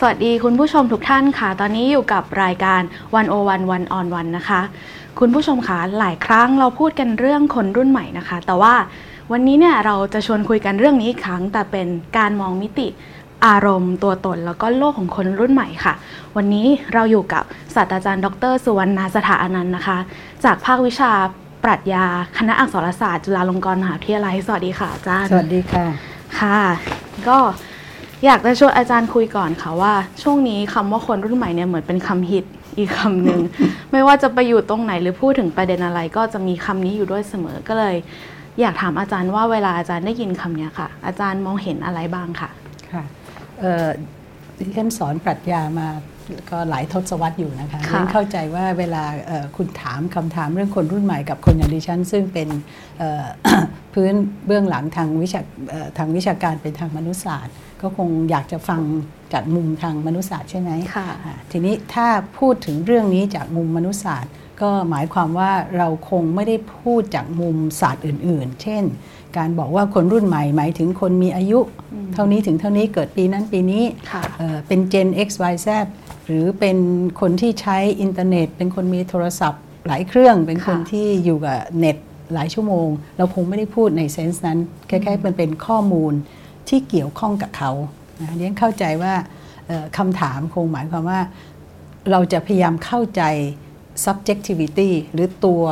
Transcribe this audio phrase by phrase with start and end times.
[0.00, 2.80] สวัสดีคุณผู้ชมทุกท่านค่ะ ตอนนี้อยู่กับรายการ
[3.14, 4.60] วันโอวันวันออนวันนะคะ
[5.18, 8.74] คุณผู้ชมคะหลายครั้งเราพูดกันเรื่องคนรุ่นใหม่นะคะ แต่ว่า
[9.32, 12.88] วันนี้เนี่ยเราจะชวนคุยกันเรื่องนี้อีกครั้ง แต่เป็นการมองมิติ
[13.46, 15.94] อารมณ์ตัวตนแล้วก็โลกของคนรุ่นใหม่ค่ะ
[16.36, 17.44] วันนี้เราอยู่กับ
[17.74, 19.98] ศาสตราจารย์ ดร สุวรรณาสถาอนันต์นะคะ
[20.44, 21.12] จากภาควิชา
[21.64, 22.04] ปรัชญา
[22.38, 25.86] คณะอักษรศาสตร์ จุฬาลงกรณ์มหาวิทยาลัย สวัสดีค่ะอาจารย์ สวัสดีค่ะ
[26.40, 26.60] ค่ะ
[27.28, 27.38] ก็
[28.24, 32.44] อยากจะชวนอาจารย์คุยก่อนค่ะว่า ช่วงนี้คำว่าคนรุ่นใหม่เนี่ยเหมือนเป็นคำฮิต
[32.78, 33.40] อีกคำหนึ่ง
[33.92, 37.96] ไม่ว่าจะไปอยู่ตรงไหนหรือพูดถึงประเด็นอะไร ก็จะมีคำนี้อยู่ด้วยเสมอก็เลย
[38.60, 42.50] อยากถามอาจารย์ว่าเวลาอาจารย์ได้ยินคำเนี้ยค่ะ อาจารย์มองเห็นอะไรบ้างค่ะ
[42.92, 43.04] ค่ะ
[43.60, 43.88] เอ่อ
[44.58, 45.88] ดิฉันสอนปรัชญามา
[46.50, 52.48] ก็หลายทศวรรษอยู่นะคะค่ะดิฉันเข้าใจว่าเวลาเอ่อคุณถามคำถามเรื่องคนรุ่นใหม่กับคนอย่างดิฉัน ซึ่งเป็น
[52.98, 53.24] เอ่อ
[53.94, 54.12] พื้น
[54.46, 58.80] เบื้องหลังทางวิชาเอ่อทางวิชาการเป็นทางมนุษยศาสตร์ ก็คงอยากจะฟัง
[59.32, 62.06] จากมุมทางมนุษยศาสตร์ใช่ไหมค่ะอ่าทีนี้ถ้า
[62.38, 64.32] พูดถึงเรื่องนี้จากมุมมนุษยศาสตร์
[64.62, 68.84] ก็หมายความว่าเราคงไม่ได้พูดจากมุมศาสตร์อื่น ๆ เช่น
[69.36, 71.58] การบอกว่าคนรุ่นใหม่หมายถึงคนมีอายุ
[72.14, 75.68] เท่านี้ถึงเท่านี้เกิดปีนั้นปีนี้ค่ะเอ่อเป็น Gen X Y Z
[76.26, 76.78] หรือเป็น
[77.20, 81.96] คนที่ใช้อินเทอร์เน็ต เป็นคนมีโทรศัพท์หลายเครื่อง เป็นคนค่ะที่อยู่กับเน็ต
[82.34, 86.12] หลายชั่วโมง เราคงไม่ได้พูดในเซนส์นั้นแค่ๆมันเป็นข้อมูล
[86.68, 87.70] ที่เกี่ยวข้องกับเขา
[88.20, 89.14] นะเรียนเข้าใจว่า
[89.66, 91.20] เอ่อคำถามคงหมายความว่า
[92.10, 93.22] เราจะพยายามเข้าใจ
[94.04, 95.62] subjectivity หรือตัว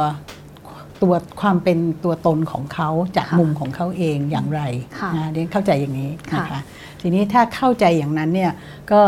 [1.02, 4.62] ตัวความเป็นตัวตนของเขาจากค่ะมุมของเขาเองอย่างไร
[4.98, 6.60] ค่ะนะเรียนเข้าใจอย่างนี้นะค่ะคะ
[7.00, 8.52] ทีนี้ถ้าเข้าใจอย่างนั้นเนี่ย
[8.92, 9.00] ก็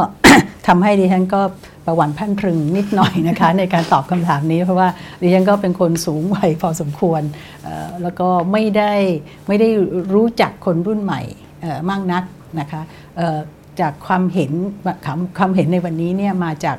[0.66, 1.40] ทำให้ดิฉันก็
[1.86, 4.88] ประวันพรันพรึงนิดหน่อยนะคะ ในการตอบคำถามนี้เพราะว่า
[5.22, 7.22] ดิฉันก็เป็นคนสูงวัยพอสมควร
[7.62, 8.94] เอ่อแล้วก็ไม่ได้
[9.48, 9.68] ไม่ได้
[10.14, 11.47] รู้จักคนรุ่นใหม่เอ่อ
[11.90, 12.22] มากนัก
[12.60, 12.82] นะคะ
[13.16, 13.38] เอ่อ
[13.80, 14.52] จากความเห็น
[15.04, 16.78] ความความเห็นในวันนี้เนี่ยมาจาก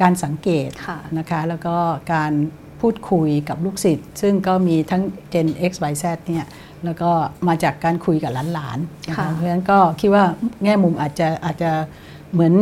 [0.00, 1.76] การสังเกตค่ะนะคะแล้วก็
[2.14, 2.32] การ
[2.80, 5.02] พูดคุยกับลูกศิษย์ ซึ่งก็มีทั้ง
[5.32, 6.44] Gen X Y Z เนี่ย
[6.84, 7.10] แล้วก็
[7.48, 10.24] มาจากการคุยกับหลานๆนะคะค่ะเพราะฉะนั้นก็คิดว่า
[10.64, 11.70] แง่มุมอาจจะอาจจะ
[12.32, 12.54] เหมือน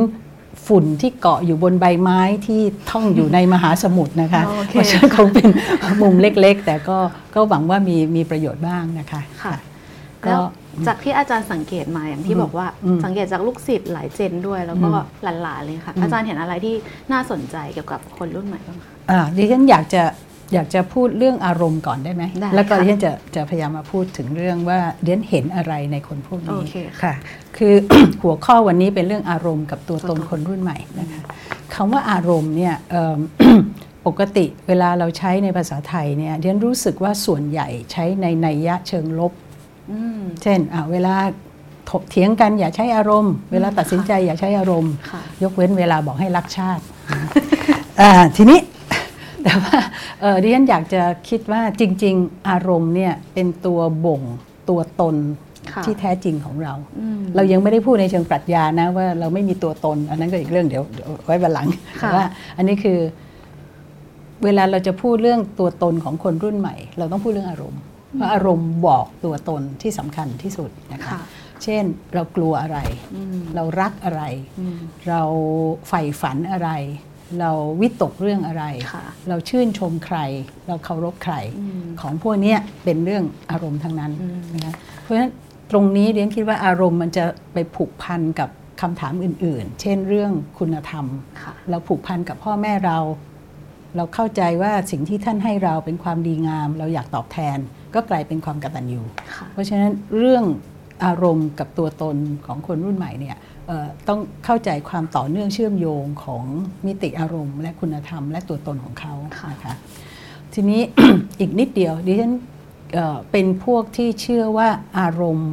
[0.67, 5.49] ฝุ่นที่เกาะอยู่บนใบไม้ที่ท่องอยู่ในมหาสมุทรนะคะโอเคเพราะฉะนั้นคงเป็น
[6.03, 6.99] มุมเล็กๆ แต่ก็
[7.35, 9.61] ก็หวังว่ามีมีประโยชน์บ้างนะคะค่ะก็
[10.27, 10.43] แล้ว
[10.87, 14.93] จากที่อาจารย์สังเกตมาอย่างที่อืมบอกว่าอืมสังเกตจากลูกศิษย์หลายเจนด้วย แล้วก็อื
[15.31, 16.75] มหลานๆเลยค่ะอืมอาจารย์เห็นอะไรที่
[17.13, 20.03] น่าสนใจเกี่ยวกับคนรุ่นใหม่บ้างคะอ่าดิฉันอยากจะ
[20.55, 27.15] อยากจะพูดเรื่องอารมณ์ก่อนได้ไหมได้แล้วก็ค่ะดิฉันจะจะพยายามมาพูดถึงเรื่องว่าเดิฉันเห็นอะไรในคนพวกนี้โอเคค่ะค่ะ
[27.57, 27.75] คือ
[28.23, 31.21] หัวข้อวันนี้เป็นเรื่องอารมณ์กับตัวตนตัวตนคนรุ่นใหม่นะคะ
[31.75, 33.19] คำว่าอารมณ์เนี่ยเอิ่ม
[34.07, 39.48] ปกติเวลาเราใช้ในภาษาไทยเนี่ยดิฉันรู้สึกว่าส่วนใหญ่ใช้ในนัยยะเชิงลบอืม
[40.43, 41.15] เช่นอ่าเวลา
[41.91, 46.83] ถกเถียงกันอย่าใช้อารมณ์ เวลาตัดสินใจอย่าใช้อารมณ์ค่ะยกเว้นเวลาบอกให้รักชาติ
[48.01, 48.61] อ่าทีนี้
[49.45, 49.79] แต่ว่า
[50.21, 54.23] เอ่อดิฉันอยากจะคิดว่าจริง ๆ อารมณ์เนี่ยเป็นตัวบ่ง
[54.69, 55.17] ตัวตน
[55.73, 61.67] ค่ะที่แท้จริงของเราอืมเรายังไม่ได้พูดในเชิงปรัชญานะว่าเราไม่มีตัวตน อันนั้นก็อีกเรื่องเดี๋ยวเดี๋ยวไว้บันหลัง
[62.03, 62.99] ค่ะแต่ว่าอันนี้คือ
[64.45, 67.81] เวลาเราจะพูดเรื่องตัวตนของคนรุ่นใหม่ เราต้องพูดเรื่องอารมณ์
[68.17, 71.21] เพราะอารมณ์บอกตัวตนที่สำคัญที่สุดนะคะค่ะ
[71.65, 72.79] เช่นเรากลัวอะไร
[73.15, 74.23] อืมเรารักอะไร
[74.61, 75.23] อืมเรา
[75.89, 76.71] ใฝ่ฝันอะไร
[77.41, 80.19] เราวิตกเรื่องอะไรค่ะเราชื่นชมใคร
[80.69, 85.31] เราเคารพใครอืมของพวกเนี้ยเป็นเรื่องอารมณ์ทั้งนั้นอืมนะคะเพราะฉะนั้น
[85.71, 88.49] ตรงนี้เรียนคิดว่าอารมณ์มันจะไปผูกพันกับ
[88.81, 91.07] คำถามอื่น ๆ เช่นเรื่องคุณธรรม
[91.43, 92.99] ค่ะเราผูกพันกับพ่อแม่เรา
[93.97, 97.59] เราเข้าใจว่าสิ่งที่ท่านให้เราเป็นความดีงาม เราอยากตอบแทน
[97.95, 99.03] ก็กลายเป็นความกตัญญู
[99.35, 100.45] ค่ะเพราะฉะนั้นเรื่อง
[101.05, 102.17] อารมณ์กับตัวตน
[102.47, 106.45] ของคนรุ่นใหม่เนี่ยเอ่อต้องเข้าใจความต่อเนื่องเชื่อมโยงของ
[106.87, 109.75] มิติอารมณ์ และคุณธรรม และตัวตนของเขาค่ะนะคะ
[110.55, 110.81] ทีนี้
[111.41, 112.35] อีกนิดเดียวดิฉัน
[112.95, 114.69] เอ่อเป็นพวกที่เชื่อว่า
[114.99, 115.53] อารมณ์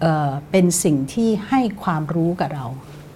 [0.00, 2.66] เอ่อเป็นสิ่งที่ให้ความรู้กับเรา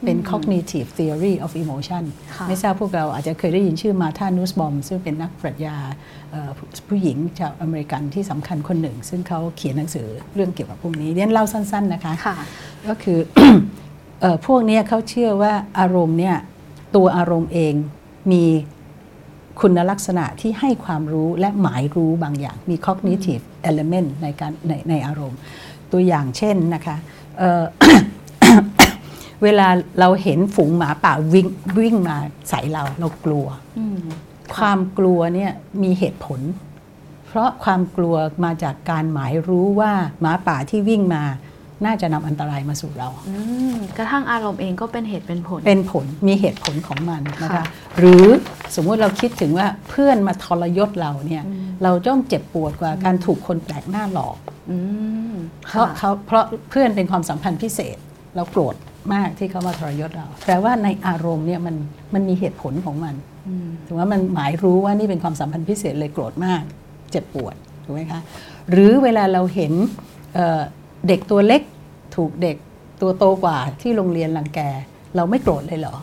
[0.07, 2.05] เป็น cognitive theory of emotion
[2.35, 6.20] ค่ะไม่ทราบพวกเราอาจจะเคยได้ยินชื่อมาธานูสบอมซึ่งเป็นนักปรัชญาเอ่อ
[6.57, 12.37] ผู้ผู้หญิงชาวอเมริกันที่สำคัญคนหนึ่ง ซึ่งเขาเขียนหนังสือเรื่องเกี่ยวกับพวกนี้เรียนเล่าสั้น ๆนะคะค่ะ
[12.89, 13.19] ก็คือ
[14.21, 16.37] เอ่อพวกเนี้ยเขาเชื่อว่าอารมณ์เนี่ย
[16.97, 17.75] ตัวอารมณ์เอง
[18.33, 18.45] มี
[19.61, 25.39] คุณลักษณะที่ให้ความรู้และหมายรู้บางอย่างมี cognitive element ในการในในอารมณ์
[25.93, 26.97] ตัวอย่างเช่นนะคะ
[27.39, 27.63] เอ่อ
[29.43, 29.69] เวลา
[30.01, 31.49] เราเห็นฝูงหมาป่าวิ่ง
[31.79, 32.17] วิ่งมา
[32.49, 33.47] ใส่เราเรากลัว
[33.79, 33.99] อืม
[34.57, 35.53] ความกลัวเนี่ย
[35.83, 36.41] มีเหตุผล
[37.29, 41.25] เพราะความกลัวมาจากการหมายรู้ว่าหมาป่าที่วิ่งมา
[41.87, 43.37] น่าจะนำอันตรายมาสู่เราอื
[43.73, 47.65] มกระทั่งอารมณ์เองก็เป็นเหตุเป็นผล เป็นผลมีเหตุผลของมันนะคะค่ะ
[47.99, 48.25] หรือ
[48.75, 54.37] สมมุติเราคิดถึงว่าเพื่อนมาทรยศเราเนี่ยอืมเราจ้องเจ็บปวดกว่าการถูกคนแปลกหน้าหลอก
[54.71, 54.79] อื
[55.31, 55.35] ม
[55.69, 57.97] เพราะค่เขาเพราะเพื่อนเป็นความสัมพันธ์พิเศษ
[58.37, 58.75] เราโกรธ
[59.15, 61.77] มากที่เขามาทรยศเราแต่ว่าในอารมณ์เนี่ยมัน
[62.15, 63.30] มันมีเหตุผลของมันอืม
[63.87, 66.63] ถือว่ามันหมายรู้ว่านี่เป็นความสัมพันธ์พิเศษเลยโกรธมาก
[67.11, 67.55] เจ็บปวด
[67.85, 68.21] ถูกไหมคะ
[68.71, 69.73] หรือเวลาเราเห็น
[70.35, 70.61] เอ่อ
[71.09, 71.63] เด็กตัวเล็ก
[72.17, 72.57] ถูกเด็ก
[73.03, 74.61] ตัวโตกว่าที่โรงเรียนรังแก
[75.17, 75.97] เราไม่โกรธเลยเหรอ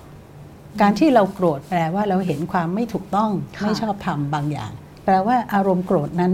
[0.81, 4.72] การที่เราโกรธแปลว่าเราเห็นความไม่ถูกต้องค่ะไม่ชอบธรรมบางอย่าง
[5.06, 6.31] แปลว่าอารมณ์โกรธนั้น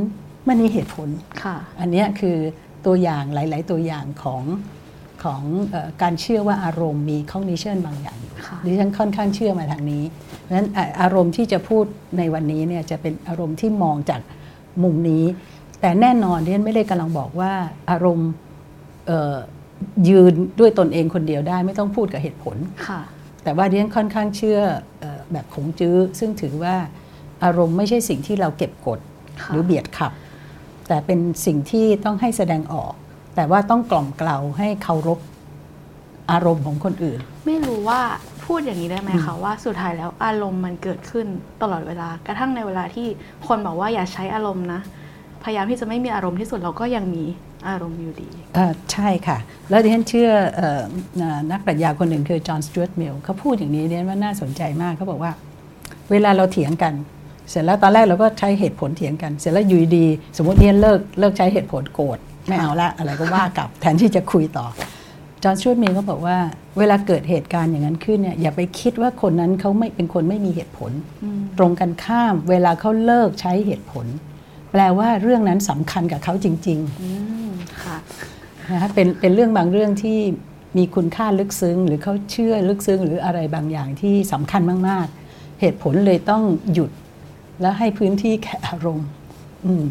[0.48, 1.10] มันมีเหตุผล
[1.44, 2.38] ค่ะอันเนี้ยคือ
[2.86, 4.44] ตัวอย่างหลาย ๆ ตัวอย่างของ
[5.24, 5.42] ของ
[5.72, 10.04] เออการเชื่อว่าอารมณ์มี cognition บางอย่างอยู่ค่ะดิฉันค่อนข้างเชื่อมาทางนี้
[10.42, 11.86] เพราะฉะนั้นอะอารมณ์ที่จะพูด
[12.18, 14.22] ในวันนี้เนี่ยจะเป็นอารมณ์ที่มองจาก
[14.84, 15.26] มุมนี้
[15.82, 17.52] แต่แน่นอนดิฉันไม่ได้กำลังบอกว่า
[17.92, 18.30] อารมณ์
[19.08, 19.36] เอ่อ
[20.10, 23.02] ยืนด้วยตนเองคนเดียวได้ไม่ต้องพูดกับเหตุผลค่ะ
[23.44, 24.60] แต่ว่าดิฉันค่อนข้างเชื่อ
[25.00, 26.76] เออแบบขงจื้อ ซึ่งถือว่า
[27.44, 29.00] อารมณ์ไม่ใช่สิ่งที่เราเก็บกด
[29.42, 30.12] ค่ะหรือเบียดขับ
[30.88, 32.94] แต่เป็นสิ่งที่ต้องให้แสดงออก
[33.36, 35.20] แต่ว่าต้องกล่อมเกลาให้เคารพ
[36.32, 38.02] อารมณ์ของคนอื่น ไม่รู้ว่า
[38.46, 41.28] พูดอย่างนี้ได้ไหมคะว่าสุดท้ายแล้วอารมณ์มันเกิดขึ้น
[41.62, 43.08] ตลอดเวลา กระทั่งในเวลาที่
[43.48, 44.82] คนบอกว่าอย่าใช้อารมณ์นะ
[45.44, 47.24] พยายามที่จะไม่มีอารมณ์ที่สุดเราก็ยังมี
[47.70, 49.38] อารมณ์อยู่ดีเอ่อใช่ค่ะ
[49.70, 50.82] แล้วดิฉันเชื่อเอ่อ
[51.22, 55.32] อ่านักปรัชญาคนหนึ่งคือจอห์นสจวตมิลเขาพูดอย่างนี้ดิฉันว่าน่าสนใจมากเขาบอกว่า
[56.12, 56.94] เวลาเราเถียงกัน
[57.50, 64.68] เสร็จแล้วตอนแรกเราก็ใช้เหตุผลเถียงกัน เสร็จแล้วอยู่ดีๆสมมติเนี่ยเลิกเลิกใช้เหตุผลโกรธ ไม่เอาละอะไรก็ว่ากลับ แทนที่จะคุยต่อ
[65.44, 66.38] จอห์นสจวตมิลก็บอกว่า
[66.78, 70.92] เวลาเกิดเหตุการณ์อย่างนั้นขึ้นเนี่ยอย่าไปคิดว่าคนนั้นเขาไม่เป็นคนไม่มีเหตุผล
[71.24, 74.06] อืมตรงกันข้าม เวลาเขาเลิกใช้เหตุผล
[74.72, 77.12] แปลว่าเรื่องนั้นสำคัญกับเขาจริงๆอื
[77.48, 77.50] ม
[77.84, 77.98] ค่ะ
[78.72, 80.20] นะคะเป็นเป็นเรื่องบางเรื่องที่
[80.78, 86.44] มีคุณค่าลึกซึ้ง หรือเขาเชื่อลึกซึ้ง หรืออะไรบางอย่างที่สำคัญมาก ๆ เหตุผลเลยต้อง
[86.74, 86.92] หยุด
[87.62, 89.08] แล้วให้พื้นที่แก่อารมณ์
[89.66, 89.84] อืม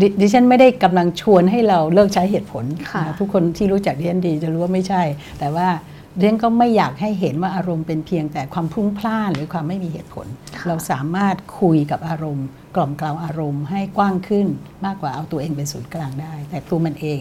[0.00, 5.02] ดดิฉันไม่ได้กำลังชวนให้เราเลิกใช้เหตุผลค่ะนะทุกคนที่รู้จักดิฉันดีจะรู้ว่าไม่ใช่
[5.38, 5.68] แต่ว่า
[6.16, 14.46] ดิฉันก็ไม่อยากให้เห็นว่าอารมณ์เป็นเพียงแต่ความพลุ่งพล่านหรือความไม่มีเหตุผลค่ะเราสามารถคุยกับอารมณ์ กล่อมเกลาอารมณ์ให้กว้างขึ้น
[14.84, 17.20] มากกว่าเอาตัวเองเป็นศูนย์กลางได้ แต่ตัวมันเอง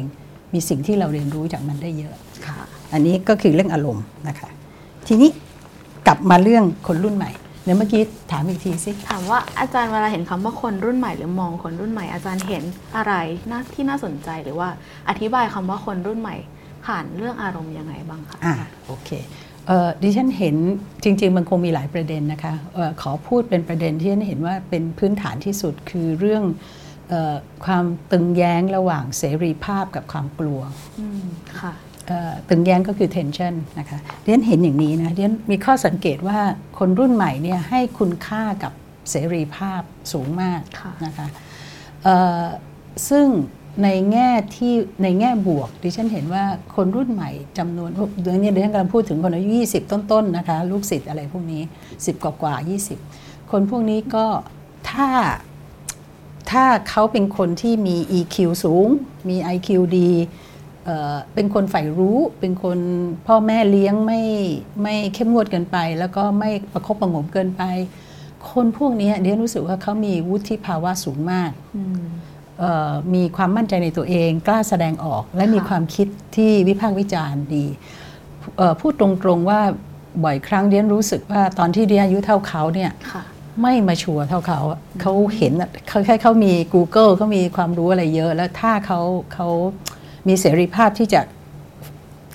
[0.54, 2.16] มีสิ่งที่เราเรียนรู้จากมันได้เยอะ
[2.46, 2.60] ค่ะ
[2.94, 4.50] อันนี้ก็คือเรื่องอารมณ์นะคะ
[5.08, 5.30] ทีนี้
[6.08, 7.32] กลับมาเรื่องคนรุ่นใหม่
[7.68, 12.64] เดี๋ยวเมื่อกี้ถามอีกทีสิ ถามว่าอาจารย์เวลาเห็นคำว่าคนรุ่นใหม่หรือมองคนรุ่นใหม่อาจารย์เห็น
[12.98, 13.14] อะไร
[13.50, 14.70] น่าที่น่าสนใจหรือว่า
[15.10, 16.36] อธิบายคำว่าคนรุ่นใหม่
[16.86, 18.56] ผ่านเรื่องอารมณ์ยังไงบ้างคะอ่า
[18.86, 19.10] โอเค
[19.68, 20.56] เอ่อดิฉันเห็น
[21.04, 26.44] จริง ๆ มันคงมีหลายประเด็นนะคะเออขอพูดเป็นประเด็นที่ฉันเห็นว่าเป็นพื้นฐานที่สุดคือเรื่อง
[27.10, 27.36] เออ
[27.66, 30.62] ความตึงแย้งระหว่างเสรีภาพกับความกลัว
[31.00, 31.26] อืม
[31.60, 31.87] ค่ะเอ่อ
[32.50, 36.40] ตึงแย้งก็คือ tension นะคะเรียนเห็นอย่างนี้นะเรียนมีข้อสังเกตว่า
[36.78, 38.74] คนรุ่นใหม่เนี่ยให้คุณค่ากับ
[39.10, 39.82] เสรีภาพ
[40.12, 41.28] สูงมากะนะคะ
[43.10, 43.28] ซึ่ง
[43.84, 44.74] ในแง่ที่
[45.04, 46.44] ในแง่บวกดิฉันเห็นว่า
[46.76, 47.90] คนรุ่นใหม่จำนวน
[48.24, 51.62] เดือนนี้ดิฉันกำลังพูดถึงคนอายุ 20 ต้นๆนะคะลูกศิษย์อะไรพวกนี้
[51.94, 52.56] 10 กว่ากว่า
[53.04, 54.26] 20 คนพวกนี้ก็
[54.92, 55.10] ถ้า
[56.52, 58.88] ถ้าเขาเป็นคนที่มี EQ สูง
[59.30, 60.12] มี IQ ดี
[60.88, 62.80] เอ่อเป็นคนใฝ่รู้ เป็นคน
[63.28, 64.22] พ่อแม่เลี้ยงไม่
[64.84, 67.64] ไม่เข้มงวดเกินไป แล้วก็ไม่ประคบประหงมเกินไป
[68.52, 72.04] คนพวกนี้เดียนรู้สึกว่าเขามีวุฒิภาวะสูงมากอืม
[72.60, 77.66] เอ่อมีความมั่นใจในตัวเองกล้าแสดงออก และมีค่ะความคิดที่วิพากษ์วิจารณ์ดี
[78.58, 79.62] เอ่อพูดตรงๆว่า
[80.24, 83.24] บ่อยครั้งเดียนรู้สึกว่าตอนที่เดียนอายุเท่าเขาเนี่ยค่ะ
[83.62, 89.00] ไม่มาชัวร์เท่าเขาอะเขาเห็นอะเขาแค่เขามี Google เขามีความรู้อะไรเยอะ แล้วถ้าเขา
[89.34, 89.48] เขา
[90.28, 91.22] มีเสรีภาพที่จะ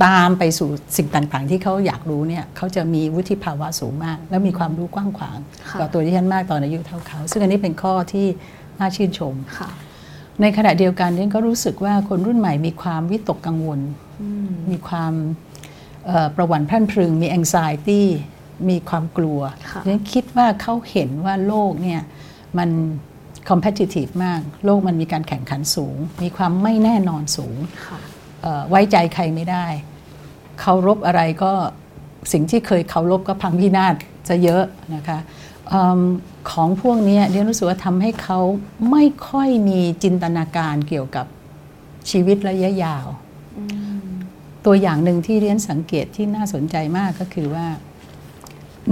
[0.05, 8.27] ตามไปสู่สิ่งต่างๆ ที่เขาอยากรู้เนี่ยเขาจะมีวุฒิภาวะสูงมาก และมีความรู้กว้างขวางค่ะกว่าตัวที่ฉันมากตอนอายุเท่าเขา ซึ่งอันนี้เป็นข้อที่
[8.79, 9.69] น่าชื่นชมค่ะ
[10.41, 13.81] ในขณะเดียวกันฉันก็รู้สึกว่าคนรุ่นใหม่มีความวิตกกังวล
[14.23, 15.13] อืมมีความ
[16.07, 18.03] เอ่อประวัติพรั่นพรึง มี anxiety
[18.69, 22.01] มีความกลัวค่ะฉันคิดว่าเขาเห็นว่าโลกเนี่ย
[22.59, 22.71] มัน
[23.49, 27.57] competitive มาก โลกมันมีการแข่งขันสูง มีความไม่แน่นอนสูง
[27.87, 27.99] ค่ะ
[28.43, 29.67] เอ่อไว้ใจใครไม่ได้
[30.61, 31.53] เคารพอะไรก็
[32.33, 33.95] สิ่งที่เคยเคารพก็พังพินาศ
[34.29, 35.19] จะเยอะนะคะ
[35.69, 36.01] เอม
[36.51, 38.39] ของพวกเนี้ยเรียนรู้สึกว่าทำให้เขา
[38.91, 41.27] ไม่ค่อยมีจินตนาการเกี่ยวกับ
[42.11, 43.07] ชีวิตระยะยาว
[43.59, 43.65] อื
[44.07, 44.11] ม
[44.67, 47.67] ตัวอย่างหนึ่งที่เรียนสังเกตที่น่าสนใจมากก็คือว่า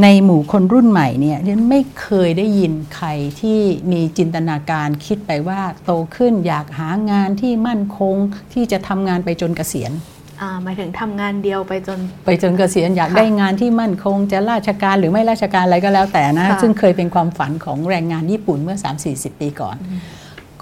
[0.02, 3.08] ในหมู่คนรุ่นใหม่เนี่ยเรียนไม่เคยได้ยินใคร
[3.40, 3.58] ที่
[3.92, 8.16] มีจินตนาการคิดไปว่าโตขึ้นอยากหางานที่มั่นคง
[8.52, 9.92] ที่จะทำงานไปจนเกษียณ
[10.40, 18.78] อ่าหมายถึงทำงานเดียวไปจน ไปจนเกษียณอยากค่ะได้งานที่มั่นคง จะราชการหรือไม่ราชการอะไรก็แล้วแต่นะค่ะซึ่งเคยเป็นความฝันของแรงงานญี่ปุ่นเมื่อ
[19.10, 19.76] 3-40 ปีก่อน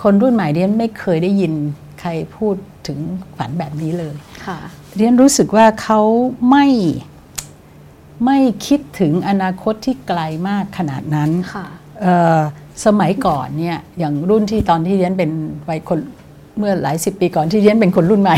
[0.02, 1.52] คนรุ่นใหม่เรียนไม่เคยได้ยิน
[2.00, 2.54] ใครพูด
[2.86, 2.98] ถึง
[3.38, 4.14] ฝันแบบนี้เลย
[4.46, 4.58] ค่ะ
[4.96, 6.00] เรียนรู้สึกว่าเขา
[6.50, 6.66] ไม่
[8.24, 11.66] ไม่คิดถึงอนาคตที่ไกลมากขนาดนั้นค่ะ
[12.02, 12.40] เอ่อ
[12.86, 15.30] สมัยก่อนเนี่ยอย่างรุ่นที่ตอนที่เรียนเป็น
[15.68, 15.98] วัยคน
[16.58, 18.36] เมื่อหลายสิบปีก่อนที่เรียนเป็นคนรุ่นใหม่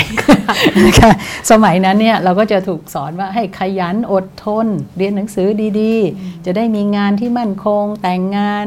[0.85, 1.13] นะคะ
[1.51, 5.49] สมัยนั้นเนี่ยเราก็จะถูกสอนว่าให้ขยันอดทน เรียนหนังสือ
[5.81, 8.65] ดีๆ จะได้มีงานที่มั่นคง แต่งงาน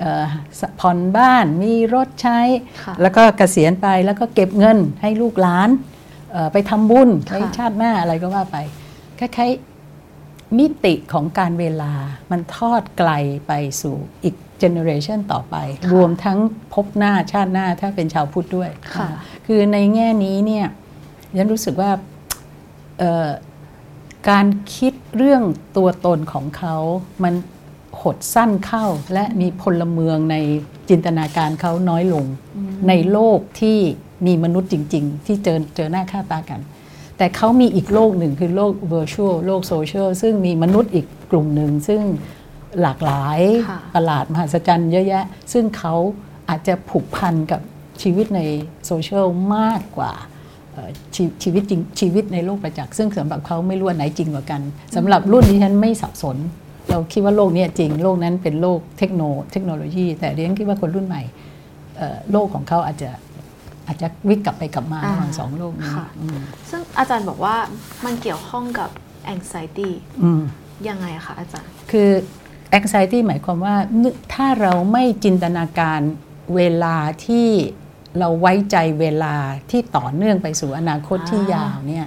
[0.00, 0.24] เอ่อ
[0.80, 2.40] ผ่อนบ้านมีรถใช้
[2.84, 5.68] ค่ะแล้วก็เกษียณไปแล้วก็เก็บเงินให้ลูกหลาน
[6.32, 8.56] เอ่อไปทำบุญค่ะไว้ชาติหน้าอะไรก็ว่าไป
[9.18, 9.71] คล้ายๆ
[10.58, 11.92] มิติของการเวลา
[12.30, 13.10] มันทอดไกล
[13.46, 16.38] ไปสู่อีกเจเนอเรชันต่อไปค่ะรวมทั้ง
[16.74, 19.08] พบหน้าชาติหน้าถ้าเป็นชาวพุทธด้วยค่ะ
[19.46, 20.66] คือในแง่นี้เนี่ย
[21.36, 21.90] ยันรู้สึกว่า
[22.98, 23.28] เอ่อ
[24.30, 25.42] การคิดเรื่อง
[25.76, 26.76] ตัวตนของเขา
[27.24, 27.34] มัน
[28.00, 30.36] หดสั้นเข้าและมีพลเมืองใน
[30.88, 32.24] จินตนาการเขาน้อยลง
[32.88, 33.78] ในโลกที่
[34.26, 36.60] มีมนุษย์จริง ๆ ที่เจอเจอหน้าค่าตากัน
[37.18, 42.00] แต่เขามีอีกโลกหนึ่งคือโลก virtual โลกโซเชียลซึ่งมีมนุษย์อีกกลุ่มหนึ่ง ซึ่ง
[42.82, 45.94] หลากหลายค่ะประหลาดมหัศจรรย์เยอะแยะ ซึ่งเขา
[46.48, 47.60] อาจจะผูกพันกับ
[48.02, 48.40] ชีวิตใน
[48.86, 49.26] โซเชียล
[49.56, 50.12] มากกว่า
[50.72, 54.60] เอ่อชชีวิตจริงชีวิตในโลกประจักษ์ซึ่งสำหรับเขาไม่รู้ว่าไหนจริงกว่ากัน
[54.96, 56.36] สำหรับรุ่นที่ฉันไม่สับสน
[56.90, 61.22] เราคิดว่าโลกเนี้ยจริง โลกนั้นเป็นโลกเทคโนเทคโนโลยี แต่เรียนคิดว่าคนรุ่นใหม่
[61.96, 63.10] เอ่อโลกของเขาอาจจะ
[63.86, 66.38] อาจจะวิกกลับไปกลับมาอ่าระหว่างสองโลกนี้ค่ะอืม
[66.70, 67.56] ซึ่งอาจารย์บอกว่า
[68.04, 68.90] มันเกี่ยวข้องกับ
[69.34, 69.90] anxiety
[70.22, 70.42] อืม
[70.88, 72.10] ยังไงคะอาจารย์ คือ
[72.78, 76.00] anxiety หมายความว่านึกถ้าเราไม่จินตนาการ
[76.56, 76.96] เวลา
[77.26, 77.48] ที่
[78.18, 79.34] เราไว้ใจเวลา
[79.70, 82.06] ที่ต่อเนื่องไปสู่อนาคตที่อ่ายยาวเนี่ย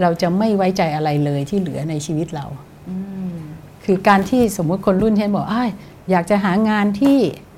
[0.00, 2.46] เราจะไม่ไว้ใจอะไรเลยที่เหลือในชีวิตเรา
[2.90, 2.96] อื
[3.32, 3.36] ม
[3.84, 5.70] คือการที่สมมุติคนรุ่นเช่นบอกอ้าย
[6.10, 7.51] อยากจะหางานที่เออ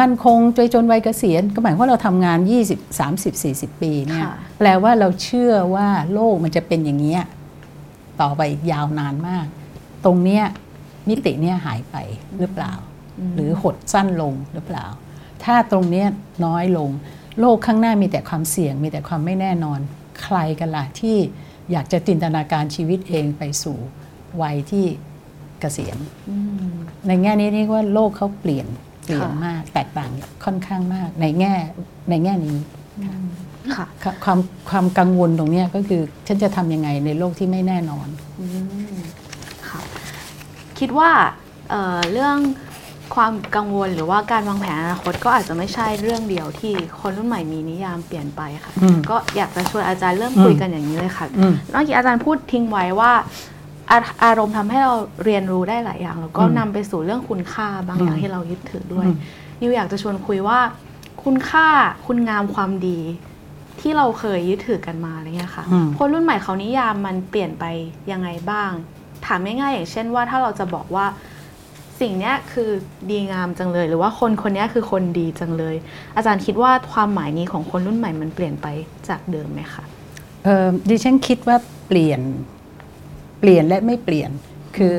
[0.00, 7.22] มั่นคงจนจนวัยเกษียณก็หมายความว่าเราทำงาน 20 30 40 ปีเนี่ยค่ะแปลว่าเราเชื่อว่าโลกมันจะเป็นอย่างนี้ย
[8.20, 9.46] ต่อไปอีกยาวนานมาก
[10.04, 10.44] ตรงเนี้ย
[11.08, 11.96] มิติเนี้ยหายไป
[12.38, 12.74] หรือเปล่า
[13.34, 14.86] หรือหดสั้นลงหรือเปล่า
[15.44, 16.06] ถ้าตรงเนี้ย
[16.44, 16.90] น้อยลง
[17.40, 19.80] โลกข้างหน้ามีแต่ความเสี่ยง มีแต่ความไม่แน่นอน
[20.22, 21.16] ใครกันล่ะที่
[21.72, 23.78] อยากจะจินตนาการชีวิตเองไปสู่
[24.42, 24.86] วัยที่
[25.60, 26.70] เกษียณอืม
[27.06, 28.66] ในแง่นี้นี่ว่าโลกเขาเปลี่ยน
[29.06, 30.10] เปลี่ยนค่ะมากแตกต่าง
[30.44, 31.54] ค่อนข้างมากในแง่
[32.10, 32.58] ในแง่นี้
[33.76, 34.38] ค่ะค่ะความ
[34.70, 38.08] ความกังวลตรงเนี้ยก็คือฉันจะทำยังไงในโลกที่ไม่แน่นอน
[38.40, 38.46] อื
[38.94, 38.96] ม
[39.68, 39.80] ค่ะ
[40.78, 41.10] คิดว่า
[41.70, 42.38] เอ่อเรื่อง
[43.14, 53.12] ความกังวลหรือว่าการวางแผนอนาคตก็อาจจะไม่ใช่เรื่องเดียวที่คนรุ่นใหม่มีนิยามเปลี่ยนไปค่ะอืมก็อยากจะชวนอาจารย์เริ่มอืมคุยกันอย่างนี้เลยค่ะอืมเมื่อกี้อาจารย์พูดทิ้งไว้ว่า
[53.90, 59.16] อาอารมณ์ทำให้เราเรียนรู้ได้หลายอย่าง แล้วก็อืมนำไปสู่เรื่องคุณค่าบางอย่างอืมที่เรายึดถือด้วยอืม
[59.60, 60.58] นิวอยากจะชวนคุยว่า
[61.24, 61.66] คุณค่า
[62.06, 62.98] คุณงามความดี
[63.80, 67.64] ที่เราเคยยึดถือกันมาอะไรเงี้ยค่ะอืมคนรุ่นใหม่เขานิยามมันเปลี่ยนไป
[68.12, 68.70] ยังไงบ้าง
[69.26, 71.06] ถามง่ายๆอย่างเช่นว่าถ้าเราจะบอกว่า
[72.00, 72.70] สิ่งเนี้ยคือ
[73.10, 75.76] ดีงามจังเลย หรือว่าคนคนเนี้ยคือคนดีจังเลย
[76.16, 78.66] อาจารย์คิดว่าความหมายนี้ของคนรุ่นใหม่มันเปลี่ยนไป
[79.08, 79.84] จากเดิมไหมคะ
[80.44, 82.20] เอ่อดิฉันคิดว่าเปลี่ยน
[83.40, 84.30] เปลี่ยนและไม่เปลี่ยน
[84.76, 84.94] คือ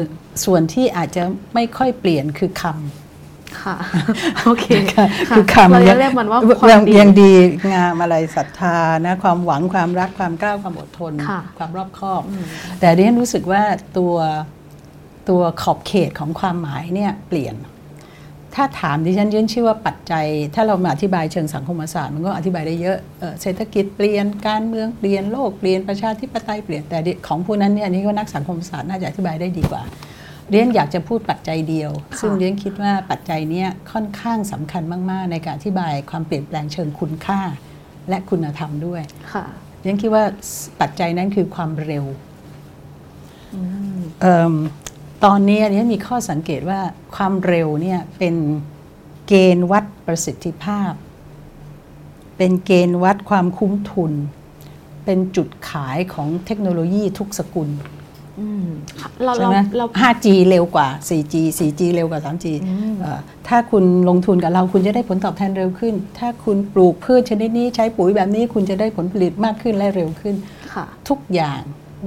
[0.45, 2.73] ส่วนที่อาจจะไม่ค่อยเปลี่ยนคือคำ
[3.61, 3.77] ค่ะ
[4.45, 7.31] โอเคค่ะะคือคำเรานี่จะเรียกมันว่ายัความดียังดี
[7.73, 12.45] งามอะไรศรัทธานะความหวังความรักความกล้าความอดทนค่ะความรอบคอบอืม
[12.79, 13.63] แต่ดิฉันรู้สึกว่า
[13.97, 14.15] ตัว
[15.29, 17.55] ตัวขอบเขตของความหมายเนี่ยเปลี่ยน
[18.57, 26.97] ถ้าถามดิฉันดิฉันเชื่อว่าปัจจัย ถ้าเรามาอธิบายเชิงสังคมศาสตร์มันก็อธิบายได้เยอะเอ่อเศรษฐกิจเปลี่ยนการเมืองเปลี่ยนโลกเปลี่ยนประชาธิปไตยเปลี่ยนแต่
[27.27, 29.83] ของพวกนั้นเนี่ยอันนี้ก็นักสังคมศาสตร์น่าจะอธิบายได้ดีกว่า
[30.51, 37.41] เรียนอยากจะพูดปัจจัยเดียวค่ะซึ่งเรียนคิดว่าปัจจัยเนี้ยค่อนข้างสำคัญมาก ๆ ในการอธิบายความเปลี่ยนแปลงเชิงคุณค่า
[38.09, 39.01] และคุณธรรมด้วย
[39.33, 39.45] ค่ะ
[39.81, 40.23] เรียนคิดว่า
[40.81, 42.05] ปัจจัยนั้นคือความเร็ว
[43.55, 43.61] อื
[43.97, 44.53] มเอิ่ม
[45.25, 46.79] ตอนนี้เนี่ยมีข้อสังเกตว่า
[47.15, 48.35] ความเร็วเนี่ยเป็น
[49.27, 50.91] เกณฑ์วัดประสิทธิภาพ
[52.37, 54.11] เป็นเกณฑ์วัดความคุ้มทุน
[55.05, 57.69] เป็นจุดขายของเทคโนโลยีทุกสกุล
[58.39, 58.67] อืม
[58.99, 70.35] ค่ะเราใช่เราไหมเรา 5G เร็วกว่า 4G 4G เร็วกว่า 3G อืมเอ่อถ้าคุณลงทุนกับเราคุณจะได้ผลตอบแทนเร็วขึ้น ถ้าคุณปลูกพืชชนิดนี้ใช้ปุ๋ยแบบนี้คุณจะได้ผลผลิตมากขึ้นและเร็วขึ้น
[70.73, 71.61] ค่ะทุกอย่าง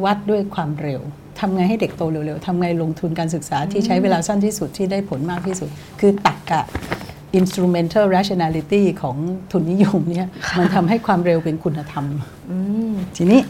[0.05, 1.01] วัดด้วยความเร็ว
[1.41, 5.69] ทำไงให้เด็กโตเร็วๆทำไงลงทุนการศึกษาที่ใช้เวลาสั้นที่สุดที่ได้ผลมากที่สุด
[6.01, 6.63] คือตักกะ
[7.39, 9.17] instrumental rationality ของ
[9.53, 10.29] ทุนนิยมเนี่ย
[10.59, 12.05] มันทำให้ความเร็วเป็นคุณธรรม
[12.51, 12.57] อื
[12.91, 13.41] มทีนี้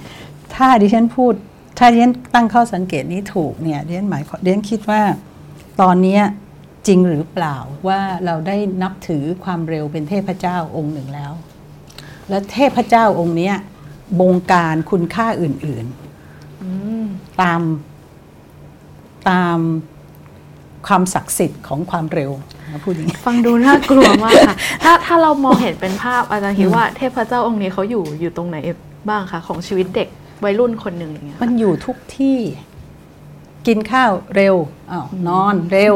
[0.54, 1.34] ถถ้าดิฉันพูด
[1.78, 5.00] ถ้าดิฉันตั้งข้อสังเกตนี้ถูกเนี่ยดิฉันหมายดิฉันคิดว่า
[5.80, 6.22] ตอนเนี้ย
[6.86, 7.56] จริงหรือเปล่า
[7.88, 11.32] ว่าเราได้นับถือความเร็วเป็นเทพเจ้าองค์หนึ่งแล้ว
[12.28, 13.54] และเทพเจ้าองค์เนี้ย
[14.20, 15.99] บงการคุณค่าอื่น ๆ
[17.40, 17.60] ตาม
[19.30, 19.58] ตาม
[20.86, 22.30] ความศักดิ์สิทธิ์ของความเร็ว
[22.68, 28.56] นะพูดอย่างนี้ฟังดูน่ากลัวมากค่ะ ถ้าถ้าเรามองเห็นเป็นภาพอาจารย์คิดว่าเทพเจ้าองค์นี้เขาอยู่อยู่ตรงไหน
[29.08, 30.08] บ้างคะของชีวิตเด็ก
[30.44, 32.38] วัยรุ่นคนหนึ่งอย่างเงี้ยมันอยู่ทุกที่
[33.66, 34.56] กินข้าวเร็ว
[34.90, 35.94] อ้าวนอนเร็ว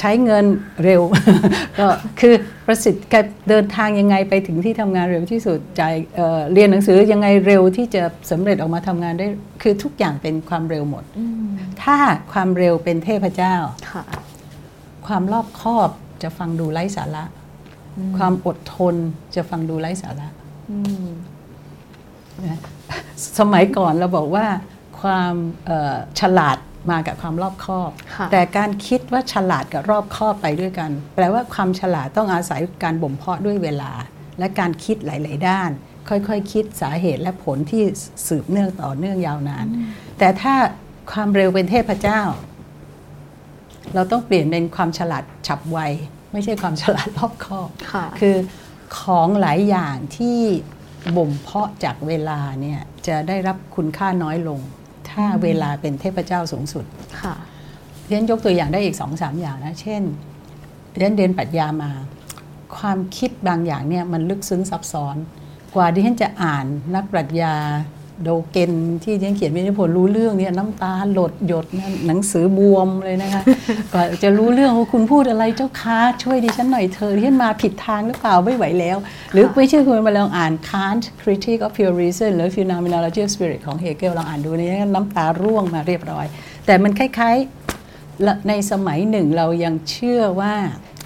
[0.00, 0.44] ใช้เงิน
[0.84, 1.02] เร็ว
[1.78, 1.86] ก็
[2.20, 2.34] คือ
[2.66, 9.26] ประสิทธิ์การเดินทางยังไงไปถึงที่ทำงานเร็วที่สุดจ่ายเอ่อเรียนหนังสือยังไงเร็วที่จะสำเร็จออกมาทำงานได้
[9.62, 11.04] คือทุกอย่างเป็นความเร็วหมด
[11.82, 11.96] ถ้า
[12.32, 13.54] ความเร็วเป็นเทพเจ้า
[13.90, 14.04] ค่ะ
[15.06, 15.88] ความรอบคอบ
[16.22, 17.24] จะฟังดูไร้สาระ
[18.18, 18.94] ความอดทน
[19.34, 20.28] จะฟังดูไร้สาระ
[20.70, 21.08] อืม
[22.44, 22.58] นะ
[23.38, 24.46] สมัยก่อนเราบอกว่า
[25.00, 25.34] ความ
[25.66, 26.58] เอ่อฉลาด
[26.90, 33.92] มากับความรอบคอบค่ะแต่การคิดว่าฉลาดกับรอบคอบไปด้วยกัน แปลว่าความฉลาดต้องอาศัยการบ่มเพาะด้วยเวลา
[34.38, 35.70] และการคิดหลาย ๆ ด้าน
[36.08, 37.82] ค่อยๆคคิดสาเหตุและผลที่
[38.28, 39.66] สืบเนื่องต่อเนื่องยาวนาน
[40.18, 40.54] แต่ถ้า
[41.12, 42.20] ความเร็วเป็นเทพเจ้า
[43.94, 45.78] เราต้องเปลี่ยนเป็นความฉลาดฉับไว
[46.32, 48.36] ไม่ใช่ความฉลาดรอบคอบค่ะคือ
[49.00, 50.38] ของหลายอย่างที่
[51.16, 54.60] บ่มเพาะจากเวลาเนี่ยจะได้รับคุณค่าน้อยลง
[55.18, 56.84] ถ้าเวลาเป็นเทพเจ้าสูงสุด
[57.22, 57.34] ค่ะ
[58.08, 60.02] เรียนยกตัวอย่างได้อีกสองสามอย่างนะ เช่น
[60.96, 61.90] เรียนเรียนปรัชญามา
[62.76, 65.16] ความคิดบางอย่างเนี่ยมันลึกซึ้งซับซ้อน
[65.74, 67.54] กว่าที่ฉันจะอ่านนักปรัชญา
[68.22, 68.72] โดเกน
[69.04, 73.42] ที่ฉันเขียนวินิพนธ์รู้เรื่องเนี่ยน้ำตาหลดหยดนะหนังสือบวมเลยนะคะ
[73.92, 78.96] กว่าจะรู้เรื่องว่าคุณพูดอะไรเจ้าคะช่วยดิฉันหน่อยเธอะดิฉันมาผิดทางหรือเปล่าไม่ไหวแล้ว
[79.32, 86.26] หรือไม่เชื่อคุณมาลองอ่าน Kant Critique of Pure Reason หรือ Phenomenology of Spirit ของเฮเกลลองอ่านดูนี่น้ำตาร่วงมาเรียบร้อย
[86.66, 90.54] แต่มันคล้ายๆและในสมัยหนึ่งเรายังเชื่อว่า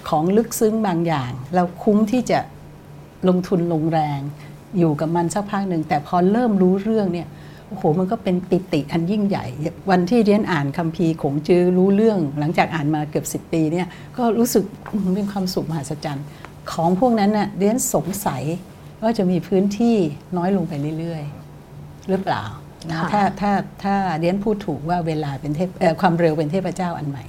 [0.09, 2.39] ของลึกซึ้งบางอย่าง เราคุ้มที่จะ
[3.29, 4.21] ลงทุนลงแรง
[4.79, 7.29] อยู่กับมันสักพักหนึ่งแต่พอเริ่มรู้เรื่องเนี่ย
[7.69, 9.47] โอ้โหมันก็เป็นปิติอันยิ่งใหญ่
[9.91, 16.27] วันที่เรียนอ่านคัมภีร์ขงจื้อรู้เรื่อง หลังจากอ่านมาเกือบ 10 ปีเนี่ยก็รู้สึกอืมเป็นความสุขมหัศจรรย์
[16.73, 18.43] ของพวกนั้นน่ะเรียนสงสัย
[19.03, 19.97] ว่าจะมีพื้นที่
[20.37, 22.45] น้อยลงไปเรื่อยๆ หรือเปล่า
[22.89, 27.25] นะค่ะถ้าถ้าถ้าเรียนพูดถูกว่าเวลาเป็นเทพเอ่อความเร็วเป็นเทพเจ้าอันใหม่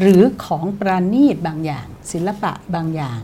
[0.00, 3.20] หรือของประณีตบางอย่าง ศิลปะบางอย่าง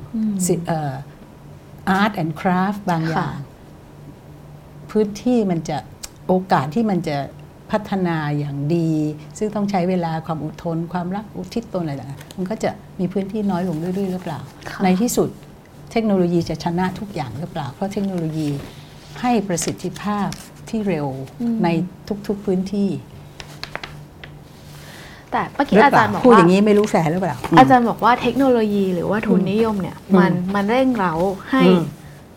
[1.91, 3.37] อาร์ตแอนด์คราฟบางอย่าง
[4.91, 5.79] พื้นที่มันจะ
[6.27, 7.17] โอกาสที่มันจะ
[7.71, 8.91] พัฒนาอย่างดี
[9.39, 15.29] ซึ่งต้องใช้เวลาความอดทน ความรักอุทิศตนอะไรต่างๆมันก็จะมีพื้นที่น้อยลงเรื่อยๆหรือเปล่าค่ะในที่สุด
[15.93, 18.49] เทคโนโลยีจะชนะทุกอย่างหรือเปล่า เพราะเทคโนโลยี
[19.21, 20.29] ให้ประสิทธิภาพ
[20.69, 21.07] ที่เร็ว
[21.65, 21.69] ใน
[22.27, 22.91] ทุกๆพื้นที่
[25.33, 31.15] แต่เมื่อหกี้รืออาเปจาล่ารย์บอกพูดว่าอย่างนี้ไม่รู้แฝงหรือเปล่าอืมอาจารย์บอกว่าเทคโนโลยีหรือว่าทุนนิยมเนี่ย มันมันเร่งเร้า
[31.51, 31.83] ให้อืม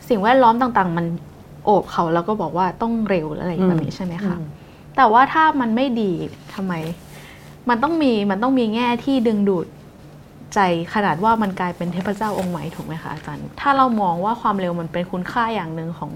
[0.09, 1.05] สิ่งแวดล้อมต่างๆ มัน
[1.65, 4.35] โอบเขาแล้วก็บอกว่าต้องเร็วอะไรแบบนี้ใช่ไหมคะ
[4.95, 6.11] แต่ว่าถ้ามันไม่ดี
[6.55, 6.73] ทำไม
[7.69, 9.65] มันต้องมีมันต้องมีแง่ที่ดึงดูด
[10.53, 10.59] ใจ
[10.93, 16.11] ขนาดว่ามันกลายเป็นเทพเจ้าองค์ใหม่ถูกไหมคะอาจารย์ ถ้าเรามองว่าความเร็วมันเป็นคุณค่าอย่างหนึ่งของ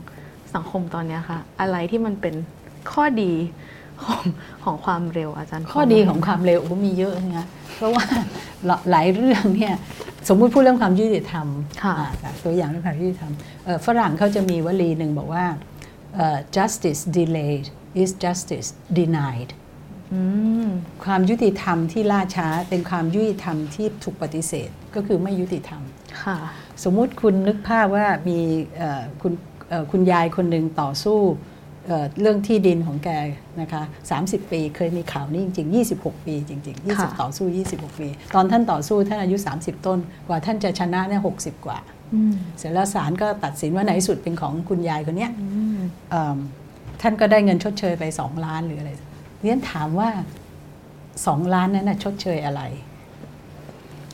[0.53, 2.35] สังคมตอนเนี้ยค่ะ อะไรที่มันเป็น
[2.91, 3.31] ข้อดี
[4.03, 4.23] ของ
[4.63, 8.05] ของความเร็วอาจารย์ ข้อดีของความเร็วก็มีเยอะนะเพราะว่า
[8.91, 9.75] หลายเรื่องเนี่ย
[10.29, 11.47] สมมุติพูดเรื่องความยุติธรรม
[11.83, 13.31] ค่ะอ่าตัวอย่างเรื่องความยุติธรรม
[13.65, 15.45] เอ่อฝรั่งเขาจะมีวลีหนึ่งบอกว่า
[16.15, 17.65] เอ่อ justice delayed
[18.01, 19.49] is justice denied
[20.13, 20.21] อื
[20.65, 20.67] ม
[21.05, 25.81] ความยุติธรรมที่ล่าช้าเป็นความยุติธรรมที่ถูกปฏิเสธก็คือไม่ยุติธรรม
[26.23, 26.37] ค่ะ
[26.83, 28.39] สมมุติคุณนึกภาพว่ามี
[28.77, 29.33] เอ่อคุณ
[29.69, 31.19] เอ่อคุณยายคนหนึ่งต่อสู้
[31.87, 33.09] เอ่อเรื่องที่ดินของแก
[33.61, 33.83] นะคะ
[34.17, 41.77] 30 ปีเคยมีข่าวนี้จริง ๆ 26 ปีจริงๆค่ะ20 ต่อสู้ 26 ปี ตอนท่านต่อสู้ท่านอายุ 30 ต้น กว่าท่านจะชนะเนี่ย60 กว่า
[42.13, 46.37] อืมเสร็จแล้วศาลก็ตัดสินว่าไหนสุดเป็นของคุณยายคนเนี้ยอืมเอิ่ม
[47.01, 48.91] ท่านก็ได้เงินชดเชยไป 2 ล้านหรืออะไร
[49.41, 50.09] เรียนถามว่า
[50.87, 52.61] 2 ล้านนั้นนะชดเชยอะไร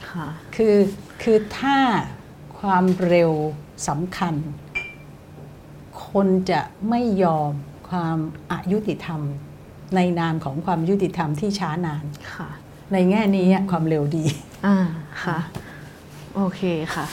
[0.10, 0.76] ค่ะคือ
[1.24, 1.78] คือถ้า
[2.60, 3.32] ความเร็ว
[3.88, 4.34] สำคัญ
[6.14, 7.52] คนจะไม่ยอม
[7.90, 8.18] ความ
[8.52, 9.22] อายุติธรรม
[9.96, 12.50] ในนามของความยุติธรรมที่ช้านานค่ะ
[12.94, 14.26] ในแง่นี้อะความเร็วดี
[14.66, 14.78] อ่า
[15.24, 15.38] ค่ะ
[16.36, 16.62] โอเค
[16.94, 17.06] ค่ะ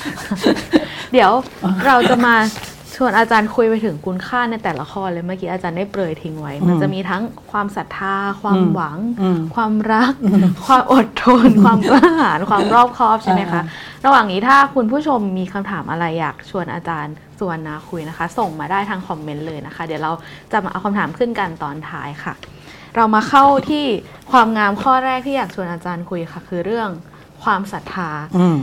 [1.12, 1.30] เดี๋ยว
[1.86, 2.34] เราจะมา
[2.96, 10.12] ทวนอาจารย์คุยไปถึงคุณค่าในแต่ละข้อเลยเมื่อกี้อาจารย์ได้เปรยทิ้งไว้ มันจะมีทั้งความศรัทธา ความอืมหวังอืมความรัก
[10.66, 13.62] ความอดทน ความกล้าหาญความรอบคอบใช่ไหมคะ
[14.04, 20.12] ระหว่างนี้ถ้าคุณผู้ชมมีคำถามอะไรอยากชวนอาจารย์ สุวรรณาคุยนะคะ ส่งมาได้ทางคอมเมนต์เลยนะคะ เดี๋ยวเรา
[20.52, 22.34] จะมาเอาคำถามขึ้นกันตอนท้ายค่ะ
[22.96, 23.84] เรามาเข้าที่
[24.32, 26.88] ความงามข้อแรกที่อยากชวนอาจารย์คุยค่ะ คือเรื่อง
[27.42, 28.56] ความศรัทธาอืม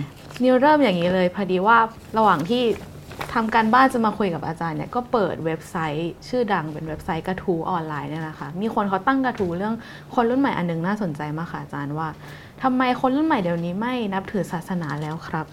[0.44, 1.78] นิวเริ่มอย่างนี้เลยพอดีว่า
[2.18, 2.64] ระหว่างที่
[3.34, 9.76] ทำการบ้านจะมาคุยกับอาจารย์เนี่ยก็เปิดเว็บไซต์ชื่อดังเป็นเว็บไซต์กระทู้ออนไลน์เนี่ยนะคะ มีคนเขาตั้งกระทู้เรื่อง
[10.16, 12.10] คนรุ่นใหม่อันหนึงน่าสนใจมากค่ะอาจารย์ว่า
[12.64, 15.46] ทำไมคนรุ่นใหม่เดี๋ยวนี้ไม่นับถือศาสนาแล้วครับ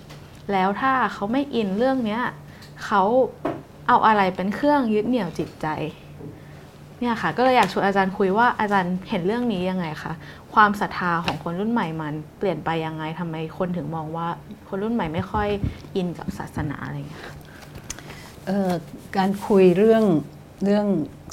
[0.52, 2.22] แล้วถ้าเขาไม่อินเรื่องเนี้ย
[2.84, 3.02] เขา
[3.88, 5.66] เอาอะไรเป็นเครื่องยึดเหนี่ยวจิตใจ
[7.00, 10.12] เนี่ยค่ะก็เลยอยากชวนอาจารย์คุยว่าอาจารย์เห็นเรื่องนี้ยังไงคะ
[10.54, 14.28] ความศรัทธาของคนรุ่นใหม่มันเปลี่ยนไปยังไงทำไมคนถึงมองว่า
[14.68, 15.48] คนรุ่นใหม่ไม่ค่อย
[15.96, 17.34] อินกับศาสนาอะไรอย่างเงี้ยค่ะ
[18.46, 18.72] เอ่อ
[19.16, 20.04] การคุยเรื่อง
[20.64, 20.86] เรื่อง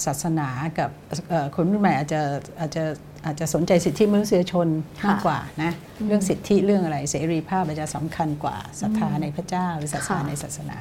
[0.06, 0.48] ศาสนา
[0.80, 0.90] กับ
[1.30, 2.22] เอ่อคนรุ่นใหม่อาจจะ
[2.60, 2.84] อาจจะ
[3.26, 4.68] อาจจะสนใจสิทธิมนุษยชน
[5.10, 5.72] มากกว่านะ
[6.08, 10.78] เรื่องสิทธิเรื่องอะไรเสรีภาพอาจจะสำคัญกว่าศรัทธาในพระเจ้าหรือศรัทธาค่ะในศาสนา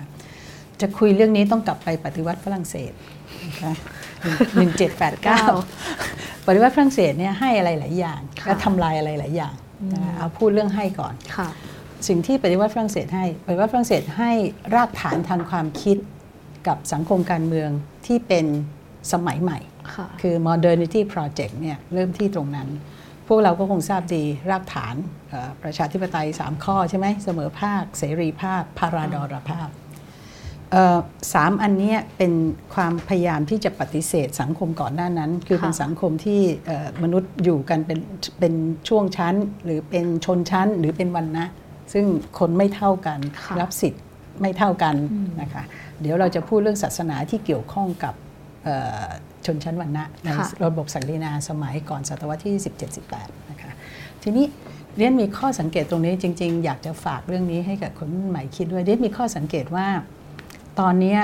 [0.83, 2.93] จะคุยเรื่องนี้ต้องกลับไปปฏิวัติฝรั่งเศส
[3.43, 3.75] นะคะ
[4.55, 5.45] หนึ่งเจ็ดแปดเก้า
[6.47, 9.55] ปฏิวัติฝรั่งเศสเนี่ยให้อะไรหลายอย่างค่ะและทำลายอะไรหลายอย่าง
[9.93, 11.49] นะคะเอาพูดเรื่องให้ก่อนค่ะ
[12.09, 14.33] สิ่งที่ปฏิวัติฝรั่งเศสให้ปฏิวัติฝรั่งเศสให้
[14.75, 15.97] รากฐานทางความคิด
[16.67, 17.71] กับสังคมการเมือง
[18.07, 18.47] ที่เป็น
[19.13, 19.59] สมัยใหม่
[19.95, 22.69] ค่ะคือ modernity project เนี่ยเริ่มที่ตรงนั้น
[23.29, 24.95] พวกเราก็คงทราบดีรากฐาน
[25.31, 29.80] เอ่อประชาธิปไตย 3 ข้อใช่ไหมเสมอภาค เสรีภาพพาราดรภาพเอ่อ
[31.35, 32.33] สามอันเนี้ยเป็น
[32.75, 37.99] ความพยายามที่จะปฏิเสธสังคมก่อนหน้านั้น คือค่ะเป็นสังคมที่เอ่อมนุษย์อยู่กันเป็น
[38.41, 38.55] เป็น
[38.89, 41.47] ช่วงชั้น หรือเป็นชนชั้นหรือเป็นวันนะ
[41.93, 42.05] ซึ่ง
[42.39, 44.03] คนไม่เท่ากันค่ะรับสิทธิ์
[44.41, 45.63] ไม่เท่ากันอืมนะคะ
[46.01, 48.15] เดี๋ยวเราจะพูดเรื่องศาสนาที่เกี่ยวข้องกับ
[48.65, 49.05] เอ่อ
[49.47, 52.55] ชนชั้นวรรณะในค่ะระบบศักดินาสมัยก่อนศตวรรษที่
[53.03, 53.71] 17-18 นะคะ
[54.23, 54.47] ทีนี้
[54.97, 59.87] เรียนมีข้อสังเกตตรงนี้จริง ๆ อยากจะฝากเรื่องนี้ให้กับคนรุ่นใหม่คิดด้วยเรียนมีข้อสังเกตว่า
[60.81, 61.21] ตอนเนี้ย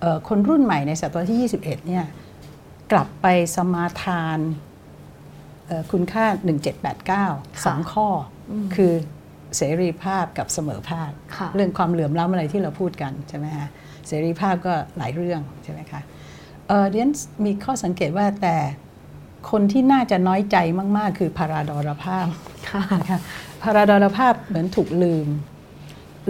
[0.00, 2.04] เอ่อคนรุ่นใหม่ในศตวรรษที่ 21 เนี่ย
[2.92, 3.26] กลับไป
[3.56, 4.38] สมาทาน
[5.66, 6.26] เอ่อคุณค่า
[6.90, 8.08] 1789 สองข้อ
[8.50, 8.92] อมคือ
[9.56, 13.68] เสรีภาพกับเสมอภาคค่ะเรื่องความเหลื่อมล้ำอะไรที่เราพูดกันใช่ไหมฮะ
[14.06, 16.00] เสรีภาพก็หลายเรื่องใช่ไหมคะ
[16.68, 17.08] เออเรียน
[17.44, 18.56] มีข้อสังเกตว่าแต่
[19.50, 20.56] คนที่น่าจะน้อยใจ
[20.96, 22.26] มาก ๆ คือพาราดรภาพ
[22.70, 23.20] ค่ะนะคะ
[23.62, 25.28] พาราดรภาพเหมือนถูกลืม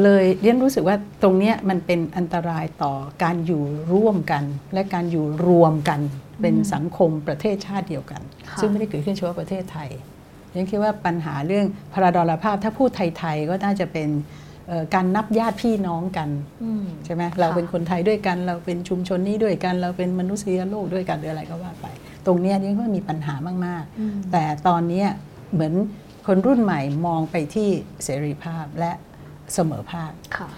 [0.03, 6.01] เลยเรียนรู้สึกว่าตรงเนี้ยมันเป็นอันตรายต่อการอยู่ร่วมกัน และการอยู่รวมกัน
[6.43, 9.91] เป็นสังคมประเทศชาติเดียวกันค่ะซึ่งไม่ได้เกิดขึ้นเฉพาะประเทศไทย
[10.53, 14.09] เรียนคิดว่าปัญหาเรื่องพาราดรภาพถ้าพูดไทยๆก็น่าจะเป็น
[14.69, 16.29] เอ่อการนับญาติพี่น้องกัน
[16.63, 21.87] อืมใช่ไหมเราเป็นคนไทยด้วยกัน เราเป็นชุมชนนี้ด้วยกัน เราเป็นมนุษยโลกด้วยกันหรืออะไรก็ว่าไป
[22.27, 23.35] ตรงเนี้ยนี่ก็มีปัญหา
[23.67, 25.09] มากอืมๆแต่ตอนเนี้ย
[25.53, 25.75] เหมือน
[26.27, 27.69] คนรุ่นใหม่มองไปที่
[28.05, 28.93] เสรีภาพและ
[29.55, 30.49] เสมอภาคค่ะ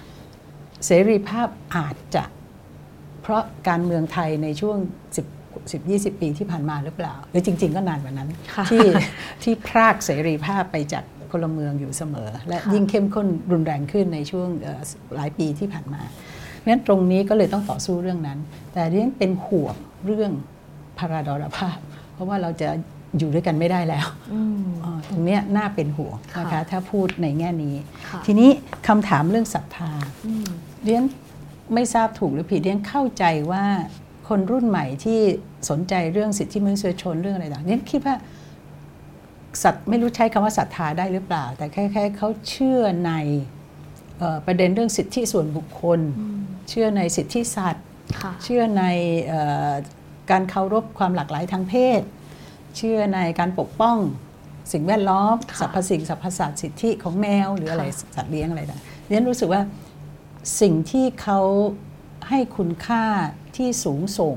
[0.87, 2.25] เสรีภาพอาจจะ
[3.23, 4.79] เพราะการเมืองไทยในช่วง
[5.27, 8.87] 10 10 20 ปีที่ผ่านมาหรือเปล่า หรือจริง ๆ ก็นานกว่านั้นค่ะที่
[9.43, 14.81] ที่พรากเสรีภาพไปจากพลเมืองอยู่เสมอ และค่ะยิ่งเข้มข้นรุนแรงขึ้นในช่วงเอ่อ
[15.17, 18.39] หลายปีที่ผ่านมาเพราะฉะนั้นตรงนี้ก็เลยต้องต่อสู้เรื่องนั้น
[18.73, 19.77] แต่เรื่องเป็นห่วง
[20.07, 20.33] เรื่อง
[20.99, 21.79] พาราดรภาพ
[22.15, 22.69] เพราะว่าเราจะ
[23.19, 27.75] อยู่ด้วยกันไม่ได้แล้วอืมอ่าตรงเนี้ยน่าเป็นห่วงนะคะค่ะถ้าพูดในแง่นี้
[28.09, 28.51] ค่ะทีนี้
[28.89, 29.91] คำถามเรื่องศรัทธา
[30.27, 30.47] อืม
[30.85, 31.03] เรียน
[31.75, 33.65] ไม่ทราบถูกหรือผิดเรียนเข้าใจว่า
[34.29, 35.21] คนรุ่นใหม่ที่
[35.71, 38.17] สนใจเรื่องสิทธิมนุษยชนเรื่องอะไรต่างๆเรียนคิดว่า
[39.63, 43.13] สัตไม่รู้ใช้คำว่าศรัทธาได้หรือเปล่า แต่แค่แค่เขาเชื่อใน
[44.19, 47.87] เอ่อประเด็นเรื่องสิทธิส่วนบุคคลอืมเชื่อในสิทธิสัตว์
[48.21, 48.85] ค่ะเชื่อใน
[49.27, 49.71] เอ่อ
[50.31, 52.01] การเคารพความหลากหลายทางเพศ
[52.77, 53.97] เชื่อในการปกป้อง
[54.73, 59.63] สิ่งแวดล้อมค่ะสรรพสิ่งสรรพสัตว์สิทธิของแมวหรืออะไรค่ะสัตว์เลี้ยงอะไรต่างเรียนรู้สึกว่า
[60.61, 61.41] สิ่งที่เขา
[62.29, 63.05] ให้คุณค่า
[63.57, 64.37] ที่สูงส่ง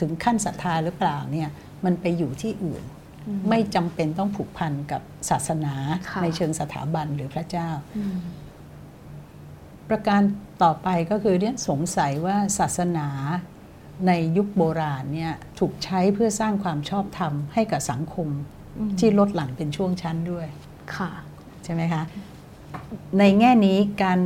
[0.00, 1.48] ถึงขั้นศรัทธาหรือเปล่าเนี่ย
[1.84, 2.82] มันไปอยู่ที่อื่น
[3.26, 5.74] อืมไม่จำเป็นต้องผูกพันกับศาสนา
[6.10, 8.16] ค่ะในเชิงสถาบันหรือพระเจ้าอืม
[9.88, 10.22] ประการ
[10.62, 13.08] ต่อไปก็คือเนี่ยสงสัยว่าศาสนา
[14.06, 18.28] ในยุคโบราณเนี่ยถูกใช้เพื่อสร้างความชอบธรรมให้กับสังคม
[18.78, 20.46] อืมที่ลดหลั่นเป็นช่วงชั้นด้วย
[20.96, 21.10] ค่ะ
[21.64, 22.02] ใช่ไหมคะ
[23.18, 24.20] ในแง่นี้การ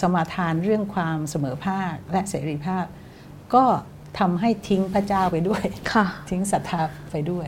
[0.00, 2.84] สมาทานเรื่องความเสมอภาคและเสรีภาพ
[3.54, 3.64] ก็
[4.18, 6.80] ทำให้ทิ้งพระเจ้าไปด้วยค่ะทิ้งศรัทธา
[7.12, 7.46] ไปด้วย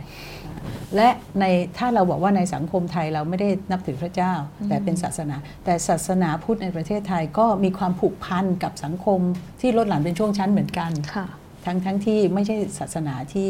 [0.97, 1.09] และ
[1.41, 1.45] ใน
[1.79, 4.33] ถ้าเราบอกว่าในสังคมไทยเราไม่ได้นับถือพระเจ้า
[4.69, 9.21] แต่เป็นศาสนา แต่ศาสนาพุทธในประเทศไทยก็มีความผูกพันกับสังคม
[9.61, 11.27] ที่ลดหลั่นเป็นช่วงชั้นเหมือนกันค่ะ
[11.65, 13.49] ทั้งทั้งที่ไม่ใช่ศาสนาที่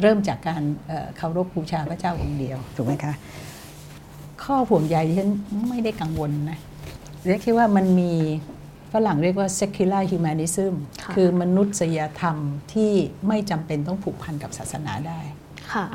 [0.00, 3.14] เริ่มจากการเอ่อเคารพบูชาพระเจ้าองค์เดียวถูกไหมคะ
[4.42, 5.30] ข้อห่วงใยที่ฉัน
[5.68, 6.58] ไม่ได้กังวลนะ
[7.26, 8.12] เรียกแค่ว่ามันมี
[8.92, 12.36] ฝรั่งเรียกว่า secular humanism ค่ะคือมนุษยธรรม
[12.72, 12.92] ที่
[13.28, 15.43] ไม่จำเป็นต้องผูกพันกับศาสนาได้ค่ะ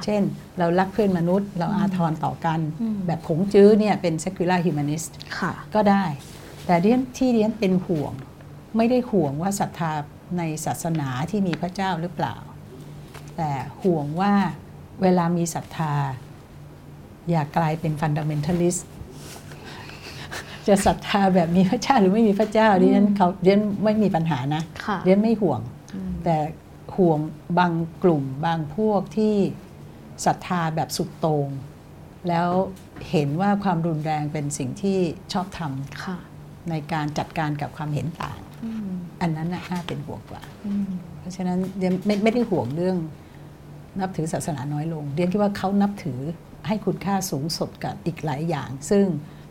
[0.05, 0.21] เช่น
[0.59, 6.05] เรารักเพื่อนมนุษย์ เราอาทรต่อกันอืมแบบผงจื้อเนี่ยเป็น secular humanist ค่ะก็ได้
[6.65, 8.13] แต่เรียนที่เรียนเป็นห่วง
[8.77, 9.91] ไม่ได้ห่วงว่าศรัทธา
[10.37, 12.35] ในศาสนาที่มีพระเจ้าหรือเปล่า
[13.37, 13.51] แต่
[13.83, 14.33] ห่วงว่า
[15.01, 15.93] เวลามีศรัทธา
[17.29, 18.77] อย่ากลายเป็นฟันดัมเ n นทัลิส
[20.67, 25.59] จะศรัทธาแบบมีพระเจ้าหรือไม่มีพระเจ้าดิฉันเขาเรียนไม่มีปัญหานะค่ะเรียนไม่ห่วง
[25.95, 26.68] อืมแต่ห่
[27.07, 27.19] วง
[27.59, 29.35] บางกลุ่มบางพวกที่
[30.25, 31.47] ศรัทธาแบบสุดโตง่ง
[32.29, 32.49] แล้ว
[33.09, 34.97] เห็นว่าความรุนแรงเป็นสิ่งที่
[35.33, 35.59] ชอบธรรม
[36.03, 38.89] ค่ะในการจัดการกับความเห็นต่างอืม
[39.21, 42.97] อันนั้นน่ะน่าเป็นห่วงกว่าอืมเพราะฉะนั้นเรียนไม่ไม่ได้ห่วงเรื่อง
[43.99, 46.19] นับถือศาสนาน้อยลงเรียนคิดว่าเขานับถือ
[46.67, 49.05] ให้คุณค่าสูงสุดกับอีกหลายอย่าง ซึ่ง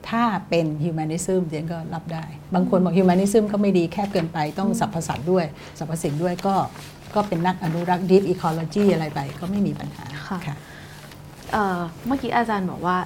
[0.09, 5.45] ถ้าเป็น humanism เรียนก็รับได้ บางคนบอก humanism ก็ไม่ดีแคบเกินไปต้องสรรพสัตว์ด้วย
[5.79, 6.55] สรรพสิ่งด้วยก็
[7.15, 10.57] ก็เป็นนักอนุรักษ์ดีฟอี c อ l จีอะไรไป ก็ไม่มีปัญหาค่ะค่ะ
[11.53, 12.97] เอ่อเมื่อกี้อาจารย์บอกว่า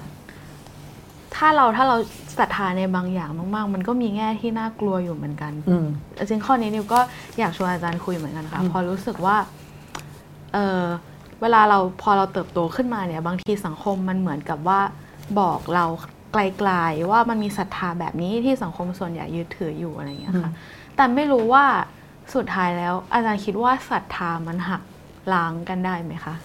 [1.35, 1.97] ถ้าเราถ้าเรา
[2.39, 5.87] ศรัทธาในบางอย่างมากๆ มันก็มีแง่ที่น่ากลัวอยู่เหมือนกัน อืม
[6.17, 6.99] จริงๆข้อนี้นิวก็
[7.39, 9.37] อยากชวนอาจารย์คุยเหมือนกันค่ะ อืม พอรู้สึกว่า
[10.53, 10.83] เออ
[11.41, 14.79] เวลาเราพอเราเติบโตขึ้นมาเนี่ย บางทีสังคมมันเหมือนกับว่า
[15.39, 15.85] บอกเรา
[16.33, 20.51] ไกลๆว่ามันมีศรัทธาแบบนี้ที่สังคมส่วนใหญ่ยึดถืออยู่อะไรอย่างเงี้ยค่ะ
[20.95, 21.65] แต่ไม่รู้ว่า
[22.35, 24.81] สุดท้ายแล้ว อาจารย์คิดว่าศรัทธามันหัก
[25.33, 26.35] ล้างกันได้ไหมคะ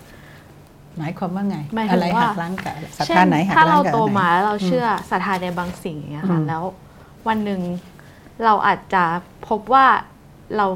[0.98, 6.62] หมายความว่าไงหมายถึงอะไรว่าหักล้างกับศรัทเช่ธานไหนหักถ้าล้าเรางกับโตอันไหนมาแล้วเราเชื่อศรัทธาในบางสิ่งอย่างเงี้ยค่ะอืมแล้ว
[7.28, 7.60] วันหนึ่ง
[8.44, 9.04] เราอาจจะ
[9.48, 9.86] พบว่า
[10.56, 10.66] เรา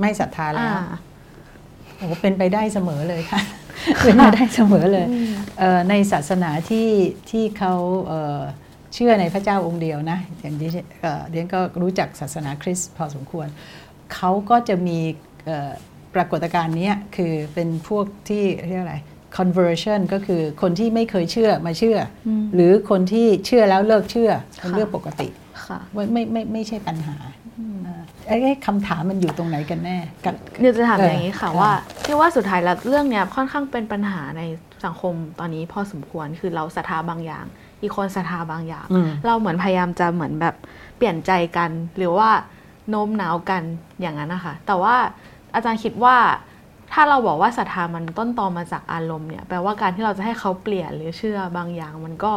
[0.00, 0.82] ไม่ศรัทธาแล้วอ่า
[1.96, 3.40] โอ้เป็นไปได้เสมอเลยค่ะ
[4.04, 5.26] เป็นไปได้เสมอเลยอืม
[5.58, 6.88] เอ่อในศาสนาที่
[7.30, 7.72] ที่เขา
[8.06, 8.40] เอ่อ
[8.94, 10.70] เชื่อในพระเจ้าองค์เดียวนะอย่างที่
[11.02, 13.46] เอ่อเรียนก็รู้จักศาสนาคริสต์พอสมควร
[14.14, 14.98] เขาก็จะมี
[15.44, 15.72] เอ่อ
[16.14, 18.96] ปรากฏการณ์เนี้ยคือเป็นพวกที่เรียกอะไร
[19.38, 25.28] conversion ก็คือคนที่ไม่เคยเชื่อมาเชื่ออมหรือคนที่เชื่อแล้วเลิกเชื่อเป็นค่ะเรื่องปกติ
[25.66, 27.16] ค่ะไม่ไม่ไม่ไม่ใช่ปัญหา
[27.86, 31.72] อ่าไอ้ไอ้คำถามมันอยู่ตรงไหนกันแน่กับเดี๋ยวจะถามเออออย่างนี้ค่ะค่ะว่า
[32.04, 34.42] ที่ว่าสุดท้ายแล้วเรื่องเนี้ยค่อนข้างเป็นปัญหาใน
[34.84, 37.44] สังคมตอนนี้พอสมควรคือเราศรัทธาบางอย่าง
[37.82, 40.54] อีกคนศรัทธาบางอย่างอืมเราเหมือนพยายามจะเหมือนแบบ
[40.96, 42.30] เปลี่ยนใจกันหรือว่า
[42.90, 43.62] โน้มน้าวกัน
[44.00, 44.96] อย่างนั้นนะคะ แต่ว่า
[45.54, 46.16] อาจารย์คิดว่า
[46.92, 52.32] ถ้าเราบอกว่าศรัทธามันต้นตอมาจากอารมณ์เนี่ยแปลว่าการที่เราจะให้เขาเปลี่ยนหรือเชื่อบางอย่าง มันก็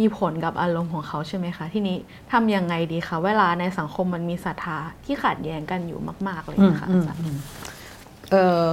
[0.00, 1.96] มีผลกับอารมณ์ของเขาใช่ไหมคะที่นี้
[2.32, 7.22] ทำยังไงดีคะเวลาในสังคมมันมีศรัทธาที่ขัดแย้งกันอยู่มาก ๆ เลยนะคะอาจารย์
[8.30, 8.64] เออ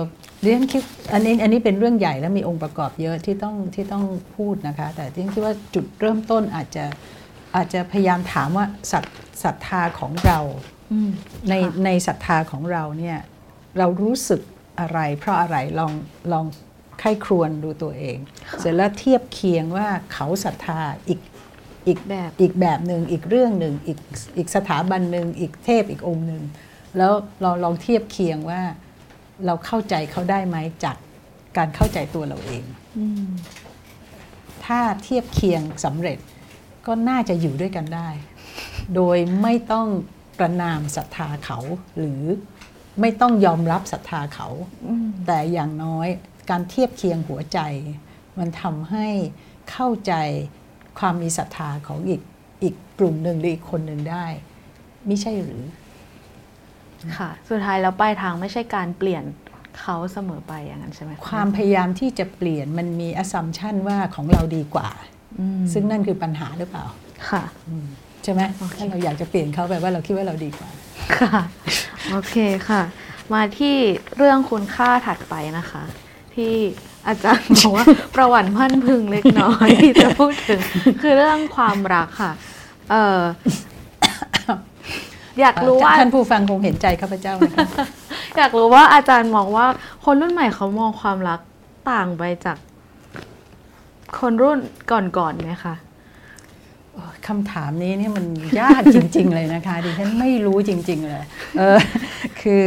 [0.41, 4.03] เรียนคิดอันนี้อันนี้เป็นเรื่องใหญ่และมีองค์ประกอบเยอะที่ต้องที่ต้อง
[4.36, 6.86] พูดนะคะ แต่เรียนคิดว่าจุดเริ่มต้นอาจจะ
[7.55, 8.65] อาจจะพยายามถามว่า
[9.43, 10.39] ศรัทธาของเรา
[11.49, 13.17] ในค่ะในศรัทธาของเราเนี่ย
[13.77, 14.41] เรารู้สึก
[14.80, 15.93] อะไร เพราะอะไรลอง
[16.32, 16.45] ลอง
[16.99, 18.17] ไข้ครวนดูตัวเอง
[18.60, 21.19] เสร็จแล้วเทียบเคียงว่าเขาศรัทธาอีก
[21.88, 23.99] อีกแบบอีกแบบหนึ่งอีกเรื่องหนึ่งอีก
[24.38, 26.43] อีกสถาบันหนึ่งอีกเทพอีกองค์หนึ่ง
[26.97, 28.62] แล้วเราลองเทียบเคียงว่า
[29.45, 30.97] เราเข้าใจเขาได้ไหมจาก
[31.58, 32.63] การเข้าใจตัวเราเอง
[32.97, 33.27] อืม
[34.65, 36.17] ถ้าเทียบเคียงสำเร็จ
[36.88, 38.10] ก็น่าจะอยู่ด้วยกันได้
[38.95, 39.88] โดยไม่ต้อง
[40.38, 41.60] ประนามศรัทธาเขา
[41.98, 42.22] หรือ
[43.02, 44.48] ไม่ต้องยอมรับศรัทธาเขา
[44.88, 46.08] อืมแต่อย่างน้อย
[46.50, 47.60] การเทียบเคียงหัวใจ
[48.39, 49.08] มันทำให้
[49.72, 50.13] เข้าใจ
[51.00, 52.22] ความมีศรัทธาของอีก
[52.63, 54.26] อีกกลุ่มหนึ่งหรืออีกคนหนึ่งได้
[55.08, 55.63] ไม่ใช่หรือ
[57.17, 59.24] ค่ะ สุดท้ายแล้วปลายทางไม่ใช่การเปลี่ยน
[59.80, 64.89] เขาเสมอไปอย่างนั้นใช่ไหมะความพยายามที่จะเปลี่ยนมันมี assumption ว่าของเราดีกว่า
[65.39, 66.86] อืมซึ่งนั่นคือปัญหาหรือเปล่า
[67.30, 67.44] ค่ะ
[68.23, 70.69] ใช่ไหมโอเคถ้าเราอยากจะเปลี่ยนเขาแปลว่าเราคิดว่าเราดีกว่า
[71.17, 71.41] ค่ะ
[72.12, 72.36] โอเค
[72.69, 72.81] ค่ะ
[73.34, 73.75] มาที่
[74.17, 75.84] เรื่องคุณค่าถัดไปนะคะ
[76.36, 76.53] ที่
[77.07, 80.60] อาจารย์บอกว่าประวัติพันพึงเล็กน้อยที่จะพูดถึง
[81.01, 82.31] คือเรื่องความรักค่ะ
[82.91, 83.19] เออ
[85.41, 87.86] อยากรู้ว่าท่านผู้ฟังคงเห็นใจข้าพเจ้านะคะ
[88.38, 89.65] อยากรู้ว่าอาจารย์มองว่า
[90.05, 91.39] คนรุ่นใหม่เขามองความรัก
[91.91, 92.57] ต่างไปจาก
[94.19, 94.60] คนรุ่น
[94.91, 95.75] ก่อนๆไหมคะ
[97.27, 98.25] คำถามนี้นี่มัน
[98.61, 101.23] ยากจริง ๆ เลยนะคะดิฉันไม่รู้จริง ๆ เลย
[101.57, 101.77] เออ
[102.41, 102.63] คือ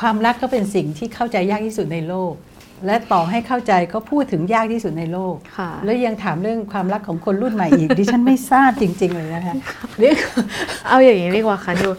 [0.00, 2.32] ความรักก็เป็นสิ่งที่เข้าใจยากที่สุดในโลก
[2.86, 9.54] และต่อให้เข้าใจก็พูดถึงยากที่สุดในโลกค่ะแล้วยังถามเรื่องความรักของคนรุ่นใหม่อีก ดิฉันไม่ทราบจริง ๆ เลยนะคะ
[9.98, 10.16] เรื่อง
[10.88, 11.92] เอาอย่างนี้ดีกว่าค่ะนิว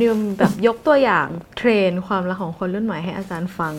[0.00, 1.26] นิวแบบยกตัวอย่าง
[1.58, 3.74] เทรนความรักของคนรุ่นใหม่ให้อาจารย์ฟัง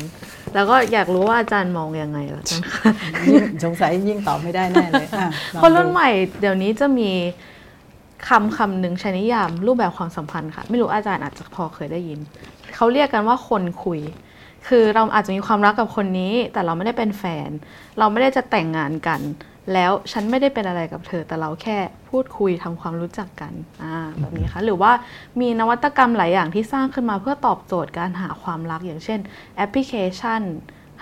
[0.55, 2.91] แล้วก็อยากรู้ว่าอาจารย์มองยังไงล่ะอาจารย์คะ
[3.27, 6.09] ยิ่งสงสัยยิ่งตอบไม่ได้แน่เลยอะลองคนรุ่นดูใหม่
[6.39, 7.11] เดี๋ยวนี้จะมี
[8.29, 12.19] คำคำหนึ่งใช้นิยามรูปแบบความสัมพันธ์ค่ะ ไม่รู้อาจารย์อาจจะพอเคยได้ยิน
[12.75, 13.99] เขาเรียกกันว่าคนคุย
[14.67, 17.49] คือเราอาจจะมีความรักกับคนนี้ แต่เราไม่ได้เป็นแฟน
[17.99, 19.21] เราไม่ได้จะแต่งงานกัน
[19.73, 21.77] แล้วฉันไม่ได้เป็นอะไรกับเธอ แต่เราแค่
[22.09, 24.91] พูดคุยทำความรู้จักกันอ่าแบบนี้ค่ะหรือว่า
[25.41, 29.19] มีนวัตกรรมหลายอย่างที่สร้างขึ้นมาเพื่อตอบโจทย์การหาความรักอย่างเช่น
[29.55, 30.41] แอปพลิเคชัน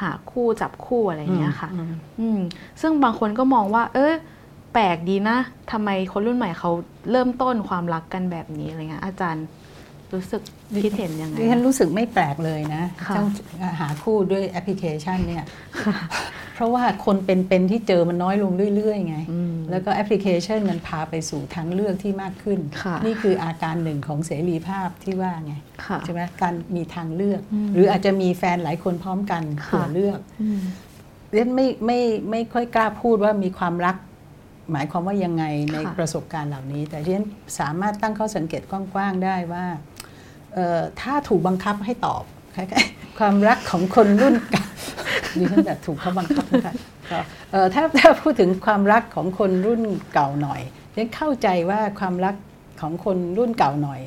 [0.01, 2.39] หาคู่จับคู่อะไรอย่างเงี้ยค่ะอืมอืม
[2.81, 4.13] ซึ่งบางคนก็มองว่า เออ
[4.73, 5.37] แปลกดีนะ
[5.71, 6.71] ทำไมคนรุ่นใหม่เขา
[7.11, 9.45] เริ่มต้นความรักกันแบบนี้อะไรเงี้ยอาจารย์
[10.13, 10.41] รู้สึก
[10.83, 13.27] คิดเห็นยังไงดิฉันรู้สึกไม่แปลกเลยนะค่ะต้อง
[13.79, 15.43] หาคู่ด้วยแอปพลิเคชันเนี่ย
[16.55, 25.53] เพราะว่าคนเป็นๆที่เจอมันน้อยลงเรื่อยๆไงอืมแล้วก็แอปพลิเคชันมันพาไปสู่ทางเลือกที่มากขึ้นค่ะนี่คืออาการหนึ่งของเสรีภาพที่ว่าไง
[25.85, 30.59] ค่ะใช่ไหมการมีทางเลือกอืมหรืออาจจะมีแฟนหลายคนพร้อมกันค่ะเผื่อเลือกอืม
[31.31, 31.99] เรียนไม่ไม่
[32.31, 33.95] ไม่ค่อยกล้าพูดว่ามีความรัก
[34.71, 35.43] หมายความว่ายังไง
[35.73, 37.21] ในค่ะประสบการณ์เหล่านี้ แต่เรียน
[37.59, 39.88] สามารถตั้งข้อสังเกตกว้างๆได้ว่าเอ่อ
[41.01, 42.23] ถ้าถูกบังคับให้ตอบ
[42.55, 44.65] คล้ายๆความรักของคนรุ่นเก่า
[45.37, 46.75] ดิฉันแบบถูกเขาบังคับนะคะ
[47.11, 47.19] ก็
[47.51, 49.81] เอ่อถ้าถ้าพูดถึงความรักของคนรุ่น
[50.13, 50.61] เก่าหน่อย
[50.93, 52.35] เรียนเข้าใจว่าความรัก
[52.81, 54.01] ของคนรุ่นเก่าหน่อย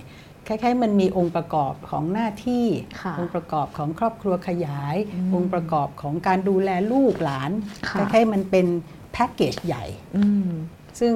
[0.49, 2.67] คล้ายๆ มันมีองค์ประกอบของหน้าที่
[3.03, 7.51] ค่ะองค์ประกอบของครอบครัวขยายอืมองค์ประกอบของการดูแลลูกหลาน
[7.89, 8.67] ค่ะคล้ายๆมันเป็น
[9.13, 9.85] แพ็กเกจใหญ่
[10.17, 10.49] อืม
[11.01, 11.13] ซึ่ง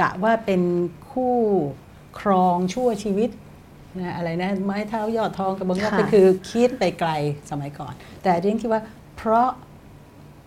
[0.00, 0.62] กะว่าเป็น
[1.10, 1.34] คู่
[2.20, 3.30] ครองชั่วชีวิต
[4.00, 7.10] นะอะไรนะไม้เท้ายอดทองกับบางยอดค่ะก็คือคิดไปไกล
[7.50, 8.82] สมัยก่อน แต่เรื่องคิดว่า
[9.16, 9.48] เพราะ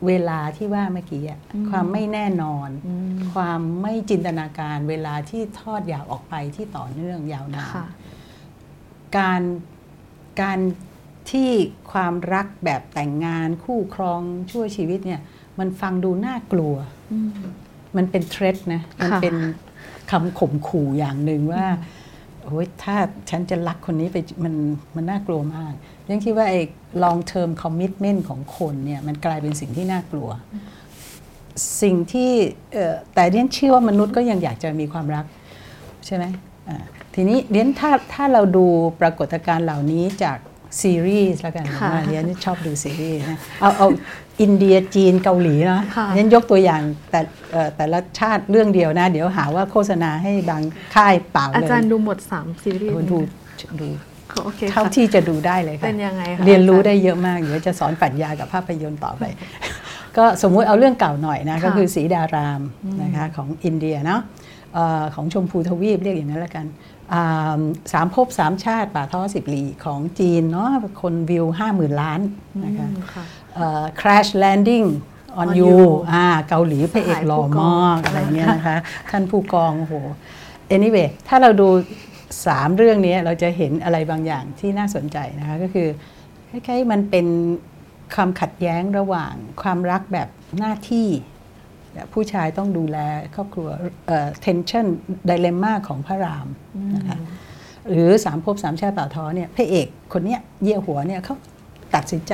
[0.07, 7.87] เวลาที่ว่าเมื่อกี้อะความไม่แน่นอนอืมความไม่จินตนาการ เวลาที่ทอดยาวออกไปที่ต่อเนื่องยาวนานค่ะ
[9.17, 9.41] การ
[10.41, 10.59] การ
[11.31, 11.49] ที่
[11.91, 15.21] ความรักแบบแต่งงานคู่ครองชั่วชีวิตเนี่ย
[15.59, 16.75] มันฟังดูน่ากลัว
[17.11, 17.29] อืม
[17.97, 19.35] มันเป็นเทรดนะ มันค่ะเป็น
[20.11, 21.65] คำข่มขู่อย่างหนึ่งว่า
[22.49, 22.95] โอ้ยถ้า
[23.29, 24.53] ฉันจะรักคนนี้ไปมัน
[24.95, 25.73] มันน่ากลัวมาก
[26.05, 26.61] เรื่องคิดว่าไอ้
[27.03, 30.29] long term commitment ของคนเนี่ยมันกลายเป็นสิ่งที่น่ากลัว
[31.81, 32.31] สิ่งที่
[33.13, 35.25] แต่เรียนเชื่อว่ามนุษย์ก็ยังอยากจะมีความรัก
[36.05, 36.25] ใช่ไหม
[36.69, 36.77] อ่า
[37.15, 38.65] ทีนี้เรียนถ้าถ้าเราดู
[39.01, 40.37] ปรากฏการณ์เหล่านี้จาก
[40.81, 43.87] ซีรีส์แล้วกันค่ะนะเรียนชอบดูซีรีส์นะเอาเอา
[44.41, 50.61] อินเดียจีนเกาหลีนะค่ะเรียนยกตัวอย่างแต่เอ่อแต่ละชาติเรื่องเดียวนะ เดี๋ยวหาว่าโฆษณาให้บาง
[50.95, 53.17] ค่ายเปล่าอาเลยจารย์ดูหมดสามซีรีส์โอ้ดู
[53.81, 53.87] ดู
[54.43, 59.23] โอเคเท่าค่ะที่จะดูได้เลยค่ะเป็นยังไงคะเรียนรู้อาจารย์ได้เยอะมากเดี๋ยวจะสอนปรัชญากับภาพยนตร์ต่อไป
[60.17, 62.61] ก็สมมุติเอาเรื่องเก่าหน่อยนะค่ะก็คือสีดาราม
[63.03, 64.21] นะคะของอินเดียเนาะ
[64.73, 66.96] เอ่อของชมพูทวีปเรียกอย่างนั้นแล้วกันอ่า
[67.93, 70.69] สามภพสามชาติป่าท้อสิบหลีของจีนเนาะ
[71.01, 72.19] คนวิวห้าหมื่นล้าน
[72.65, 73.23] นะคะอืมค่ะ
[73.55, 74.87] เอ่อ crash landing
[75.41, 75.79] on On you you
[76.11, 78.77] อ่าเกาหลีพระเอกหล่อมากอะไรเงี้ยนะคะ
[79.11, 79.93] ท่านผู้กองโอ้โห
[80.75, 81.67] anyway ถ้าเราดู
[82.47, 85.87] สามเรื่องนี้เราจะเห็นอะไรบางอย่างที่น่าสนใจนะคะ ก็คือ
[86.49, 87.27] คล้ายๆมันเป็น
[88.15, 91.36] ความขัดแย้งระหว่างความรักแบบหน้าที่แบบ
[92.13, 92.97] ผู้ชายต้องดูแล
[93.35, 93.67] ครอบครัว
[94.07, 94.85] เอ่อ tension
[95.29, 96.47] dilemma ของพระราม
[96.95, 97.17] นะคะ
[97.91, 101.35] หรือสามภพสามชาติเป่าท้อเนี่ยพระเอกคนเนี้ยเยี่ยหัวเนี่ยเขา
[101.95, 102.33] ตัดสินใจ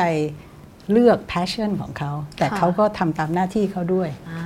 [0.91, 4.43] เลือก passion ของเขา แต่ค่ะเขาก็ทำตามหน้าที่เขาด้วยอ่า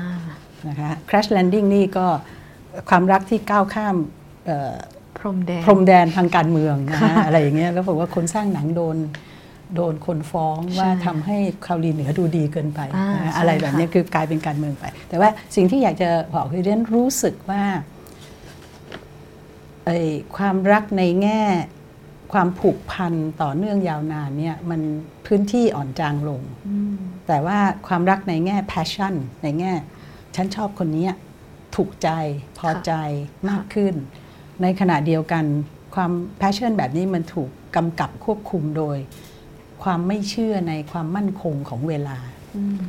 [0.68, 2.08] นะคะ crash landing นี่ก็
[2.90, 3.96] ความรักที่ก้าวข้าม
[4.46, 4.76] เอ่อ
[5.18, 8.98] พรมแดงพรมแดนทางการเมืองนะฮะอะไรอย่างเงี้ยแล้วบอกว่าคนสร้างหนังโดน
[9.76, 17.64] โดนคนฟ้องว่าทำให้เกาหลีเหนือดูดีเกินไปอ่านะฮะใช่อะไรแบบเนี้ยคือกลายเป็นการเมืองไป แต่ว่าสิ่งที่อยากจะบอกคือเรียนรู้สึกว่า
[19.86, 20.00] ไอ้
[20.38, 21.42] ความรักในแง่
[22.34, 24.82] ความผูกพันต่อเนื่องยาวนานเนี่ยมัน
[25.26, 26.96] พื้นที่อ่อนจางลงอืม
[27.28, 29.74] แต่ว่าความรักในแง่ passion ในแง่
[30.36, 31.08] ฉันชอบคนนี้
[31.76, 32.10] ถูกใจ
[32.60, 32.92] พอใจ
[33.50, 33.94] มากขึ้น
[34.62, 35.46] ในขณะเดียวกัน
[35.96, 38.98] ความ passion แบบนี้มันถูกกำกับควบคุมโดย
[39.84, 42.18] ความไม่เชื่อในความมั่นคงของเวลา
[42.58, 42.80] อืม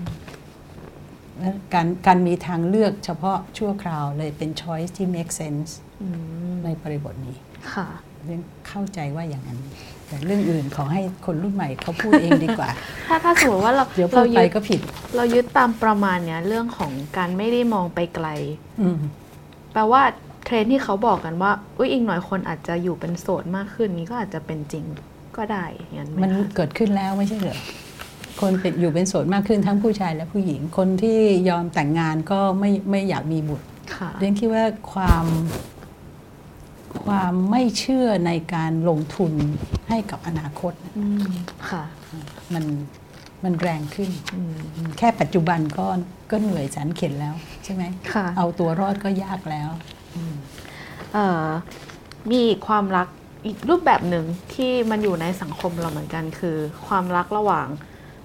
[1.39, 5.71] และการการมีทางเลือกเฉพาะชั่วคราวเลยเป็น choice ที่ make sense
[6.03, 6.07] อื
[6.51, 7.37] มในบริบทนี้
[7.73, 7.87] ค่ะ
[8.25, 9.59] เรื่องเข้าใจว่าอย่างนั้น
[10.07, 12.69] แต่เรื่องอื่นขอให้คนรุ่นใหม่เขาพูดเองดีกว่า
[13.09, 14.81] ถ้าถ้าสมมติว่าเราเดี๋ยวพูเราดไปยึดก็ผิด
[15.17, 18.29] เรายึดตามประมาณเนี้ยเรื่องของการไม่ได้มองไปไกล
[18.81, 18.99] อืม
[19.73, 20.03] แปลว่า
[20.45, 25.05] เทรนด์ที่เขาบอกกันว่า อุ้ยอีกหน่อยคนอาจจะอยู่เป็นโสดมากขึ้นนี้ก็อาจจะเป็นจริงก็
[25.53, 27.59] ได้อย่างนั้นไหมมันคะเกิดขึ้นแล้วไม่ใช่เหรอ
[28.41, 31.19] คนเป็นอยู่เป็นโสดมากขึ้นทั้งผู้ชายและผู้หญิง คนที่
[31.49, 35.27] ยอมแต่งงานก็ไม่ไม่อยากมีบุตรค่ะเรียนคิดว่าความ
[37.05, 39.33] ความไม่เชื่อในการลงทุน
[39.89, 41.33] ให้กับอนาคตน่ะอืม
[41.71, 41.85] ค่ะ
[42.55, 42.65] มัน
[43.45, 44.57] มันแรงขึ้นอืม
[44.99, 45.87] แค่ปัจจุบันก็
[46.31, 47.35] ก็เหนื่อยแสนเข็นแล้ว
[47.65, 49.69] ใช่ไหมค่ะเอาตัวรอดก็ยากแล้ว
[51.13, 51.47] เอ่อ
[52.31, 53.09] มีอีกความรัก
[53.47, 54.25] อีกรูปแบบหนึ่ง
[54.55, 57.69] ที่มันอยู่ในสังคมเราเหมือนกัน คือความรักระหว่าง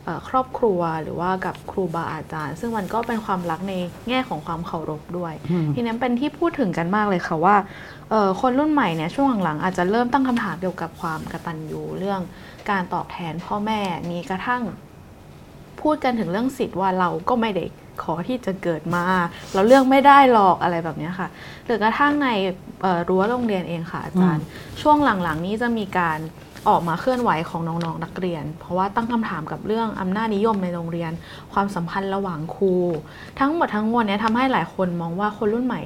[0.04, 3.74] เอ่อครอบครัวหรือว่ากับครูบาอาจารย์ ซึ่งมันก็เป็นความรักใน
[4.10, 7.56] แง่ของความเคารพด้วยอืมทีนี้เป็นที่พูดถึงกันมากเลยค่ะว่า
[8.10, 12.22] เอ่อคนรุ่นใหม่เนี่ยช่วงหลังๆอาจจะเริ่มตั้งคำถามเกี่ยวกับความกตัญญูเรื่อง
[12.70, 14.64] การตอบแทนพ่อแม่มีกระทั่ง
[15.82, 17.66] พูดกันถึงเรื่องสิทธิ์ว่าเราก็ไม่ได้
[18.02, 19.04] ขอที่จะเกิดมา
[19.54, 21.28] เราเลือกไม่ได้หรอกอะไรแบบเนี้ยค่ะ
[21.66, 22.28] หรือกระทั่งใน
[22.82, 24.46] เอ่อรั้วโรงเรียนเองค่ะอาจารย์
[24.82, 26.20] ช่วงหลังๆ นี้จะมีการ
[26.70, 31.12] ออกมาเคลื่อนไหวของน้องๆนักเรียน เพราะว่าตั้งคำถามกับเรื่องอำนาจนิยมในโรงเรียน
[31.54, 32.74] ความสัมพันธ์ระหว่างครู
[33.40, 35.82] ทั้งหมดทั้งมวลเนี้ยทำให้หลายคนมองว่าคนรุ่นใหม่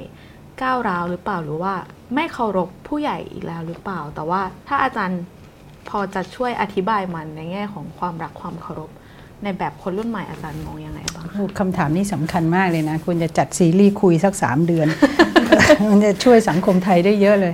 [0.62, 1.74] ก้าวร้าวหรือเปล่าหรือว่า
[2.16, 5.22] ไม่เคารพผู้ใหญ่อีกแล้วหรือเปล่า แต่ว่าถ้าอาจารย์
[5.90, 8.92] พอจะช่วยอธิบายมันในแง่ของความรักความเคารพ
[9.44, 14.88] ในแบบคนรุ่นใหม่อาจารย์มองยังไงบ้างคะโอ้คำถามนี้สำคัญมากเลยนะควรจะจัดซีรีส์คุยสักสามเดือน
[15.90, 17.54] มันจะช่วยสังคมไทยได้เยอะเลย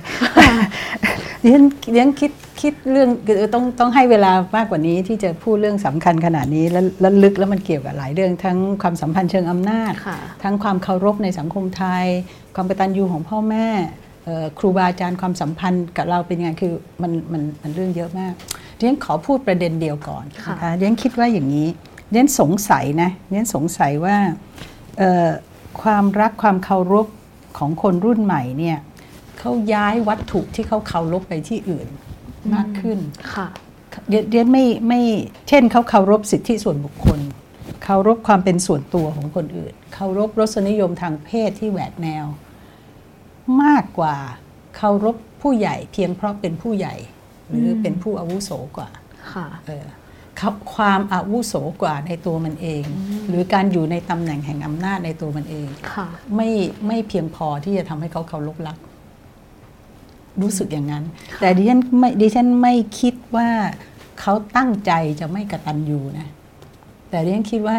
[1.42, 1.62] เรียน
[1.92, 12.06] เรียนคิดคิดเรื่องคือต้องต้องให้เวลามากกว่านี้ที่จะพูดเรื่องสำคัญขนาดนี้แล้วแล้วลึกแล้วมันเกี่ยวกับหลายเรื่องทั้งความสัมพันธ์เชิงอำนาจค่ะทั้งความเคารพในสังคมไทย
[12.54, 13.68] ความกตัญญูของพ่อแม่
[14.24, 16.72] เอ่อครูบาอาจารย์ความสัมพันธ์กับเราเป็นยังไงคือ
[17.02, 21.68] มันมันมันเรื่องเยอะมากเรียนขอพูดประเด็นเดียวก่อนนะคะเรียนคิดว่าอย่างนี้
[22.10, 24.16] เรียนสงสัยนะเรียนสงสัยว่า
[24.98, 25.28] เอ่อ
[25.82, 27.06] ความรักความเคารพ
[27.58, 28.78] ของคนรุ่นใหม่เนี่ย
[29.38, 31.88] เขาย้ายวัตถุที่เขาเคารพไปที่อื่น
[32.54, 32.98] มากขึ้น
[33.34, 33.46] ค่ะ
[34.08, 35.00] เรียนเรียนไม่ไม่
[35.48, 37.20] เช่นเขาเคารพสิทธิส่วนบุคคล
[37.84, 42.26] เคารพความเป็นส่วนตัวของคนอื่น เคารพรสนิยมทางเพศที่แหวกแนว
[43.62, 44.16] มากกว่า
[44.76, 46.94] เคารพผู้ใหญ่เพียงเพราะเป็นผู้ใหญ่
[47.48, 48.88] หรืออมเป็นผู้อาวุโสกว่า
[49.32, 49.86] ค่ะเออ
[50.36, 52.84] เขาความอาวุโสกว่าในตัวมันเอง
[53.28, 56.50] หรือการอยู่ในตำแหน่งแห่งอำนาจในตัวมันเองค่ะไม่
[56.86, 58.78] ไม่เพียงพอที่จะทำให้เขาเคารพรัก
[60.40, 61.04] รู้สึกอย่างนั้น
[61.40, 63.48] แต่ดิฉันไม่ดิฉันไม่คิดว่า
[64.20, 66.28] เขาตั้งใจจะไม่กระตันยูนะ
[67.10, 67.78] แต่ดิฉันคิดว่า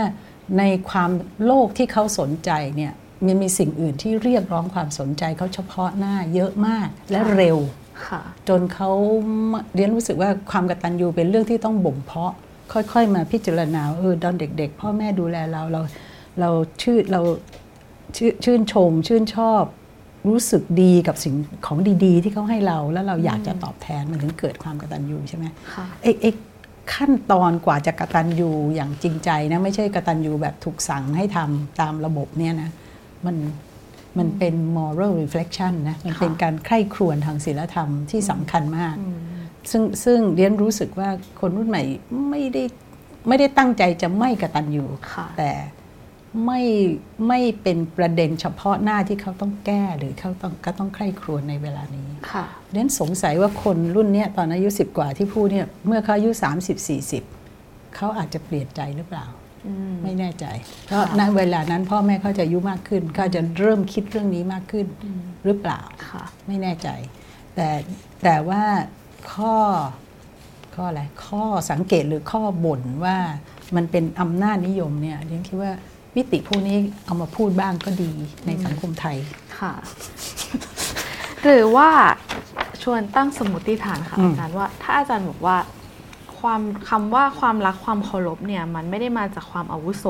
[0.58, 1.12] ในความ
[1.46, 2.94] โลกที่เขาสนใจเนี่ย
[3.26, 7.85] มันมีสิ่งอื่นที่เรียกร้องความสนใจเขาเฉพาะหน้าเยอะมากและเร็วค่ะ
[8.50, 8.90] จนเขา
[9.76, 12.34] เรียนรู้สึกว่าความกตัญญูเป็นเรื่องที่ต้องบ่มเพาะ
[12.74, 15.82] ค่อยๆ มาพิจารณาว่าเออตอนเด็ก ๆ พ่อแม่ดูแลเราเรา
[16.40, 16.50] เรา
[16.82, 17.22] ชื่นเรา
[18.18, 19.64] ชื่นชื่นชม ชื่นชอบ
[20.30, 21.36] รู้สึกดีกับสิ่ง
[21.66, 26.32] ของดี ๆ ที่เขาให้เราแล้วเราอยากจะตอบแทนมันถึงเกิดความกตัญญูใช่ไหมค่ะไอ้ไอ้
[26.94, 32.70] ขั้นตอนกว่าจะกตัญญูอย่างจริงใจนะ ไม่ใช่กตัญญูแบบถูกสั่งให้ทำตามระบบเนี่ยนะ
[33.26, 33.36] มัน
[34.18, 39.18] มันเป็น moral reflection นะมันเป็นค่ะการใคร่ครวญทางศีลธรรมที่สำคัญมากอืม
[39.72, 41.10] ซึ่งซึ่งเรียนรู้สึกว่า
[41.40, 41.84] คนรุ่นใหม่
[42.30, 42.64] ไม่ได้
[43.28, 45.52] ไม่ได้ตั้งใจจะไม่กตัญญูค่ะแต่
[46.46, 46.62] ไม่
[47.28, 56.30] ไม่เป็นประเด็นเฉพาะหน้าที่เขาต้องแก้หรือเขาต้องก็ต้องใคร่ครวญในเวลานี้ค่ะเรียนสงสัยว่าคนรุ่นเนี้ยตอนอายุสิบกว่าที่พูดเนี่ยเมื่อเขาอายุ
[56.90, 59.45] 30 40 เขาอาจจะเปลี่ยนใจหรือเปล่าอืม
[60.04, 60.46] ไม่แน่ใจ
[60.88, 64.86] เพราะณเวลานั้นพ่อแม่เขาจะอายุมากขึ้นเขาจะเริ่มคิดเรื่องนี้มากขึ้น
[65.46, 66.88] หรือเปล่าค่ะไม่แน่ใจ
[67.56, 67.70] แต่
[68.24, 68.64] แต่ว่า
[69.34, 69.56] ข้อ
[70.76, 73.18] ข้ออะไรข้อสังเกตหรือข้อบ่นว่า
[73.76, 75.72] มันเป็นอำนาจนิยมเนี่ยเรียนคิดว่า
[76.16, 78.12] มิติพวกนี้เอามาพูดบ้างก็ดี
[78.46, 79.18] ในสังคมไทย
[79.60, 79.74] ค่ะ
[81.44, 81.90] หรือว่า
[82.84, 85.58] ชวนตั้งสมมติฐานค่ะอืมอาจารย์ว่า ถ้าอาจารย์บอกว่า
[86.46, 90.06] ความคำว่าความรักความเคารพเนี่ยมันไม่ได้มาจากความอาวุโส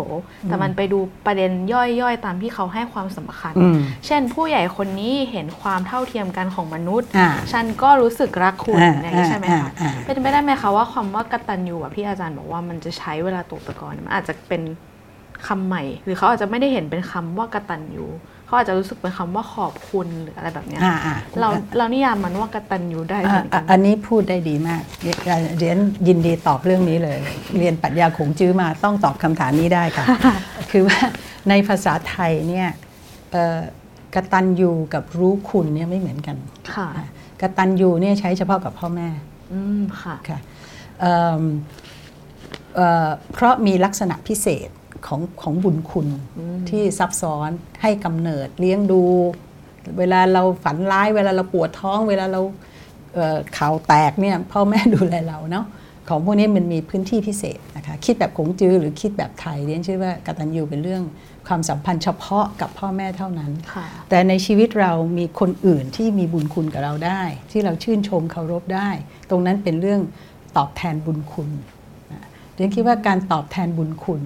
[0.45, 14.61] แต่มันไปดูประเด็นย่อยๆ ตามที่เขาให้ความสำคัญอืมเช่น ผู้ใหญ่คนนี้เห็นความเท่าเทียมกันของมนุษย์อ่าฉันก็รู้สึกรักคุณอ่าอย่างนี้ใช่ไหมคะอ่าอ่าเป็นไปได้ไหมคะว่าความว่ากตัญญูแบบที่อาจารย์บอกว่ามันจะใช้เวลาตกตะกอนมันอาจจะเป็น
[15.47, 18.05] คำใหม่ หรือเขาอาจจะไม่ได้เห็นเป็นคำว่ากตัญญู
[18.46, 25.78] เขาอาจจะรู้สึกเป็นคำว่าขอบคุณหรืออะไรแบบเนี้ยอ่าอ่าเราเรานิยามมันว่ากตัญญูได้เหมือนกัอะนอันนี้พูดได้ดีมากเรียนเรียน
[26.08, 27.18] ยินดีตอบเรื่องนี้เลย
[27.58, 30.06] เรียนปรัชญาขงจื้อมาต้องตอบคำถามนี้ได้ค่ะ
[30.72, 31.00] คือว่า
[31.50, 32.68] ในภาษาไทยเนี่ย
[33.32, 33.60] เอ่อ
[34.16, 36.38] กตัญญูกับรู้คุณเนี่ยไม่เหมือนกัน
[36.74, 36.88] ค่ะ
[37.41, 39.10] กตัญญูเนี่ยใช้เฉพาะกับพ่อแม่
[39.52, 40.39] อืมค่ะค่ะ
[41.00, 41.43] เอิ่ม
[42.76, 44.70] เอ่อเพราะมีลักษณะพิเศษ
[45.08, 46.08] ของของบุญคุณ
[46.70, 47.49] ที่ซับซ้อน
[47.82, 49.01] ให้กำเนิดเลี้ยงดู
[49.99, 52.41] เวลาเราฝันร้าย เวลาเราปวดท้อง เวลาเรา
[53.14, 55.66] เอ่อข่าวแตกเนี่ยพ่อแม่ดูแลเราเนาะ
[56.10, 61.03] ของพวกนี้มันมีพื้นที่พิเศษนะคะคิดแบบขงจื้อหรือคิดแบบไทยเรียนเชื่อว่ากตัญญูเป็นเรื่อง
[61.47, 68.89] ความสัมพันธ์เฉพาะกับพ่อแม่เท่านั้นค่ะแต่ในชีวิตเรามีคนอื่นที่มีบุญคุณกับเราได้ ที่เราชื่นชมเคารพได้
[69.30, 70.01] ตรงนั้นเป็นเรื่อง
[70.58, 71.49] ตอบแทนบุญคุณ
[72.12, 72.24] นะ
[72.56, 74.22] เรียนคิดว่าการตอบแทนบุญคุณ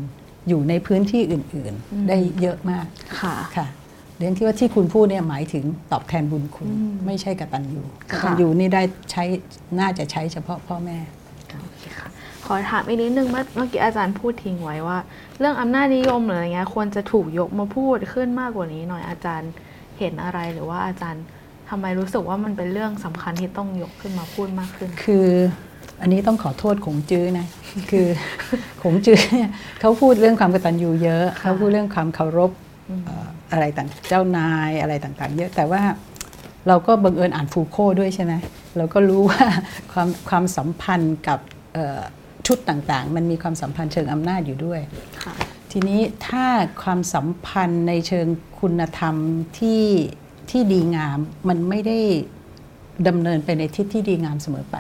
[0.50, 2.86] อยู่ในพื้นที่อื่นอืมๆได้เยอะมาก
[3.20, 3.68] ค่ะค่ะ
[4.18, 8.82] เรียนคิดว่าที่คุณพูดเนี่ยหมายถึงตอบแทนบุญคุณอืมไม่ใช่กตัญญูกค่ะตัญญูนี่ได้
[9.12, 9.24] ใช้
[9.80, 10.98] น่าจะใช้เฉพาะพ่อแม่
[11.62, 12.10] โอเคค่ะ
[12.46, 14.98] ขอถามอีกนิดนึงเมื่อเมื่อกี้อาจารย์พูดทิ้งไว้ว่า
[15.40, 19.52] เรื่องอำนาจนิยมหรืออะไรเงี้ยควรจะถูกยกมาพูดขึ้นมากกว่านี้หน่อยอาจารย์
[20.00, 21.24] เห็นอะไรหรือว่าอาจารย์
[21.70, 25.28] ทำไมรู้สึกว่ามันเป็นเรื่องสำคัญที่ต้องยกขึ้นมาพูดมากขึ้น คือ
[26.02, 27.48] อันนี้ต้องขอโทษขงจื้อนะ
[27.92, 28.08] คือ
[28.84, 32.52] ขงจื้อเนี่ยเขาพูดเรื่องความกตัญญูเยอะค่ะเขาพูดเรื่องความเคารพ
[32.90, 35.82] อืมเอ่ออะไรต่างเจ้านายอะไรต่างๆ เยอะแต่ว่า
[36.68, 38.34] เราก็บังเอิญอ่านฟูโคด้วยใช่ไหม
[38.78, 39.46] เราก็รู้ว่า
[39.92, 41.40] ความความสัมพันธ์กับ
[41.74, 42.00] เอ่อ
[42.48, 44.80] ชุดต่างๆ มันมีความสัมพันธ์เชิงอำนาจอยู่ด้วย
[45.24, 45.34] ค่ะ
[45.72, 46.46] ทีนี้ถ้า
[46.84, 48.28] ความสัมพันธ์ในเชิง
[48.60, 49.16] คุณธรรม
[49.60, 49.86] ที่
[50.52, 51.18] ที่ดีงาม
[51.50, 52.00] มันไม่ได้
[53.08, 54.78] ดำเนินไปในทิศที่ดีงามเสมอไป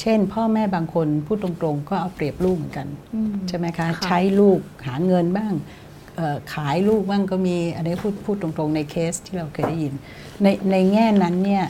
[0.00, 5.52] เช่น พ่อแม่บางคนพูดตรงๆ ก็เอาเปรียบลูกเหมือนกันอืมใช่ไหมคะค่ะใช้ลูกหาเงินบ้าง
[6.16, 9.94] เอ่อขายลูกบ้างก็มีอันนี้พูดพูดตรงๆ ในเคสที่เราเคยได้ยิน
[10.42, 11.64] ในในแง่นั้นเนี่ย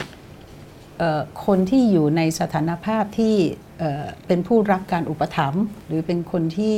[0.97, 3.35] เอ่อคนที่อยู่ในสถานภาพที่
[3.79, 6.77] เอ่อเป็นผู้รับการอุปถัมภ์หรือเป็นคนที่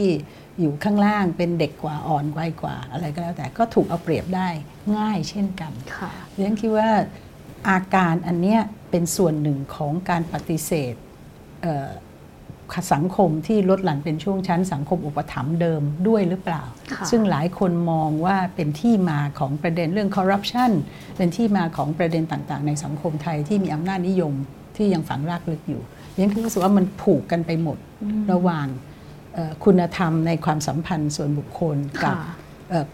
[0.59, 4.49] อยู่ข้างล่างเป็นเด็กกว่าอ่อนวัยกว่า อะไรก็แล้วแต่ก็ถูกเอาเปรียบได้
[4.97, 6.89] ง่ายเช่นกันค่ะเรียนคิดว่า
[7.69, 11.02] อาการอันเนี้ยเป็นส่วนหนึ่งของการปฏิเสธเอ่อ
[12.93, 20.71] สังคมที่ลดหลั่นเป็นช่วงชั้นสังคมอุปถัมภ์เดิมด้วยหรือเปล่าค่ะซึ่งหลายคนมองว่าเป็นที่มาของประเด็นเรื่องคอร์รัปชัน
[21.17, 24.33] เป็นที่มาของประเด็นต่างๆ ในสังคมไทยที่มีอำนาจนิยม
[24.77, 25.81] ที่ยังฝังรากลึกอยู่
[26.13, 28.67] เรียนรู้สึกว่ามันผูกกันไปหมดอืมระหว่าง
[29.33, 32.42] เอ่อคุณธรรมในความสัมพันธ์ส่วนบุคคลกับค่ะเอ่อ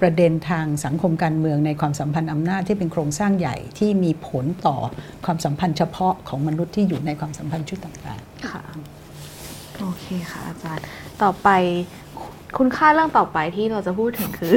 [0.02, 4.78] ประเด็นทางสังคมการเมืองในความสัมพันธ์อำนาจที่เป็นโครงสร้างใหญ่ที่มีผลต่อ
[5.26, 8.20] ความสัมพันธ์เฉพาะของมนุษย์ที่อยู่ในความสัมพันธ์ชุดต่าง
[8.50, 8.64] ค่ะ
[9.80, 10.86] โอเคค่ะอาจารย์
[11.22, 11.50] ต่อไป
[12.58, 14.54] คุณค่าเรื่องต่อไปที่เราจะพูดถึงคือ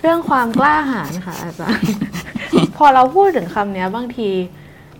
[0.00, 1.86] เรื่องความกล้าหาญค่ะ อาจารย์
[2.76, 4.30] พอเราพูดถึงคำนี้บางที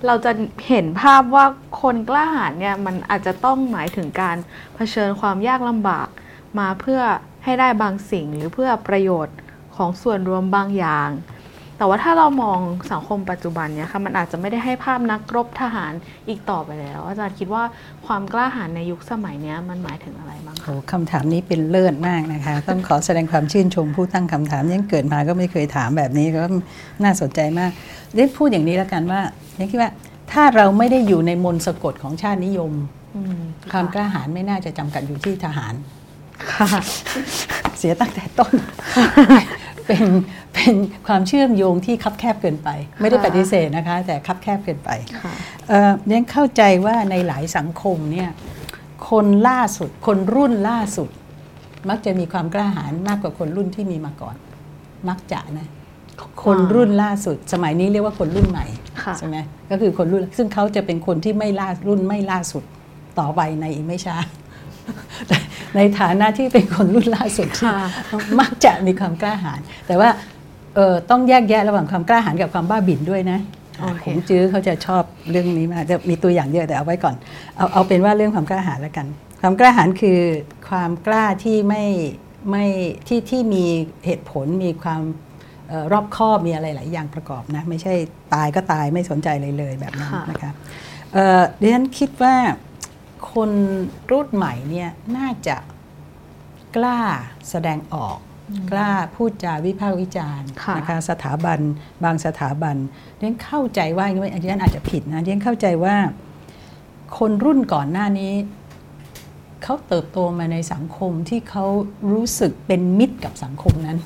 [0.06, 0.32] เราจะ
[0.68, 1.44] เห็นภาพว่า
[1.82, 4.36] คนกล้าหาญเนี่ยมันอาจจะต้องหมายถึงการ
[4.74, 6.08] เผชิญความยากลำบาก
[6.58, 7.00] มาเพื่อ
[7.44, 9.36] ให้ได้บางสิ่งหรือเพื่อประโยชน์
[9.76, 11.10] ของส่วนรวมบางอย่าง
[11.78, 12.58] แต่ว่าถ้าเรามอง
[12.92, 15.92] สังคมปัจจุบันเนี่ยค่ะมันอาจจะไม่ได้ให้ภาพนักรบทหาร
[16.28, 17.62] อีกต่อไปแล้ว อาจารย์คิดว่า
[18.06, 26.42] ความกล้าหาญในยุคสมัยเนี้ยมันหมายถึงอะไรบ้างๆคะโอ้คำถามนี้เป็นเลิศมากนะคะ ต้องขอแสดงความชื่นชมผู้ตั้งคำถามยังเกิดมาก็ไม่เคยถามแบบนี้ก็
[27.04, 27.70] น่าสนใจมาก
[28.14, 29.20] เรียนพูดอย่างนี้แล้วกันว่า
[29.56, 29.90] เรียนคิดว่า
[30.32, 32.72] ถ้าเราไม่ได้อยู่ในมนต์สะกดของชาตินิยม
[33.16, 33.40] อืม
[33.72, 35.74] ความกล้าหาญไม่น่าจะจำกัดอยู่ที่ทหาร
[36.52, 36.68] ค่ะ
[37.78, 38.52] เสียตั้งแต่ต้น
[39.86, 40.04] เป็น
[40.54, 40.74] เป็น
[41.06, 42.68] ความเชื่อมโยงที่คับแคบเกินไป
[43.00, 44.90] ไม่ได้ปฏิเสธนะคะ แต่คับแคบเกินไป
[45.22, 45.32] ค่ะ
[45.68, 48.30] เอ่อยังเข้าใจว่าในหลายสังคมเนี่ย
[49.10, 51.10] คนล่าสุดคนรุ่นล่าสุด
[51.88, 54.36] มักจะมีความกล้าหาญมากกว่าคนรุ่นที่มีมาก่อน
[55.08, 55.68] มักจะนะ
[56.44, 58.66] คนรุ่นล่าสุด สมัยนี้เรียกว่าคนรุ่นใหม่
[59.02, 59.36] ค่ะใช่ไหม
[59.70, 62.64] ก็คือคนรุ่นซึ่งเขาจะเป็นคนที่ไม่ล่ารุ่นไม่ล่าสุด
[63.18, 64.16] ต่อไปในอีกไม่ช้า
[65.76, 67.78] ในฐานะที่เป็นคนรุ่นล่าสุดที่ค่ะ
[68.40, 70.08] มักจะมีความกล้าหาญแต่ว่า
[70.74, 73.38] เอ่อต้องแยกแยะระหว่างความกล้าหาญกับความบ้าบิ่นด้วยนะ
[73.80, 77.14] โอเคผมจื้อเขาจะชอบเรื่องนี้มากจะมีตัวอย่างเยอะแต่เอาไว้ก่อน
[77.56, 79.06] เอาเอาเป็นว่าเรื่องความกล้าหาญแล้วกัน
[79.40, 80.20] ความกล้าหาญคือ
[80.68, 81.84] ความกล้าที่ไม่
[82.50, 82.64] ไม่
[83.08, 83.64] ที่ที่มี
[84.06, 85.02] เหตุผลมีความ
[85.68, 87.94] เออรอบคอบมีอะไรหลายอย่างประกอบนะไม่ใช่
[88.34, 90.52] ตายก็ตายไม่สนใจเลยเลยแบบนั้นค่ะนะคะ
[91.12, 92.34] เอ่อดิฉันคิดว่า
[93.32, 93.50] คน
[94.10, 95.56] รุ่นใหม่เนี่ยน่าจะ
[96.76, 97.00] กล้า
[97.50, 98.18] แสดงออก
[98.70, 101.58] กล้าพูดจาวิพากษ์วิจารณ์ค่ะนะคะสถาบัน
[102.04, 102.76] บางสถาบัน
[103.18, 105.96] เรียนเข้าใจว่าอย่างนี้อาจารย์อาจจะผิดนะเรียนเข้าใจว่า
[107.18, 108.32] คนรุ่นก่อนหน้านี้
[109.62, 111.64] เขาเติบโตมาในสังคมที่เขา
[112.12, 113.98] รู้สึกเป็นมิตรกับสังคมนั้น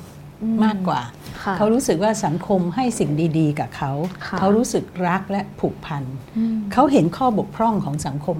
[0.43, 1.01] อืมมากกว่า
[1.43, 3.91] ค่ะเขารู้สึกว่าสังคมให้สิ่งดี ๆ กับเขา
[4.25, 6.03] ค่ะเขารู้สึกรักและผูกพัน
[6.37, 8.37] อืมเขาเห็นข้อบกพร่องของสังคม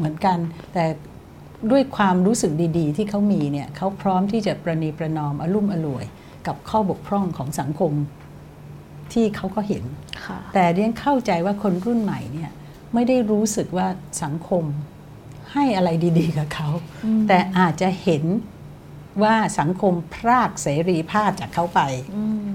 [0.00, 0.38] เหมือนกัน
[0.74, 0.84] แต่
[1.70, 6.04] ด้วยความรู้สึกดีๆ ที่เขามีเนี่ยเขาพร้อมที่จะประนีประนอมอลุ่มอล่วย
[6.46, 7.92] กับข้อบกพร่องของสังคม
[9.12, 9.84] ที่เขาก็เห็น
[10.24, 12.50] ค่ะแต่เรียนเข้าใจว่าคนรุ่นใหม่เนี่ย
[12.94, 13.86] ไม่ได้รู้สึกว่า
[14.22, 14.64] สังคม
[15.52, 16.68] ให้อะไรดี ๆ กับเขา
[17.04, 18.24] อืมแต่อาจจะเห็น
[19.22, 21.80] ว่าสังคมพรากเสรีภาพจากเขาไป
[22.16, 22.52] อืม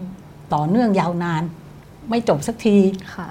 [0.53, 1.43] ต่อเนื่องยาวนาน
[2.09, 2.77] ไม่จบสักที
[3.15, 3.29] ค่ะ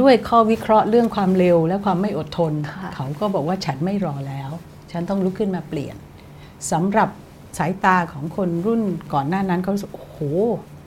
[0.00, 4.50] ด้วยข้อวิเคราะห์เรื่องความเร็วและความไม่อดทนค่ะเขาก็บอกว่าฉันไม่รอแล้ว
[4.88, 5.96] อฉันต้องลุกขึ้นมาเปลี่ยน
[6.72, 7.08] สำหรับ
[7.58, 8.82] สายตาของคนรุ่น
[9.14, 10.18] ก่อนหน้านั้นเขารู้สึกโอ้โห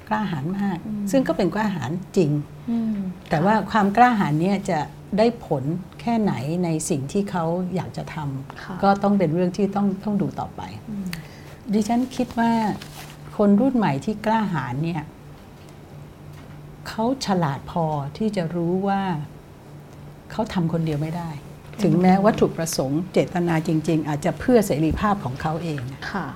[0.07, 0.77] กล้าหาญมาก
[1.11, 2.31] ซึ่งก็เป็นกล้าหาญจริง
[2.69, 2.95] อืม
[3.29, 4.79] แต่ว่าความกล้าหาญเนี่ยจะ
[5.17, 5.63] ได้ผล
[6.01, 8.15] แค่ไหนในสิ่งที่เขาอยากจะท
[8.61, 10.61] ค่ะำก็ต้องเป็นเรื่องที่ต้องต้องดูต่อไป
[11.73, 12.51] ดิฉันคิดว่า
[13.37, 15.01] คนรุ่นใหม่ที่กล้าหาญเนี่ย
[16.87, 17.85] เขาฉลาดพอ
[18.17, 19.01] ที่จะรู้ว่า
[20.31, 21.29] เขาทำคนเดียวไม่ได้
[21.83, 26.27] ถึงแม้วัตถุประสงค์เจตนาจริง ๆ อาจจะเพื่อเสรีภาพของเขาเองนะค่ะ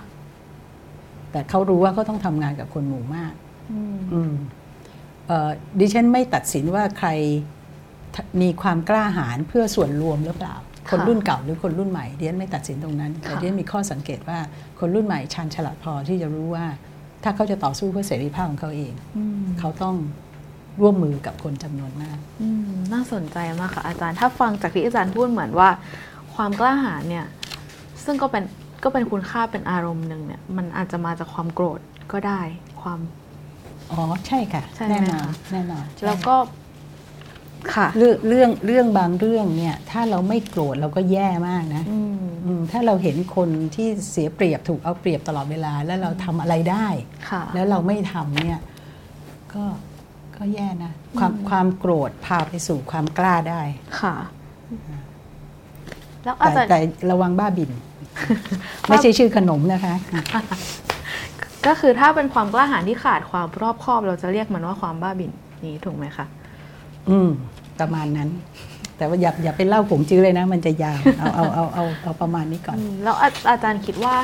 [1.31, 3.33] แต่เขารู้ว่าเขาต้องทำงานกับคนหมู่มาก
[3.71, 4.33] อืมอืม
[5.27, 7.09] เอ่อดิฉันไม่ตัดสินว่าใคร
[8.15, 10.55] ทมีความกล้าหาญเพื่อส่วนรวมหรือเปล่า
[10.89, 14.39] คนรุ่นเก่าหรือคนรุ่นใหม่ดิฉันไม่ตัดสินตรงนั้น แต่ค่ะดิฉันมีข้อสังเกตว่า
[14.79, 16.65] คนรุ่นใหม่ชาญฉลาดพอที่จะรู้ว่า
[17.23, 19.95] ถ้าเขาจะต่อสู้เพื่อเสรีภาพของเขาเองอืมเขาต้อง
[20.81, 25.69] ร่วมมือกับคนจำนวนมากอืมน่าสนใจมากค่ะอาจารย์ ถ้าฟังจากที่อาจารย์พูดเหมือนว่า
[26.35, 27.25] ความกล้าหาญเนี่ย
[28.05, 28.43] ซึ่งก็เป็น
[28.83, 31.79] ก็เป็นคุณค่าเป็นอารมณ์หนึ่งเนี่ย มันอาจจะมาจากความโกรธ
[32.11, 32.41] ก็ได้
[32.81, 32.99] ความ
[33.91, 36.35] อ๋อ ใช่ค่ะใช่ไหมแน่นอนคะแน่นอนใช่แล้วก็
[37.73, 46.87] ค่ะเรื่องเรื่องเรื่องบางเรื่องเนี่ย ถ้าเราไม่โกรธเราก็แย่มากนะอืมอืมถ้าเราเห็นคนที่เสียเปรียบถูกเอาเปรียบตลอดเวลา แล้วเราทำอะไรได้
[47.29, 48.59] ค่ะแล้วเราไม่ทำเนี่ย
[49.53, 49.63] ก็
[50.37, 53.61] ก็แย่นะความความโกรธพาไปสู่ความกล้าได้
[54.01, 54.15] ค่ะ
[56.23, 56.79] แล้วอาแต่จารย์แต่
[57.11, 57.71] ระวังบ้าบิน
[58.89, 59.95] ไม่ใช่ชื่อขนมนะคะ
[61.65, 65.31] ก็คือถ้าเป็นความกล้าหาญที่ขาดความรอบคอบเราจะเรียกมันว่าความบ้าบิ่น
[65.65, 66.25] นี้ถูกไหมคะ
[67.09, 67.29] อืม
[67.79, 68.29] ประมาณนั้น
[68.97, 74.15] แต่ว่าอย่าอย่าไปเล่าผมจื้อเลยนะ มันจะยาวเอาเอาเอาเอาเอาประมาณนี้ก่อนอืมแล้วอาอาจารย์คิดว่า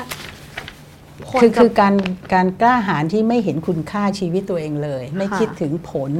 [1.31, 1.95] คนคือจะคือการ
[2.33, 6.11] การกล้าหาญที่ไม่เห็นคุณค่าชีวิตตัวเองเลย ไม่ค่ะคิดถึงผล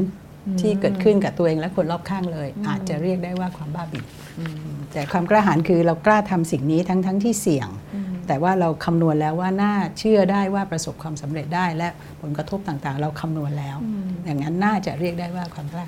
[0.47, 4.04] อืมที่เกิดขึ้นกับตัวเองและคนรอบข้างเลยอืมอาจจะเรียกได้ว่าความบ้าบิน
[4.91, 11.89] แต่ความกล้าหาญคือเรากล้าทำสิ่งนี้ทั้งทั้งที่เสี่ยงอืมแต่ว่าเราคำนวณแล้วว่าน่าเชื่อได้ว่าประสบความสำเร็จได้และ
[12.22, 15.86] ผลกระทบต่างๆ เราคำนวณแล้วอืมอย่างนั้นน่าจะเรียกได้ว่าความกล้า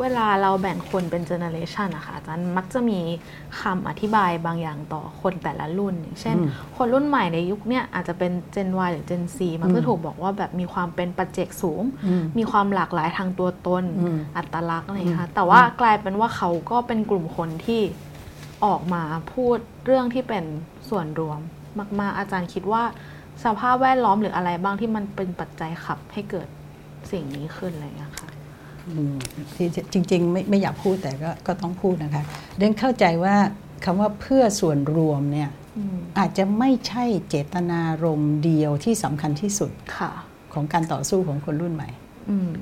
[0.00, 3.00] เวลาเราแบ่งคนเป็นเจเนอเรชันนะคะอาจารย์มักจะมี
[3.60, 17.82] คำอธิบายบางอย่างต่อคนแต่ละรุ่น อย่างเช่นอืมคนรุ่นใหม่ในยุคเนี้ยอาจจะเป็น Gen Y หรือ Gen Z มักจะอืมถูกบอกว่าแบบมีความเป็นปัจเจกสูงอืมมีความหลากหลายทางตัวตนอืมอัตลักษณ์อะไรอย่างเงี้ยค่ะอืมแต่ว่ากลายเป็นว่าเขาก็เป็นกลุ่มคนที่
[18.64, 20.44] ออกมาพูดเรื่องที่เป็น
[20.88, 21.38] ส่วนรวม
[22.00, 22.82] มากๆอาจารย์คิดว่า
[23.44, 26.48] สภาพแวดล้อมหรืออะไรบ้างที่มันเป็นปัจจัยขับให้เกิด
[27.10, 28.39] สิ่งนี้ขึ้นอะไรอย่างเงี้ยค่ะอืม
[29.56, 32.24] ที่จริงๆไม่ไม่อยากพูดแต่ก็ก็ต้องพูดนะคะ
[32.58, 33.36] เดนเข้าใจว่า
[33.84, 40.10] คำว่าเพื่อส่วนรวมเนี่ยอืมอาจจะไม่ใช่เจตนารมณ์เดียวที่สำคัญที่สุดค่ะ
[40.54, 41.88] ของการต่อสู้ของคนรุ่นใหม่
[42.30, 42.52] อืม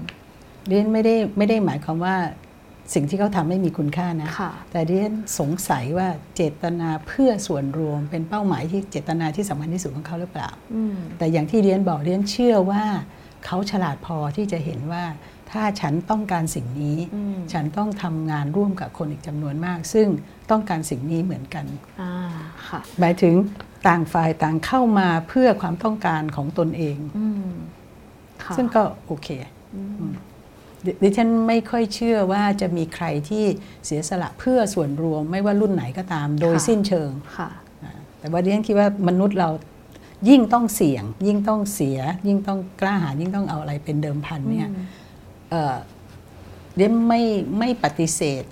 [0.68, 2.16] เดนไม่ได้ไม่ได้หมายความว่า
[2.94, 12.84] สิ่งที่เขาทำไม่มีคุณค่านะค่ะแต่เดนสงสัยว่าเจตนาเพื่อส่วนรวม เป็นเป้าหมายที่เจตนาที่สำคัญที่สุดของเขาหรือเปล่าอืมแต่อย่างที่เรียนบอกเรียนเชื่อว่า
[13.44, 15.04] เขาฉลาดพอที่จะเห็นว่า
[15.50, 20.08] ถ้าฉันต้องการสิ่งนี้อืมฉันต้องทำงานร่วมกับคนอีกจำนวนมาก ซึ่ง
[20.50, 21.64] ต้องการสิ่งนี้เหมือนกัน
[22.00, 22.12] อ่า
[22.68, 23.34] ค่ะหมายถึง
[23.88, 27.50] ต่างฝ่ายต่างเข้ามาเพื่อความต้องการของตนเองอืม
[28.42, 29.28] ค่ะซึ่งก็โอเค
[29.76, 30.10] อืม
[30.84, 33.44] ดิดิฉันไม่ค่อยเชื่อว่าจะมีใครที่
[33.86, 37.48] เสียสละเพื่อส่วนรวมไม่ว่ารุ่นไหนก็ตาม โดยค่ะสิ้นเชิงค่ะ
[37.84, 39.50] อ่าแต่ว่าดิฉันคิดว่ามนุษย์เรา
[40.28, 44.84] ยิ่งต้องเสี่ยง ยิ่งต้องเสีย ยิ่งต้องกล้าหาญยิ่งต้องเอาอะไรเป็นเดิมพันเนี่ยอืม
[45.50, 45.76] เอ่อ
[46.76, 47.22] เดี๋ยวไม่
[47.58, 48.44] ไม่ปฏิเสธ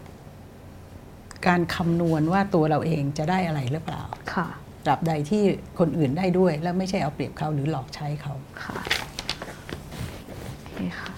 [1.47, 4.03] การคำนวณว่าตัวเราเองจะได้อะไรหรือเปล่า
[4.35, 4.47] ค่ะ
[4.85, 5.43] ตราบใดที่
[5.79, 8.35] คนอื่นได้ด้วย แล้วไม่ใช่เอาเปรียบเขาหรือหลอกใช้เขา
[8.65, 8.79] ค่ะ
[10.59, 11.13] โอเคค่ะ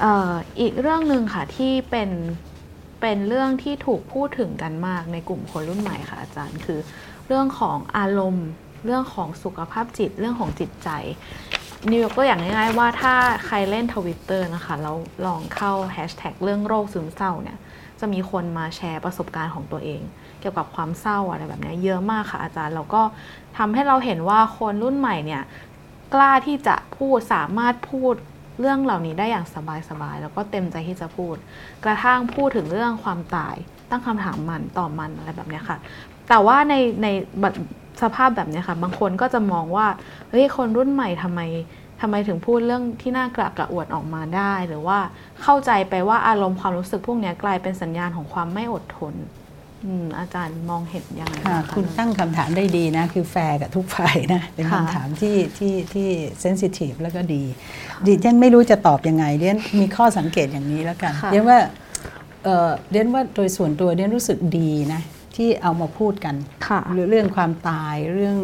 [0.00, 2.10] เอ่ออีกเรื่องหนึ่งค่ะที่เป็น
[3.00, 6.80] เป็นเรื่องที่ถูกพูดถึงกันมากในกลุ่มคนรุ่นใหม่ค่ะอาจารย์คือ
[7.26, 8.48] เรื่องของอารมณ์
[8.84, 10.88] เรื่องของสุขภาพจิต เรื่องของจิตใจ
[11.90, 13.14] นิวยกตัวอย่างง่ายๆว่าถ้า
[13.46, 17.58] ใครเล่นทวิตเตอร์นะคะแล้วลองเข้าแฮชแท็กเรื่องโรคซึมเศร้าเนี่ย
[18.00, 20.02] จะมีคนมาแชร์ประสบการณ์ของตัวเอง
[20.40, 23.02] เกี่ยวกับความเศร้าอะไรแบบนี้เยอะมากค่ะอาจารย์ แล้วก็
[23.58, 25.42] ทำให้เราเห็นว่าคนรุ่นใหม่เนี่ย
[26.14, 28.14] กล้าที่จะพูดสามารถพูด
[28.60, 29.46] เรื่องเหล่านี้ได้อย่าง
[29.90, 31.36] สบายๆแล้วก็เต็มใจที่จะพูด
[31.84, 33.56] กระทั่งพูดถึงเรื่องความตาย
[33.90, 35.78] ตั้งคำถามมันต่อมันอะไรแบบนี้ค่ะ
[36.28, 37.54] แต่ว่าในในแบบ
[38.02, 39.86] สภาพแบบเนี้ยค่ะ บางคนก็จะมองว่า
[40.30, 41.40] เฮ้ยคนรุ่นใหม่ทำไม
[42.00, 44.98] ทำไมถึงพูดเรื่องที่น่ากระกระอวดออกมาได้ หรือว่า
[45.42, 49.14] เข้าใจไปว่าอารมณ์ความรู้สึกพวกเนี้ยกลายเป็นสัญญาณของความไม่อดทน
[49.84, 56.08] อืมอาจารย์มองเห็นยังไงค่ะบ้างคะคุณตั้งคำถามได้ดีนะ คือแฟร์กับทุกฝ่ายนะ เป็นค่ะคำถามที่ที่ที่
[56.40, 57.42] sensitive แล้วก็ดี
[58.06, 61.58] ดิฉันไม่รู้จะตอบยังไงเรียนมีข้อสังเกตอย่างนี้แล้วกันค่ะเรียนว่า
[62.44, 65.00] เอ่อเรียนว่าโดยส่วนตัวเรียนรู้สึกดีนะ
[65.38, 66.34] ที่เอามาพูดกัน
[66.66, 68.38] ค่ะหรือเรื่องความตายเรื่อง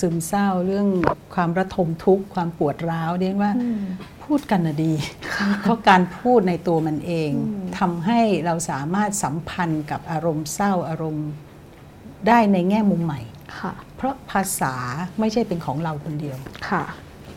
[0.00, 0.88] ซึมเศร้า เรื่อง
[1.34, 3.82] ความระทมทุกข์ความปวดร้าวเรียนว่าอืม
[4.24, 4.92] พูดกันนะดี
[5.62, 11.28] เพราะการพูดในตัวมันเองอืมทำให้เราสามารถสัมพันธ์กับอารมณ์เศร้าอารมณ์
[12.28, 13.20] ได้ในแง่มุมใหม่
[13.58, 14.74] ค่ะเพราะภาษา
[15.20, 16.36] ไม่ใช่เป็นของเราคนเดียว
[16.68, 16.84] ค่ะ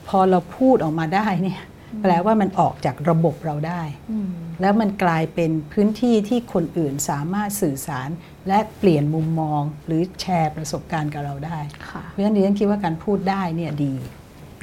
[0.07, 1.61] พอเราพูดออกมาได้เนี่ย
[2.01, 3.81] แปลว่ามันออกจากระบบเราได้
[4.11, 4.29] อืม
[4.61, 8.09] แล้วมันกลายเป็นพื้นที่ที่คนอื่นสามารถสื่อสาร
[8.47, 13.93] และเปลี่ยนมุมมองหรือแชร์ประสบการณ์กับเราได้ค่ะเพราะฉะนั้นดิฉันคิดว่าการพูดได้เนี่ยดี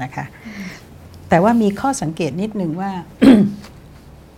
[0.03, 0.24] นะคะ
[1.28, 2.93] แต่ว่ามีข้อสังเกตนิดนึงว่า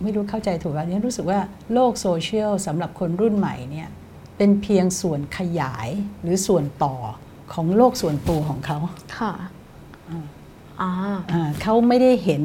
[0.01, 1.39] ไม่รู้เข้าใจถูกป่ะดิฉันรู้สึกว่า
[1.73, 3.89] โลกโซเชียลสำหรับคนรุ่นใหม่เนี่ย
[4.37, 5.89] เป็นเพียงส่วนขยาย
[6.21, 6.95] หรือส่วนต่อ
[7.53, 8.77] ของโลกส่วนตัวของเขา
[9.17, 9.33] ค่ะ
[10.09, 10.91] อ่า
[11.31, 12.43] อ่าเขาไม่ได้เห็น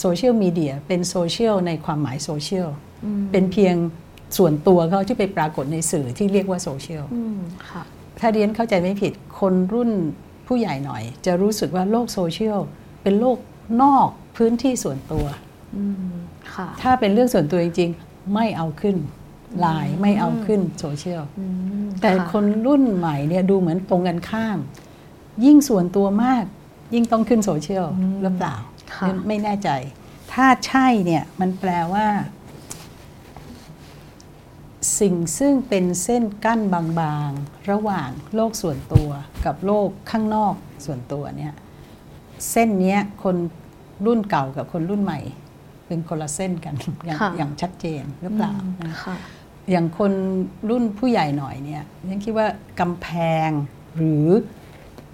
[0.00, 2.68] โซเชียลมีเดียเป็นโซเชียลในความหมายโซเชียล
[3.04, 3.74] อืมเป็นเพียง
[4.38, 7.38] ส่วนตัวเขาที่ไปปรากฏในสื่อที่เรียกว่าโซเชียลอืม
[7.70, 7.82] ค่ะ
[8.20, 9.90] ถ้าเรียนเข้าใจไม่ผิดคนรุ่น
[10.46, 12.60] ผู้ใหญ่หน่อย จะรู้สึกว่าโลกโซเชียล
[13.02, 13.38] เป็นโลก
[13.82, 15.24] นอกพื้นที่ส่วนตัว
[15.76, 16.12] อืม
[16.54, 18.96] ค่ะถ้าเป็นเรื่องส่วนตัวจริง ๆ ไม่เอาขึ้น
[19.60, 21.46] ไลน์ไม่เอาขึ้นโซเชียลอื
[21.84, 24.58] มแต่ะคนรุ่นใหม่เนี่ยดูเหมือนตรงกันข้าม
[25.44, 26.44] ยิ่งส่วนตัวมาก
[26.94, 27.86] ยิ่งต้องขึ้นโซเชียล
[28.22, 28.54] หรือเปล่า
[28.94, 29.68] ค่ะไม่แน่ใจ
[30.32, 32.06] ถ้าใช่เนี่ยมันแปลว่า
[35.00, 39.08] สิ่งซึ่งเป็นเส้นกั้นบางๆ ระหว่างโลกส่วนตัว
[39.44, 40.54] กับโลกข้างนอก
[40.86, 41.52] ส่วนตัวเนี่ย
[42.50, 43.36] เส้นเนี้ยคน
[44.06, 45.20] รุ่นเก่ากับคนรุ่นใหม่
[45.86, 46.74] เป็นคนละเส้นกัน
[47.04, 49.16] อย่างค่ะอย่างชัดเจนหรือเปล่าอืมนะค่ะ
[49.70, 50.12] อย่างคน
[50.70, 52.46] รุ่นผู้ใหญ่หน่อยเนี่ยฉันคิดว่า
[52.80, 53.08] กำแพ
[53.48, 53.50] ง
[53.96, 54.26] หรือ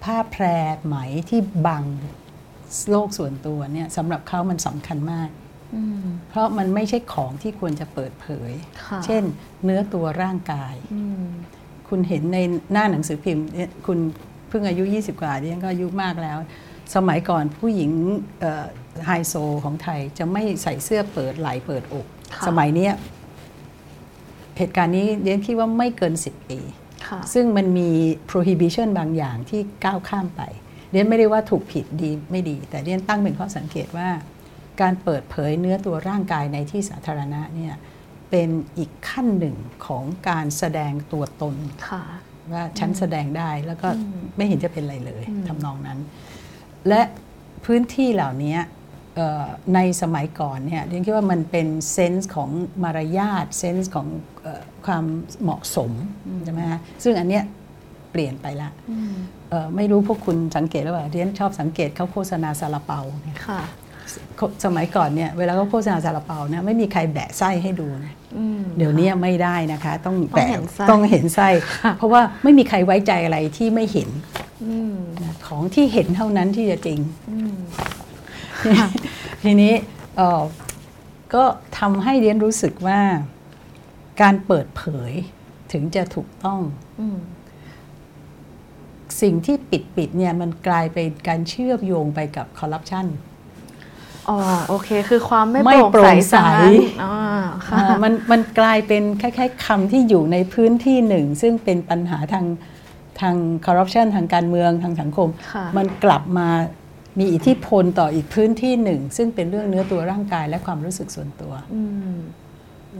[0.03, 0.43] ผ้าแพร
[0.85, 0.97] ไหม
[1.29, 1.83] ที่บัง
[2.91, 5.48] โลกส่วนตัวเนี่ยสำหรับเขามันสำคัญมากอืม
[6.29, 8.51] เพราะมันไม่ใช่ของที่ควรจะเปิดเผย
[8.85, 9.23] ค่ะเช่น
[9.63, 11.25] เนื้อตัวร่างกายอืม
[11.89, 12.37] คุณเห็นใน
[12.71, 13.99] หน้าหนังสือพิมพ์เนี่ยคุณ
[14.49, 16.37] เพิ่งอายุ 20 กว่าดิฉันก็อายุมากแล้ว
[16.95, 17.91] สมัยก่อนผู้หญิง
[18.39, 18.65] เอ่อ
[19.05, 22.05] ไฮโซของไทยจะไม่ใส่เสื้อเปิดไหล่เปิดอก
[22.35, 22.93] ค่ะสมัยเนี้ย
[24.57, 26.59] เหตุการณ์นี้เรียนคิดว่าไม่เกิน 10 ปี
[27.07, 27.89] ค่ะซึ่งมันมี
[28.31, 30.41] prohibition บางอย่างที่ก้าวข้ามไป
[30.91, 34.09] เรียนไม่ได้ว่าถูกผิดดีไม่ดี แต่เรียนตั้งเป็นข้อสังเกตว่า
[34.81, 37.73] การเปิดเผยเนื้อตัวร่างกายในที่สาธารณะเนี่ย
[38.29, 39.55] เป็นอีกขั้นหนึ่ง
[39.85, 41.55] ของการแสดงตัวตน
[41.89, 42.03] ค่ะ
[42.53, 45.99] ว่าฉันแสดงได้แล้วก็อืมไม่เห็นจะเป็นอะไรเลยอืมทำนองนั้น
[46.87, 47.01] และ
[47.65, 48.57] พื้นที่เหล่านี้
[49.15, 52.49] เอ่อในสมัยก่อนเนี่ยเรียนคิดว่ามันเป็นเซนส์ของ
[52.83, 54.07] มารยาทเซนส์ของ
[54.41, 55.03] เออความ
[55.43, 55.91] เหมาะสม
[56.43, 57.43] ใช่ไหมฮะซึ่งอันเนี้ย
[58.11, 59.13] เปลี่ยนไปละอืม
[59.49, 63.61] เอ่อไม่รู้พวกคุณสังเกตหรือเปล่าเรียนชอบสังเกตเขาโฆษณาซาลาเปาเนี่ยค่ะ
[64.65, 71.49] สมัยก่อนเนี่ยเวลาเขาโฆษณาซาลาเปาเนี่ยไม่มีใครแบะไส้ให้ดูนะอืมเดี๋ยวนี้ไม่ได้นะคะ ต้องต้องแปะเห็นไส้ต้องเห็นไส้
[71.97, 74.09] เพราะว่าไม่มีใครไว้ใจอะไรที่ไม่เห็น
[74.65, 76.99] อืมนะของที่เห็นเท่านั้นที่จะจริง
[77.29, 77.55] อืม
[79.43, 79.73] ทีนี้
[80.17, 80.41] เอ่อ
[81.33, 81.43] ก็
[81.79, 82.99] ทำให้เรียนรู้สึกว่า
[84.21, 85.11] การเปิดเผย
[85.71, 86.59] ถึงจะถูกต้อง
[87.01, 87.19] อืม
[89.21, 93.05] สิ่งที่ปิดปิดๆเนี่ยมันกลายเป็นการเชื่อมโยงไปกับคอร์รัปชัน
[94.29, 94.37] อ๋อ
[94.69, 96.73] โอเค คือความไม่ไม่โปร่งใสโปร่งใสซะงั้น
[97.03, 97.15] อ่า
[97.67, 102.45] ค่ะอ่ามันมันกลายเป็นคล้ายๆคำที่อยู่ในพื้นที่หนึ่ง ซึ่งเป็นปัญหาทาง
[103.19, 106.49] ทางคอร์รัปชันทางการเมืองทางสังคมค่ะมันกลับมา
[107.19, 112.17] มีอิทธิพลต่ออีกพื้นที่หนึ่ง ซึ่งเป็นเรื่องเนื้อตัวร่างกายและความรู้สึกส่วนตัวอืม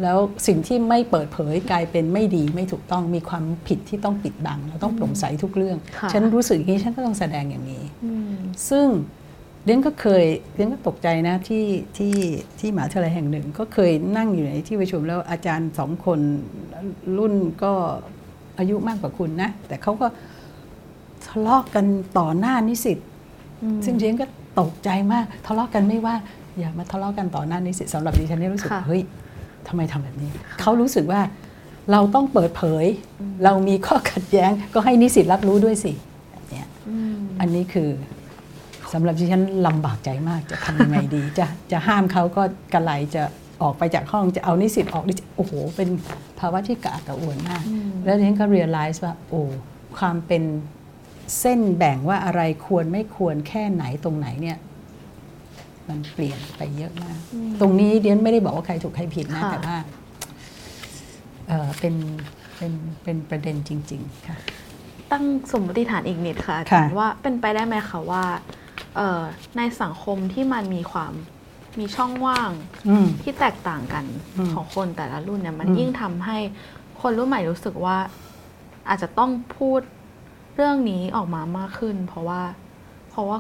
[0.01, 0.17] แล้ว
[0.47, 8.36] สิ่งที่ไม่เปิดเผยกลายเป็นไม่ดีไม่ถูกต้องมีความผิดที่ต้องปิดบัง เราต้องโปร่งใสทุกเรื่องค่ะฉันรู้สึกอย่างนี้ฉันก็ต้องแสดงอย่างนี้อืม
[8.69, 8.88] ซึ่ง
[9.70, 11.65] เรียนก็เคยเรียนก็ตกใจนะที่
[11.97, 12.15] ที่
[12.59, 16.20] ที่มหาวิทยาลัยแห่งหนึ่ง ก็เคยนั่งอยู่ในที่ประชุมแล้วอาจารย์สองคน
[17.17, 17.74] รุ่นก็
[18.59, 20.07] อายุมากกว่าคุณนะ แต่เขาก็
[21.26, 21.86] ทะเลาะกัน
[22.17, 22.97] ต่อหน้านิสิต
[23.63, 24.26] อืมซึ่งเรียนก็
[24.59, 26.15] ตกใจมากทะเลาะกันไม่ว่า
[26.57, 29.01] อย่ามาทะเลาะกันต่อหน้านิสิตสำหรับดิฉันเนี่ยรู้สึกค่ะเฮ้ย
[29.67, 30.30] ทำไมทำแบบนี้
[30.61, 31.22] เขารู้สึกว่า
[31.91, 32.86] เราต้องเปิดเผย
[33.20, 35.91] อืมเรามีข้อขัดแย้ง ก็ให้นิสิตรับรู้ด้วยสิ
[36.32, 37.89] แบบเนี้ยอืมอันนี้คือ
[38.94, 43.24] สำหรับดิฉันลำบากใจมากจะทำยังไงดีจะจะห้ามเขาก็กระไรจะ
[43.62, 45.90] ออกไปจากห้องจะเอานิสิตออกดิโอ้โห เป็น
[46.40, 49.42] ภาวะที่กระอักกระอ่วนมากอืมแล้วดิฉันก็เรียลไลซ์ว่า โอ้
[49.98, 50.44] ความเป็น
[51.40, 54.58] เส้นแบ่งว่าอะไรควรไม่ควรแค่ไหนตรงไหนเนี่ย
[55.88, 59.78] มันเปลี่ยนไปเยอะมากอืมตรงนี้เดียนไม่ได้บอกว่าใครถูกใครผิดนะค่ะแต่ว่า
[61.48, 61.96] เออเป็น
[62.58, 62.72] เป็น
[63.04, 64.38] เป็นประเด็นจริง ๆ ค่ะ
[65.12, 68.24] ตั้งสมมติฐานอีกนิดค่ะอาค่ะจารย์ว่าเป็นไปได้ไหมคะว่า
[68.68, 68.68] เอ่อ
[69.58, 71.14] ในสังคมที่มันมีความ
[71.80, 72.52] มีช่องว่าง
[72.90, 74.06] อืมที่แตกต่างกัน
[74.38, 76.38] อืมของคนแต่ละรุ่นเนี่ยมันอืมยิ่งทำให้
[77.02, 77.98] คนรุ่นใหม่รู้สึกว่า
[78.90, 79.82] อาจจะต้องพูด
[80.56, 82.42] เรื่องนี้ออกมามากขึ้น เพราะว่า
[83.10, 83.38] เพราะว่า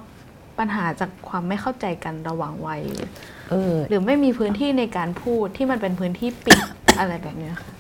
[0.59, 3.09] ปัญหาจากความไม่เข้าใจกันระหว่างวัยหรือ
[3.51, 6.59] เออหรือไม่มีพื้นที่ในการพูดที่มันเป็นพื้นที่ปิด
[6.99, 7.71] อะไรแบบเนี้ยค่ะ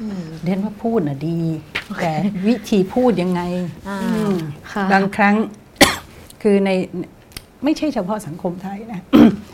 [0.00, 1.40] อืมเรียนว่าพูดน่ะดี
[2.02, 2.12] แต่
[2.46, 3.42] วิธีพูดยังไง
[3.88, 4.36] อ่าอืม
[4.72, 5.34] ค่ะบางครั้ง
[6.46, 6.70] คือใน
[7.64, 9.00] ไม่ใช่เฉพาะสังคมไทยนะ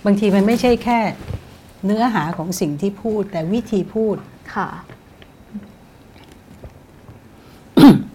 [0.05, 0.99] บางทีมันไม่ใช่แค่
[1.85, 4.17] เนื้อหาของสิ่งที่พูด แต่วิธีพูด
[4.55, 4.69] ค่ะ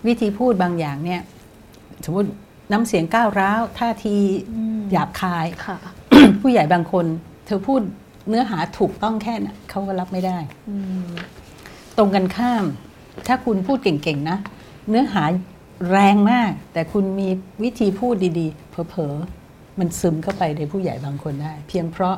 [0.07, 1.21] วิธีพูดบางอย่างเนี่ย
[2.05, 2.29] สมมติ
[2.71, 4.15] น้ำเสียงก้าวร้าวท่าที
[4.51, 5.77] อืมหยาบคายค่ะ
[6.41, 7.05] ผู้ใหญ่บางคน
[7.45, 7.81] เธอพูด
[8.29, 10.37] เนื้อหาถูกต้องแค่นั้นเขาก็รับไม่ได้
[10.69, 10.75] อื
[11.07, 11.09] ม
[11.97, 12.65] ตรงกันข้าม
[13.27, 14.37] ถ้าคุณพูดเก่งๆนะ
[14.89, 15.23] เนื้อหา
[15.89, 17.27] แรงมาก แต่คุณมี
[17.63, 22.17] วิธีพูดดีๆ เผลอๆมันซึมเข้าไปในผู้ใหญ่บางคนได้ เพียงเพราะ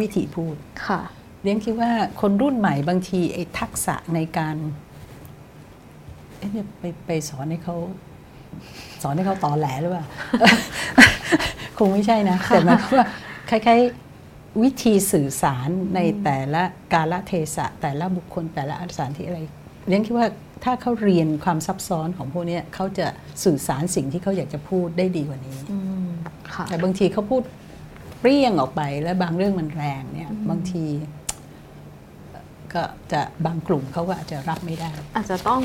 [0.00, 0.54] วิธีพูด
[0.86, 1.00] ค่ะ
[1.42, 1.90] เรียนคิดว่า
[2.20, 4.56] คนรุ่นใหม่บางทีไอ้ทักษะในการ
[6.38, 7.76] เอ๊ะเนี่ยไปไปสอนให้เขา
[9.02, 10.04] สอนให้เขาต่อแหลหรือเปล่า
[11.78, 13.06] คงไม่ใช่นะ แต่หมายความว่า
[13.50, 19.40] คล้ายๆวิธีสื่อสารในแต่ละกาลเทศะ แต่ละบุคคลแต่ละสถานที่อะไร
[19.88, 20.26] เรียนคิดว่า
[20.64, 23.06] ถ้าเขาเรียนความซับซ้อนของพวกเนี้ยเขาจะ
[23.44, 26.08] สื่อสารสิ่งที่เขาอยากจะพูดได้ดีกว่านี้อืม
[26.54, 27.42] ค่ะแต่บางทีเขาพูด
[28.20, 30.84] เปรี้ยงออกไปแล้วบางเรื่องมันแรงเนี่ย บางที
[32.74, 32.82] ก็
[33.12, 35.60] จะบางกลุ่มเขาก็อาจจะรับไม่ได้ อาจจะต้อง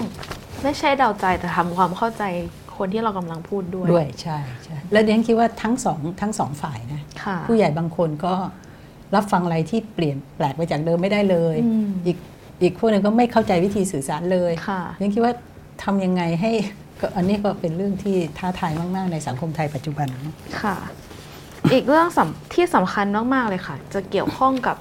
[0.63, 2.23] ไม่ใช่เดาใจแต่ทำความเข้าใจ
[2.77, 8.33] คนที่เรากำลังพูดด้วยด้วยใช่ใช่แล้วเดี๋ยวฉันคิดว่าทั้งสองทั้งสองฝ่ายนะค่ะผู้ใหญ่บางคนก็
[9.15, 12.17] รับฟังอะไรที่เปลี่ยนแปลกไปจากเดิมไม่ได้เลยอืมอีก
[12.63, 15.33] อีกพวกหนึงก็ไม่เข้าใจวิธีสื่อสารเลยค่ะฉันคิดว่า
[15.83, 16.51] ทำยังไงให้
[16.99, 20.75] ก็อันนี้ก็เป็นเรื่องที่ท้าทายมาก ๆ ในสังคมไทยปัจจุบันนะค่ะ
[21.73, 24.77] อีกเรื่องสำที่สำคัญมากๆเลยค่ะ จะเกี่ยวข้องกับ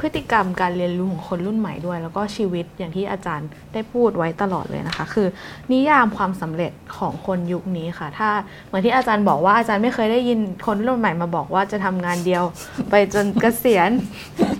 [0.00, 5.28] พฤติกรรมการเรียนรู้ของคนรุ่นใหม่ด้วย แล้วก็ชีวิตอย่างที่อาจารย์ได้พูดไว้ตลอดเลยนะคะ คือ
[5.72, 8.30] นิยามความสำเร็จของคนยุคนี้ค่ะ ถ้า
[8.66, 12.44] เหมือนที่อาจารย์บอกว่าอาจารย์ไม่เคยได้ยินคนรุ่นใหม่มาบอกว่าจะทำงานเดียว
[12.90, 13.90] ไปจนเกษียณ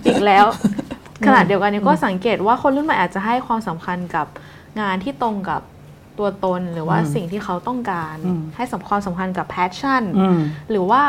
[0.05, 0.45] อีกแล้ว
[1.25, 4.27] ขณะเดียวกันนี้ก็สังเกตว่าคนรุ่นใหม่อาจจะให้ความสำคัญกับ
[4.79, 5.61] งานที่ตรงกับ
[6.19, 10.39] ตัวตนหรือว่าอืมสิ่งที่เขาต้องการอืมให้สำความสำคัญกับ passion อืม
[10.71, 11.03] หรือว่า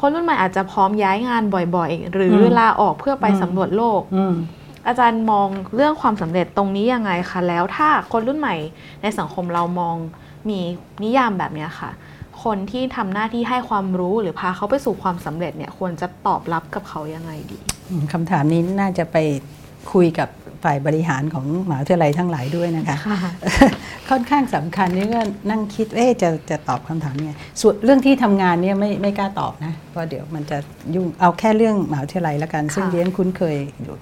[0.00, 1.42] คนรุ่นใหม่อาจจะพร้อมย้ายงาน
[1.76, 4.34] บ่อยๆ หรืออมลาออกเพื่อไปอืมสำรวจโลกอืม
[4.86, 8.56] อาจารย์มองเรื่องความสำเร็จตรงนี้ยังไงคะ แล้วถ้าคนรุ่นใหม่
[9.02, 9.96] ในสังคมเรามอง
[10.48, 10.58] มี
[11.02, 11.90] นิยามแบบเนี้ยค่ะ
[12.44, 19.16] คนที่ทำหน้าที่ให้ความรู้หรือพาเขาไปสู่ความสำเร็จเนี่ยควรจะตอบรับกับเขายังไงดีอืมคำถามนี้น่าจะไป
[19.92, 20.28] คุยกับ
[20.64, 23.18] ฝ่ายบริหารของมหาวิทยาลัยทั้งหลายด้วยนะคะ ค่ะ
[24.10, 25.20] ค่อนข้างสำคัญนี่ก็
[25.50, 30.58] นั่งคิดเอ๊ะจะจะตอบคำถามยังไงส่วนเรื่องที่ทำงานเนี่ยไม่ไม่กล้าตอบนะเพราะเดี๋ยวมันจะ
[30.94, 33.96] ยุ่งเอาแค่เรื่องมหาวิทยาลัยแล้วกัน ซึ่งค่ะเรียนคุ้นเคยอยู่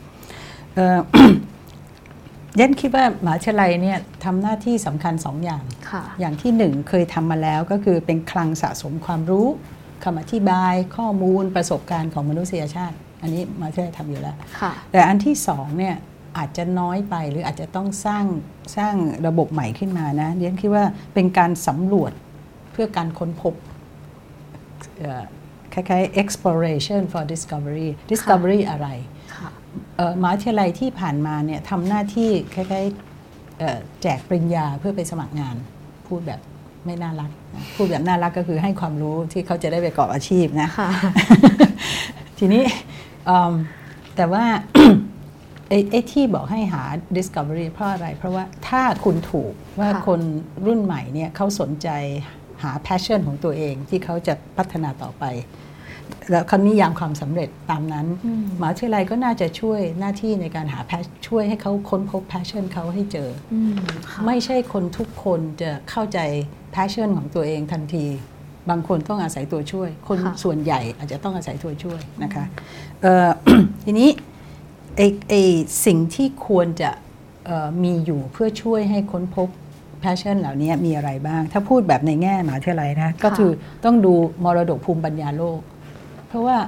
[2.59, 9.47] เอ่อเรียนคิดว่ามหาวิทยาลัยเนี่ยทำหน้าที่สำคัญสองอย่างค่ะอย่างที่หนึ่งเคยทำมาแล้วก็คือเป็นคลังสะสมความรู้
[10.05, 15.95] คำอธิบายข้อมูลประสบการณ์ของมนุษยชาติ อันนี้มหาวิทยาลัยทำอยู่แล้วค่ะแต่อันที่สองเนี่ย
[16.39, 18.25] อาจจะน้อยไปหรืออาจจะต้องสร้าง
[18.77, 18.95] สร้าง
[19.27, 20.85] ระบบใหม่ขึ้นมานะเรียนคิดว่า
[21.15, 22.13] เป็นการสำรวจ
[22.73, 23.55] เพื่อการค้นพบ
[24.99, 25.25] เอ่อ
[25.73, 29.18] คล้ายๆ exploration for discovery discovery อะไรค่ะเอ่อ
[30.21, 35.57] มหาวิทยาลัยที่ผ่านมาเนี่ยทำหน้าที่คล้ายๆเอ่อแจกปริญญาเพื่อไปสมัครงาน
[36.07, 36.41] พูดแบบ
[36.87, 40.89] ไม่น่ารักนะพูดแบบน่ารักก็คือให้ความรู้ที่เขาจะได้ไปประกอบอาชีพนะค่ะ
[42.39, 42.63] ทีนี้
[43.29, 43.53] อืม
[44.17, 44.45] แต่ว่า
[45.69, 46.83] ไอ้ไอ้ที่บอกให้หา
[47.17, 50.21] discovery เพราะอะไร เพราะว่าถ้าคุณถูกว่าค่ะคน
[50.67, 51.89] รุ่นใหม่เนี่ยเขาสนใจ
[52.63, 55.25] หา passion ของตัวเองที่เขาจะพัฒนาต่อไป
[56.31, 63.75] แล้วเขานิยามความสำเร็จตามนั้นอืมมหาวิทยาลัยก็น่าจะช่วยหน้าที่ในการหา pas- ช่วยให้เขาค้นพบ passion เขาให้เจออืม
[64.11, 66.19] ค่ะไม่ใช่คนทุกคนจะเข้าใจ
[66.75, 68.07] passion ของตัวเองทันที
[68.71, 72.45] บางคนต้องอาศัยตัวช่วย คนค่ะส่วนใหญ่อาจจะต้องอาศัยตัวช่วยนะคะ
[73.03, 73.29] เอ่อ
[73.85, 74.09] ทีนี้
[74.97, 75.43] ไอ้ไอ้
[75.87, 76.91] สิ่งที่ควรจะ
[77.47, 79.49] เอ่อมีอยู่เพื่อช่วยให้ค้นพบ
[80.05, 83.51] passion เหล่านี้มีอะไรบ้าง ถ้าพูดแบบในแง่มหาวิทยาลัยนะ ก็คือ
[83.85, 84.15] ต้องดู
[84.45, 85.61] มรดกภูมิปัญญาโลก
[86.29, 86.59] เพราะว่า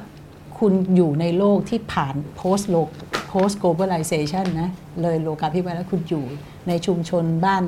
[0.59, 2.89] คุณอยู่ในโลกที่ผ่าน post โลก
[3.31, 4.71] post globalization นะ
[5.03, 6.25] เลยโลกาภิวัตน์แล้วคุณอยู่
[6.69, 7.65] ในชุมชนบ้าน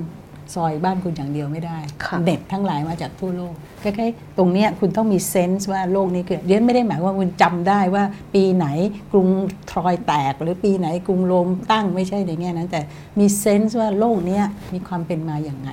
[0.55, 8.67] ซอยบ้านคุณอย่างเดียวไม่ได้ค่ะเน็ตทั้งหลายมาจากทั่วโลกคล้ายๆตรงเนี้ยคุณต้องมีเซนส์ว่าโลกนี้เกิดเรียนไม่ได้หมายว่าคุณจำได้ว่าปีไหน
[9.13, 9.29] กรุง
[9.71, 12.81] ทรอยแตก หรือปีไหนกรุงโรมตั้งไม่ใช่ในแง่นั้น แต่
[13.19, 15.71] มีเซนส์ว่าโลกเนี้ยมีความเป็นมาอย่างไง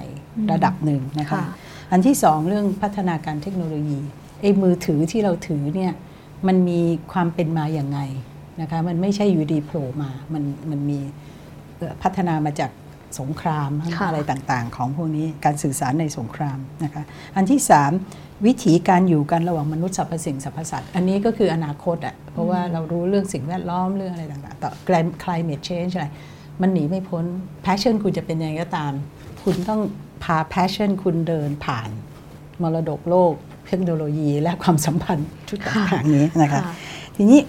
[0.52, 1.44] ระดับหนึ่งนะคะค่ะ
[1.92, 4.00] อันที่สองเรื่องพัฒนาการเทคโนโลยี
[4.42, 5.94] ไอ้มือถือที่เราถือเนี่ย
[6.48, 6.80] มันมี
[7.12, 8.00] ความเป็นมาอย่างไง
[8.62, 11.00] นะคะมันไม่ใช่อยู่ดีโผล่มามันมันมี
[11.78, 12.72] เอ่อพัฒนามาจาก
[13.20, 17.04] สงครามค่ะอะไรต่างๆ ของพวกนี้การสื่อสารในสงครามนะคะ
[17.36, 17.60] อันที่
[18.04, 24.72] 3 วิถีการอยู่กันระหว่างมนุษย์สรรพสิ่งสรรพสัตว์อันนี้ก็คืออนาคตอะเพราะว่าเรารู้เรื่องสิ่งแวดล้อมเรื่องอะไรต่างๆ ต่อ
[25.24, 26.08] climate change อะไร
[26.62, 27.26] มันหนีไม่พ้น
[27.66, 28.94] passion คุณจะเป็นยังไงก็ตาม
[29.44, 29.82] คุณต้อง
[30.24, 31.90] พา passion คุณเดินผ่าน
[32.62, 33.34] มรดกโลก
[33.70, 36.74] เทคโนโลยีและความสัมพันธ์ชุดต่างๆนี้นะคะค่ะ
[37.16, 37.40] ทีนี้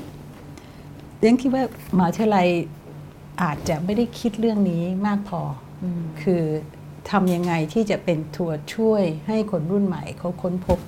[1.18, 1.62] เรียนคิดว่า
[1.96, 2.46] มหาวิทยาลัย
[3.42, 5.42] อาจจะไม่ได้คิดเรื่องนี้มากพอ
[5.82, 6.42] อมคือ
[7.10, 10.78] ทำยังไงที่จะเป็นตัวช่วยให้คนรุ่นใหม่เขาค้นพบ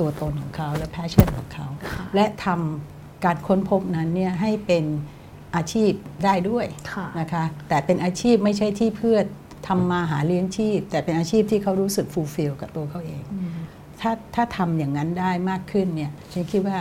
[0.00, 4.84] ตัวตนของเขาและ passion ของเขาค่ะและทำการค้นพบนั้นเนี่ยให้เป็น
[5.56, 5.92] อาชีพ
[6.24, 9.18] ได้ด้วยค่ะนะคะแต่เป็นอาชีพไม่ใช่ที่เพื่อ
[9.68, 13.39] ทำมาหาเลี้ยงชีพ แต่เป็นอาชีพที่เขารู้สึก fulfill กับตัวเขาเองอืม
[14.00, 16.78] ถ้าถ้าทำอย่างนั้นได้มากขึ้นเนี่ยฉันคิดว่า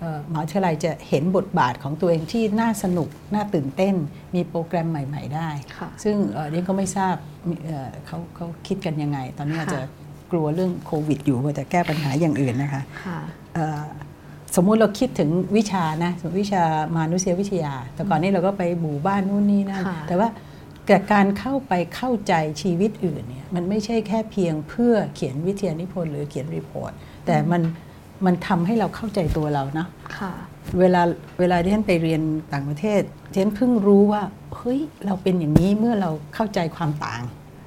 [0.00, 3.94] เอ่อมหาวิทยาลัยจะเห็นบทบาทของตัวเองที่น่าสนุก น่าตื่นเต้น
[4.34, 7.14] มีโปรแกรมใหม่ ๆ ได้ค่ะซึ่งเอ่อเรียนก็ไม่ทราบ
[7.48, 9.80] มีเอ่อเขาเขาคิดกันยังไง ตอนนี้อาจจะ
[10.30, 13.18] กลัวเรื่องโควิด อยู่ว่าจะแก้ปัญหาอย่างอื่นนะคะค่ะ
[13.54, 13.84] เอ่อ
[14.56, 16.62] สมมุติเราคิดถึงวิชานะสมมติวิชา
[16.94, 20.28] มานุษยวิทยา แต่ก่อนนี้เราก็ไปหมู่บ้านนู่นนี่นั่นค่ะแต่ว่า
[20.88, 26.92] แต่การเข้าไปเข้าใจชีวิตอื่นเนี่ยมันไม่ใช่แค่เพียงเพื่อเขียนวิทยานิพนธ์หรือเขียน report
[27.26, 27.62] แต่มัน
[28.24, 29.86] มันทำให้เราเข้าใจตัวเรานะ
[30.16, 30.32] ค่ะ
[30.78, 31.02] เวลา
[31.40, 32.22] เวลาที่ฉันไปเรียน
[32.52, 33.02] ต่างประเทศ
[33.36, 34.22] ฉันเพิ่งรู้ว่า
[34.56, 37.22] เฮ้ยเราเป็นอย่างนี้เมื่อเราเข้าใจความต่าง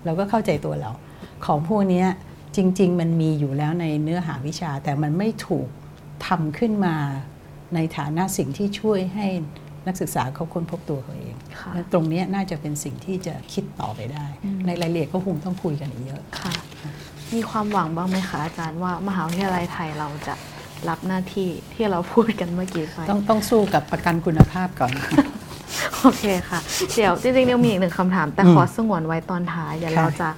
[0.06, 0.92] เราก็เข้าใจตัวเรา
[1.46, 2.08] ของพวกเนี้ย
[2.56, 5.68] จริง ๆ มันมีอยู่แล้วในเนื้อหาวิชา แต่มันไม่ถูก
[6.28, 6.96] ทำขึ้นมา
[7.76, 9.28] ในฐานะสิ่งที่ช่วยให้
[9.88, 16.54] นักศึกษาเขาค้นพบตัวเขาเองค่ะและตรงเนี้ยน่าจะเป็นสิ่งที่จะคิดต่อไปได้อืมในรายละเอียดก็คงต้องคุยกันอีกเยอะค่ะ
[17.34, 20.34] มีความหวังบ้างไหมคะอาจารย์ว่ามหาวิทยาลัยไทยเราจะ
[20.90, 24.92] รับหน้าที่ที่เราพูดกันเมื่อกี้ไปต้องต้องสู้กับประกันคุณภาพก่อน
[26.02, 26.60] โอเคค่ะ
[26.96, 30.30] เดี๋ยวจริงๆเดี๋ยวมีอีกหนึ่งคำถาม แต่อืมขอสงวนไว้ตอนท้ายเดี๋ยวค่ะเราจะ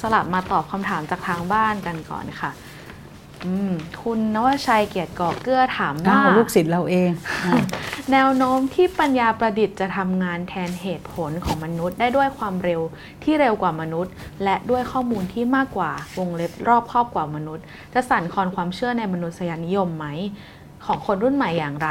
[0.00, 2.67] สลับมาตอบคำถามจากทางบ้านกันก่อนค่ะอืม
[4.02, 7.10] คุณนวชัยเกียรติก่อเกื้อถามว่าอ้าวลูกศิษย์เราเอง
[7.44, 7.54] อ่า
[8.12, 12.80] แนวโน้มที่ปัญญาประดิษฐ์จะทำงานแทนเหตุผลของมนุษย์ ได้ด้วยความเร็ว
[13.22, 14.12] ที่เร็วกว่ามนุษย์
[14.44, 17.64] และด้วยข้อมูลที่มากกว่าวงเล็บรอบครอบกว่ามนุษย์
[17.94, 20.06] จะสั่นคลอนความเชื่อในมนุษยนิยมไหม
[20.86, 21.90] ของคนรุ่นใหม่อย่างไร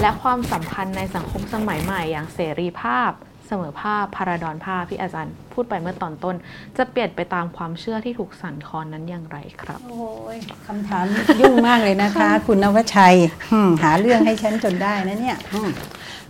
[0.00, 3.10] และความสัมพันธ์ในสังคมสมัยใหม่อย่างเสรีภาพ
[3.48, 6.36] เสมอภาพพาราดอนภาพที่อาจารย์พูดไปเมื่อตอนต้น
[6.76, 10.36] จะเปลี่ยนไปตามความเชื่อที่ถูกสั่นคลอนนั้นอย่างไรครับ โอ้ย
[10.66, 11.04] คำถาม
[11.40, 13.16] ยุ่งมากเลยนะคะ คุณนวชัย
[13.52, 15.70] อืมหาเรื่องให้ฉันจนได้นะเนี่ยอืม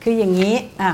[0.03, 0.93] คืออย่างนี้อะ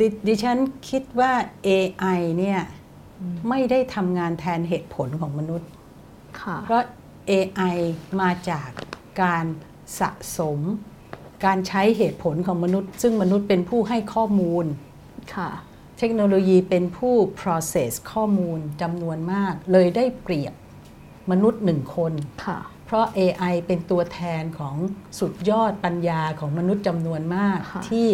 [0.00, 0.58] ดิดิฉัน
[0.90, 1.32] คิดว่า
[1.66, 2.60] AI เนี่ย
[3.48, 5.68] ไม่ได้ทำงานแทนเหตุผลของมนุษย์
[6.40, 6.82] ค่ะเพราะ
[7.30, 7.76] AI
[8.20, 8.68] มาจาก
[9.22, 9.44] การ
[10.00, 10.60] สะสม
[11.44, 14.64] การใช้เหตุผลของมนุษย์ ซึ่งมนุษย์เป็นผู้ให้ข้อมูล
[15.34, 15.50] ค่ะ
[15.98, 20.54] เทคโนโลยีเป็นผู้ process ข้อมูลจำนวนมาก เลยได้เปรียบ
[21.30, 22.12] มนุษย์หนึ่งคน
[22.46, 24.76] ค่ะเพราะ AI เป็นตัวแทนของ
[25.18, 28.08] สุดยอดปัญญาของมนุษย์จำนวนมากค่ะที่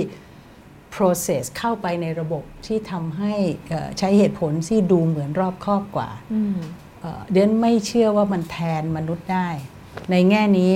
[0.95, 3.35] process เข้าไปในระบบที่ทำให้
[3.69, 6.59] เอ่อใช้เหตุผลที่ดูเหมือนรอบคอบกว่าอืม
[7.01, 9.49] เอ่อเดนไม่เชื่อว่ามันแทนมนุษย์ได้
[10.11, 10.75] ในแง่นี้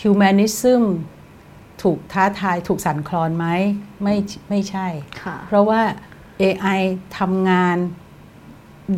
[0.00, 0.82] humanism
[1.82, 3.46] ถูกท้าทายถูกสั่นคลอนไหม
[4.02, 4.16] ไม่
[4.50, 4.86] ไม่ใช่
[5.22, 5.82] ค่ะเพราะว่า
[6.42, 6.80] AI
[7.18, 7.76] ทำงาน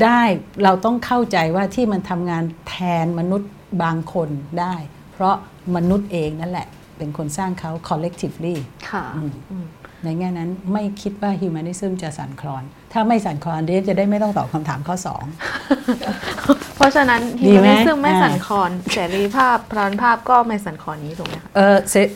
[0.02, 0.22] ได้
[0.62, 3.50] เราต้องเข้าใจว่าที่มันทำงานแทนมนุษย์
[3.82, 4.28] บางคน
[4.60, 4.74] ได้
[5.12, 5.36] เพราะ
[5.76, 8.56] มนุษย์เองนั่นแหละ เป็นคนสร้างเขา collectively
[8.90, 9.66] ค่ะอืมอืม
[10.04, 22.08] ในแง่นั้นไม่คิดว่า humanism จะสั่นคลอน ถ้าไม่สั่นคลอนเดนจะได้ไม่ต้องตอบคำถามข้อ 2 เพราะฉะนั้นดีฮิวไหมแมนซึมไม่อ่าสั่นคลอนเสรีภาพพรานภาพก็ไม่สั่นคลอนนี้ถูกไหมคะเออเสอะ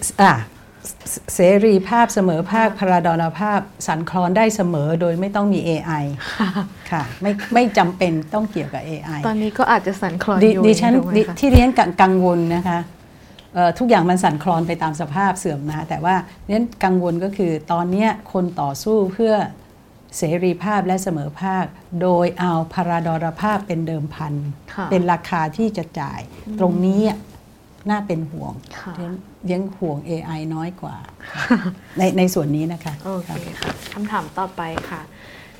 [1.10, 6.04] เสเสรีภาพเสมอภาคพราดอนภาพสั่นคลอนได้เสมอโดยไม่ต้องมี AI
[6.90, 11.70] ค่ะไม่ไม่จำเป็นต้องเกี่ยวกับ AI ตอนนี้ก็อาจจะสั่นคลอนดิอยู่ดิฉันถูกไหมดิคะที่เรียน
[12.02, 12.78] กังวลนะคะ
[13.54, 16.14] เอ่อทุกอย่างมันสั่นคลอนไปตามสภาพเสื่อมนะคะแต่ว่า
[16.46, 19.34] เรียนกังวลก็คือตอนเนี้ยคนต่อสู้เพื่อ
[20.18, 21.64] เสรีภาพและเสมอภาค
[22.02, 24.34] โดยเอาพาราดรภาพเป็นเดิมพัน
[24.74, 26.20] ค่ะเป็นราคาที่จะจ่าย
[26.58, 27.18] ตรงนี้อะ
[27.90, 30.96] น่าเป็นห่วงค่ะเรียนเดียนห่วง AI น้อยกว่า
[31.98, 35.02] ในในส่วนนี้นะคะโอเคครับค่ะคำถามต่อไปค่ะ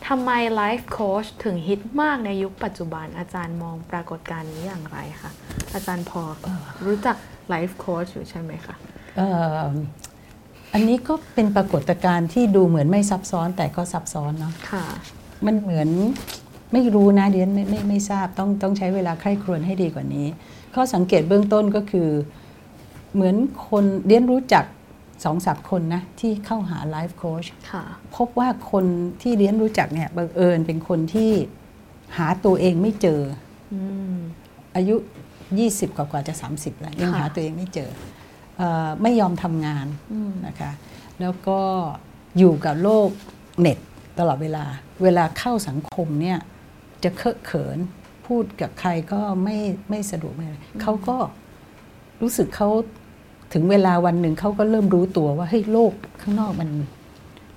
[0.08, 5.30] ทำไมไลฟ์โค้ชถึงฮิตมากในยุคปัจจุบันอาจารย์มองปรากฏการณ์นี้อย่างไรคะ
[5.74, 6.22] อาจารย์พอ
[6.86, 7.16] รู้จัก
[7.48, 8.74] ไลฟ์โค้ชอยู่ใช่ไหมคะ
[9.16, 14.84] เอ่ออันนี้ก็เป็นปรากฏการณ์ที่ดูเหมือนไม่ซับซ้อนแต่ก็ซับซ้อนเนาะค่ะ
[15.46, 15.88] มันเหมือน
[16.72, 20.26] ไม่รู้นะเดียนไม่ไม่ไม่ทราบต้องต้องใช้เวลาใคร่ครวญให้ดีกว่านี้
[20.74, 22.08] ข้อสังเกตเบื้องต้นก็คือ
[23.14, 23.36] เหมือน
[23.68, 24.64] คนเดียนรู้จัก
[25.24, 27.84] สองสามคนนะ ที่เข้าหาไลฟ์โค้ชค่ะ
[28.16, 28.84] พบว่าคน
[29.22, 31.30] ที่เรียนรู้จักเนี่ยบังเอิญเป็นคนที่
[32.16, 33.20] หาตัวเองไม่เจอ
[33.72, 33.80] อื
[34.14, 34.16] ม
[34.76, 34.96] อายุ
[35.50, 38.11] 20 กว่ากว่าจะ 30 แล้วยังค่ะหาตัวเองไม่เจอเออ
[39.02, 40.72] ไม่ยอมทำงานอืมนะคะ
[41.20, 41.60] แล้วก็
[42.38, 43.08] อยู่กับโลก
[43.60, 43.78] เน็ต
[44.18, 44.64] ตลอดเวลา
[45.02, 46.38] เวลาเข้าสังคมเนี่ย
[47.04, 47.78] จะเคอะเขิน
[48.26, 49.56] พูดกับใครก็ไม่
[49.90, 51.16] ไม่สะดวกไม่อะไรเขาก็
[52.22, 52.68] รู้สึกเขา
[53.52, 55.92] ถึงเวลาวันหนึ่งเขาก็เริ่มรู้ตัวว่าเฮ้ยโลก
[56.22, 56.70] ข้างนอกมัน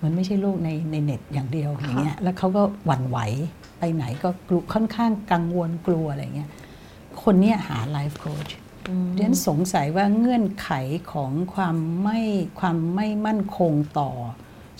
[0.03, 3.17] มันไม่ใช่โลกในในเน็ตอย่างเดียวอย่างเงี้ยแล้วเขาก็หวั่นไหว
[3.79, 6.49] ไปไหนก็กลัวค่อนข้างกังวลกลัวอะไรเงี้ย
[7.23, 8.47] คนเนี้ยหาไลฟ์โค้ช
[8.89, 10.69] อืมเรียนสงสัยว่าเงื่อนไข
[11.11, 12.19] ของความไม่
[12.59, 14.11] ความไม่มั่นคงต่อ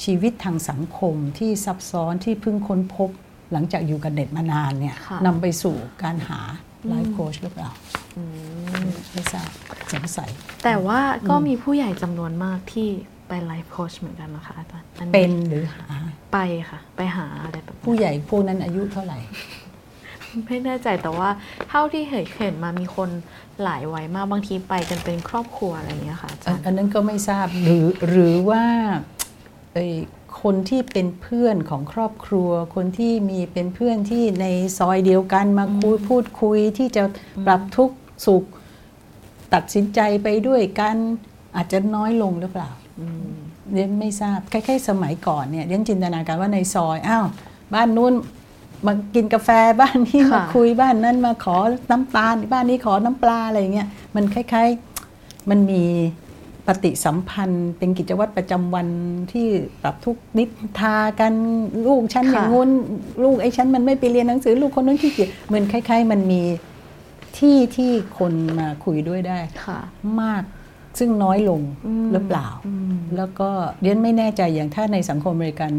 [0.03, 3.09] ชีวิตทางสังคมที่ซับซ้อนที่เพิ่งค้นพบ
[3.51, 6.39] หลังจากอยู่กับเน็ตมานานเนี่ยค่ะนำไปสู่การหา
[6.87, 7.69] ไลฟ์โค้ชหรือเปล่า
[8.17, 8.23] อื
[8.83, 9.49] มไม่ทราบ
[9.93, 10.29] สงสัย
[10.63, 10.99] แต่ว่า
[11.29, 12.87] ก็มีผู้ใหญ่จำนวนมากที่
[13.27, 15.85] ไปไลฟ์โค้ชเหมือนกันนะคะอาจารย์อัเป็นหรือหา
[16.33, 16.39] ไป
[16.69, 19.19] ค่ะ ไปหาอะไรแบบนั้นผู้ใหญ่พวกนั้นอายุเท่าไหร่
[20.47, 21.29] ไม่แน่ใจแต่ว่า
[21.69, 23.09] เท่าที่เห็นเห็นมามีคน
[23.63, 28.63] หลายวัยมากบางทีไปกันเป็นครอบครัวอะไรอย่างเงี้ยค่ะอาจารย์อันนั้นก็ไม่ทราบหรือหรือว่า
[29.73, 29.93] เอ่ย
[30.41, 34.45] คนที่เป็นเพื่อนของครอบครัว คนที่มีเป็นเพื่อนที่ใน
[34.77, 37.03] ซอยเดียวกันมาคุยพูดคุยที่จะ
[37.45, 38.43] ปรับทุกข์สุข
[39.53, 40.95] ตัดสินใจไปด้วยกัน
[41.55, 42.69] อาจจะน้อยลงหรือเปล่า
[42.99, 43.33] อืม
[43.73, 47.25] เรียนไม่ทราบคล้ายๆสมัยก่อนเนี่ยเรียนจินตนาการว่าในซอยอ้าว
[47.73, 48.13] บ้านนู้น
[48.85, 49.49] มากินกาแฟ
[49.81, 51.57] บ้านนี้มาคุยบ้านนั้นมาขอ
[51.91, 55.83] น้ำตาลบ้านนี้ขอน้ำปลาอะไรอย่างเงี้ยมันคล้ายๆมันมี
[56.67, 58.87] ปฏิสัมพันธ์ เป็นกิจวัตรประจำวัน
[59.31, 59.47] ที่
[59.81, 60.43] ปรับทุกข์นิ
[60.79, 61.33] ทากัน
[61.87, 62.69] ลูกฉันอย่างงู้น
[63.23, 66.41] ลูกไอ้ฉันมันไม่ไปเรียนหนังสือ ลูกคนนั้นขี้เกียจเหมือนคล้าย ๆ มันมี
[67.37, 69.79] ที่ที่คนมาคุยด้วยได้ค่ะ
[70.21, 70.43] มาก
[70.99, 73.49] ซึ่งน้อยลงอืมหรือเปล่าอืมแล้วก็
[73.81, 75.71] เรียนไม่แน่ใจอย่างถ้าในสังคมอเมริกัน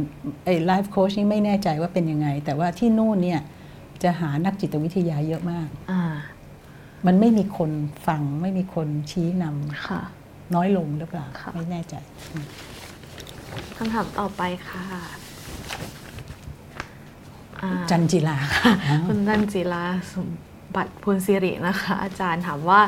[0.44, 3.40] ไอ้ไลฟ์โค้ชนี่ไม่แน่ใจว่าเป็นยังไง แต่ว่าที่นู่นเนี่ย
[4.02, 6.02] จะหานักจิตวิทยาเยอะมากอ่า
[7.06, 7.70] มันไม่มีคน
[8.06, 10.00] ฟัง ไม่มีคนชี้นำค่ะ
[10.54, 11.94] น้อยลงหรือเปล่าค่ะไม่แน่ใจ
[13.76, 14.82] คำถามต่อไปค่ะ
[17.62, 18.38] อ่าจันจิลา
[19.08, 20.28] คุณจันจิลาสม
[20.74, 22.80] บัติพูลสิรินะคะ อาจารย์ถามว่า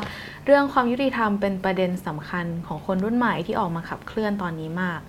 [0.45, 4.99] เรื่องความยุติธรรมเป็นประเด็นสำคัญของคนรุ่นใหม่ที่ออกมาขับเคลื่อนตอนนี้มาก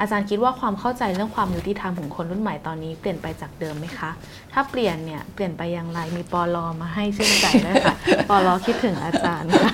[0.00, 4.10] อาจารย์คิดว่าความเข้าใจเรื่องความยุติธรรมของคนรุ่นใหม่ตอนนี้เปลี่ยนไปจากเดิมไหมคะ
[4.52, 7.96] ถ้าเปลี่ยนเนี่ยเปลี่ยนไปอย่างไรมีปอลอมาให้ชื่นใจด้วยค่ะ
[8.28, 9.72] ปอลอคิดถึงอาจารย์ค่ะ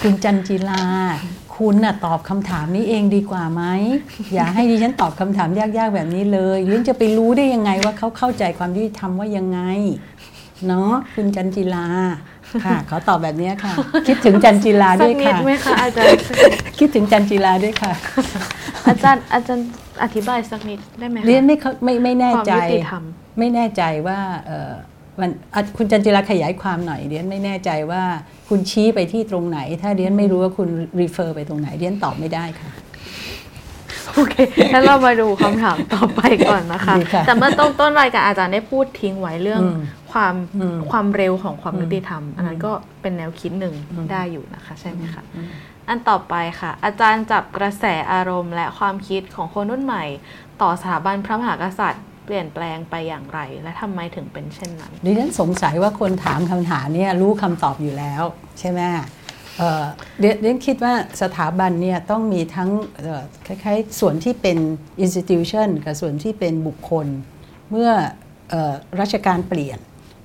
[0.00, 0.82] คุณจันจิลา
[1.56, 3.62] คุณน่ะตอบคำถามนี้เองดีกว่าไหม
[4.34, 9.60] อย่าให้ดิฉันตอบคำถามยากๆแบบนี้เลยดิฉันจะไปรู้ได้ยังไงว่าเขาเข้าใจความยุติธรรมว่ายังไง
[10.68, 11.86] เนาะคุณจันจิลา
[12.64, 13.72] ค่ะขอตอบแบบนี้ค่ะ
[14.08, 16.18] คิดถึงจันจิลาสัด้กวยนิดค่ะไหมคะอาจารย์
[16.78, 17.92] คิดถึงจันจิลาด้วยค่ะ
[18.88, 19.66] อาจารย์อาจารย์
[20.02, 23.02] อธิบายสักนิดได้ไหมคะเรียนไม่เข้าไม่ไม่แน่ความใจยุติธรรม
[23.38, 24.72] ไม่แน่ใจว่าเอ่อ
[25.20, 28.02] มันอะคุณจันจิราขยายความหน่อยเรียนไม่แน่ใจว่า
[28.48, 30.68] คุณชี้ไปที่ตรงไหน ถ้าเรียนไม่รู้ว่าคุณ
[31.00, 32.70] รีเฟอร์ไปตรงไหนเรียนตอบไม่ได้ค่ะ
[34.14, 34.34] โอเค
[34.72, 39.80] งั้นเรามาดูคำถามต่อไปก่อนนะคะดีค่ะแต่เมื่อต้นต้นรายการอาจารย์ได้พูดทิ้งไว้เรื่องอืม
[40.12, 45.48] ความอืมความเร็วของความอืมยุติธรรม อันนั้นก็เป็นแนวคิดหนึ่งอืมได้อยู่นะคะ ใช่ไหมคะอืม
[45.88, 50.04] อันต่อไปค่ะ อาจารย์จับกระแสอารมณ์ และความคิดของคนรุ่นใหม่
[50.62, 58.22] ต่อสถาบันพระมหากษัตริย์เปลี่ยนแปลงไปอย่างไร และทำไมถึงเป็นเช่นนั้นดิฉันสงสัยว่าคนถามคำถามเนี่ยรู้คำตอบอยู่แล้ว
[58.58, 58.80] ใช่ไหม
[59.58, 59.84] เอ่อ
[60.18, 64.58] เรียนเรียนคิดว่าสถาบันเนี่ยต้องมีทั้งเอ่อคล้ายๆส่วนที่เป็น
[65.04, 67.06] institution กับส่วนที่เป็นบุคคล
[67.70, 67.90] เมื่อ
[68.50, 69.78] เอ่อราชการเปลี่ยน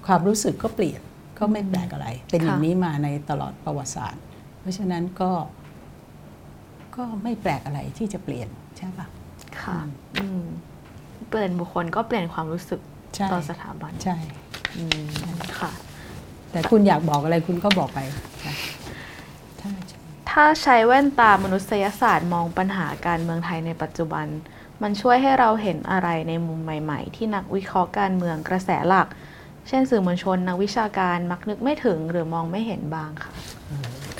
[0.05, 1.01] ความรู้สึกก็เปลี่ยน
[1.39, 4.21] ก็ไม่แปลกอะไร เป็นอย่างค่ะนี้มาในตลอดประวัติศาสตร์
[4.59, 5.31] เพราะฉะนั้นก็
[6.95, 9.07] ก็ไม่แปลกอะไรที่จะเปลี่ยนใช่ปะ
[9.61, 9.77] ค่ะ
[10.15, 10.43] อืม
[11.29, 12.79] เปลี่ยนบุคคลก็เปลี่ยนความรู้สึก
[13.15, 14.17] ใช่ต่อสถาบันใช่
[14.77, 15.05] อืม
[15.59, 15.71] ค่ะ
[16.51, 17.99] แต่คุณอยากบอกอะไรคุณก็บอกไป
[18.43, 18.53] ค่ะ
[19.61, 19.99] ถ้าใช่
[20.31, 24.27] ถ้าใช้แว่นตามนุษยศาสตร์มองปัญหาการเมืองไทยในปัจจุบัน
[24.81, 29.07] มันช่วยให้เราเห็นอะไรในมุมใหม่ ๆ ที่นักวิเคราะห์การเมืองกระแสหลัก
[29.67, 33.31] เช่นสื่อมวลชนนักวิชาการมักนึกไม่ถึงหรือมองไม่เห็นบ้างค่ะ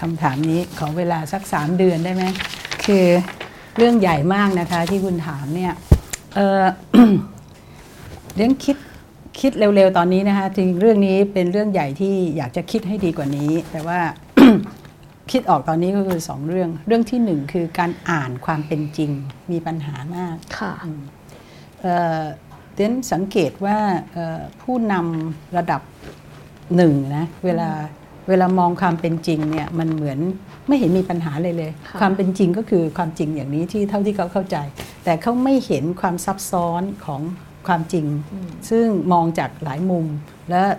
[0.02, 2.24] คำถามนี้ขอเวลาสักสามเดือนได้ไหม
[2.86, 3.06] คือ
[3.78, 5.74] เรื่องใหญ่มากนะคะที่คุณถามเนี่ย
[6.36, 6.62] เออ
[8.36, 8.78] เรื่องคิด
[9.40, 14.00] คิดเร็วๆตอนนี้นะคะจริงเรื่องนี้เป็นเรื่องใหญ่ที่อยากจะคิดให้ดีกว่านี้ แต่ว่า
[15.32, 19.12] คิดออกตอนนี้ก็คือสองเรื่อง เรื่องที่หนึ่งคือการอ่านความเป็นจริง
[19.52, 20.74] มีปัญหามากค่ะ
[22.76, 23.78] เอ่อเดนสังเกตว่า
[24.14, 25.82] เอ่อผู้นำระดับ
[26.76, 27.70] หนึ่งนะเวลา
[28.30, 30.20] เวลามองความเป็นจริงเนี่ยมันเหมือน
[30.68, 34.58] ไม่เห็นมีปัญหาเลยเลยค่ะความเป็นจริงก็คือความจริงอย่างนี้ที่เท่าที่เขาเข้าใจ
[35.04, 37.22] แต่เขาไม่เห็นความซับซ้อนของ
[37.68, 40.06] ความจริงอืมซึ่งมองจากหลายมุม
[40.50, 40.76] และเอ่อ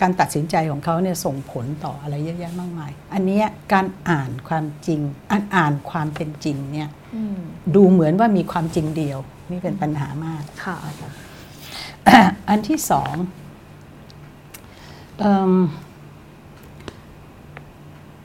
[0.00, 7.38] การตัดสินใจของเขาเนี่ยส่งผลต่ออะไรเยอะแยะมากมาย อันเนี้ยการอ่านความจริงอ่านอ่านความเป็นจริงเนี่ยอืม
[7.74, 9.18] ดูเหมือนว่ามีความจริงเดียว
[9.50, 10.76] นี่เป็นปัญหามากค่ะ
[12.48, 13.14] อันที่สอง
[15.18, 15.52] เอิ่ม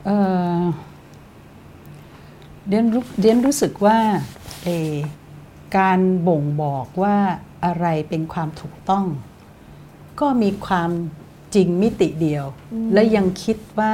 [0.06, 0.18] เอ่
[0.60, 0.62] อ
[2.70, 3.98] เรียนรู้เรียนรู้สึกว่า
[4.64, 4.94] เอ่อ
[5.78, 7.18] การบ่งบอกว่า
[7.66, 9.06] อะไรเป็นความถูกต้อง
[10.20, 10.92] ก็มีความ
[11.56, 13.94] จริงมิติเดียวอืมและยังคิดว่า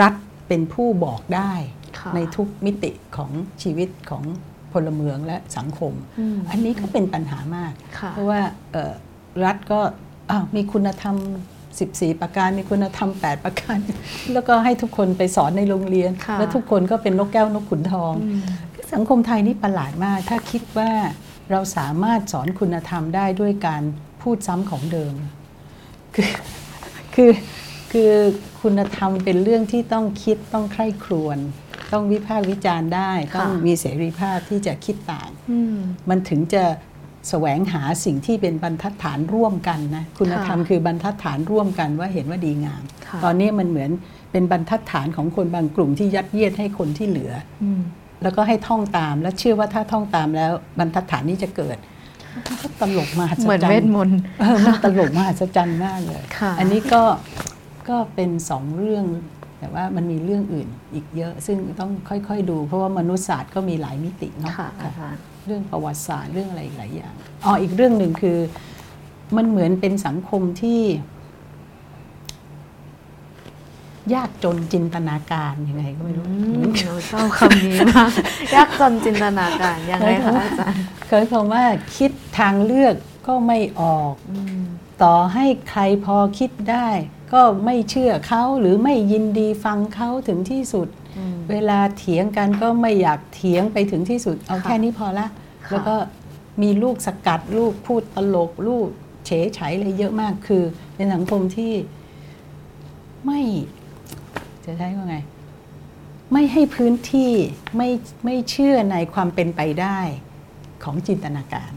[0.00, 0.14] รัฐ
[0.48, 1.52] เป็นผู้บอกได้
[1.98, 3.30] ค่ะในทุกมิติของ
[3.62, 4.24] ชีวิตของ
[4.72, 8.40] พลเมืองและสังคมอืมอันนี้ก็เป็นปัญหามากค่ะเพราะว่า
[8.72, 8.92] เอ่อ
[9.44, 9.80] รัฐก็
[10.30, 11.16] อ้าวมีคุณธรรม
[11.68, 13.76] 14 ประการมีคุณธรรม 8 ประการ
[14.32, 18.40] แล้วก็ให้ทุกคนไปสอนในโรงเรียนค่ะแล้วทุกคนก็เป็นนกแก้วนกขุนทองอืม
[18.92, 20.90] สังคมไทยนี่ประหลาดมาก ถ้าคิดว่า
[21.50, 23.82] เราสามารถสอนคุณธรรมได้ด้วยการ
[24.22, 25.14] พูดซ้ำของเดิม
[26.16, 26.30] คือ
[27.14, 27.30] คือ
[27.92, 28.12] คือ
[28.60, 31.38] คุณธรรมเป็นเรื่องที่ต้องคิดต้องใคร่ครวญ
[31.92, 35.76] ต้องวิพากษ์วิจารณ์ได้ค่ะต้องมีเสรีภาพที่จะคิดต่างอืม
[36.08, 36.64] มันถึงจะ
[37.28, 43.90] แสวงหาสิ่งที่เป็นบรรทัดฐานร่วมกันนะคุณธรรมค่ะคือบรรทัดฐานร่วมกันว่าเห็นว่าดีงามค่ะตอนนี้มันเหมือน
[44.32, 47.32] เป็นบรรทัดฐานของคนบางกลุ่มที่ยัดเยียดให้คนที่เหลือ
[47.62, 47.80] อืม
[48.22, 51.95] แล้วก็ให้ท่องตามแล้วเชื่อว่าถ้าท่องตามแล้วบรรทัดฐานนี้จะเกิดมันก็
[52.80, 57.02] ตลกมหัศจรรย์เหมือนเวทมนต์เออมันตลกมหัศจรรย์มากเลยค่ะอันนี้ก็
[57.88, 59.04] ก็เป็นสองเรื่อง
[59.60, 67.12] แต่ว่ามันมีเรื่องอื่นอีกเยอะ ซึ่งต้องค่อยๆดู เพราะว่ามนุษยศาสตร์ก็มีหลายมิติเนาะค่ะอาค่ะจารย์เรื่องประวัติศาสตร์เรื่องอะไรอีกหลายอย่าง
[67.44, 68.38] อ๋ออีกเรื่องหนึ่งคือ
[69.36, 70.80] มันเหมือนเป็นสังคมที่
[74.14, 78.10] ยากจนจินตนาการยังไงก็ไม่รู้อืมหนูชอบคำนี้มาก
[78.54, 81.62] ยากจนจินตนาการยังไงคะอาจารย์เคยคำว่า
[81.96, 82.94] คิด ทางเลือก
[83.26, 84.62] ก็ไม่ออกอืม
[85.02, 86.88] ต่อให้ใครพอคิดได้
[87.32, 95.26] ก็ไม่เชื่อเขาหรือไม่ยินดีฟังเขาถึงที่สุดอืมเวลาเถียงกันก็ไม่อยากเถียงไปถึงที่สุด เอาค่ะแค่นี้พอละ
[95.66, 95.96] ค่ะแล้วก็
[96.62, 98.88] มีลูกสกัดลูกพูดตลกลูก
[99.26, 100.62] เฉยไฉอะไรเยอะมากคือ
[100.94, 101.72] เป็นสังคมที่
[103.26, 103.40] ไม่
[104.64, 105.16] จะใช้ว่าไง
[106.32, 107.32] ไม่ให้พื้นที่
[107.76, 107.88] ไม่
[108.24, 109.98] ไม่เชื่อในความเป็นไปได้
[110.84, 111.70] ของจินตนาการ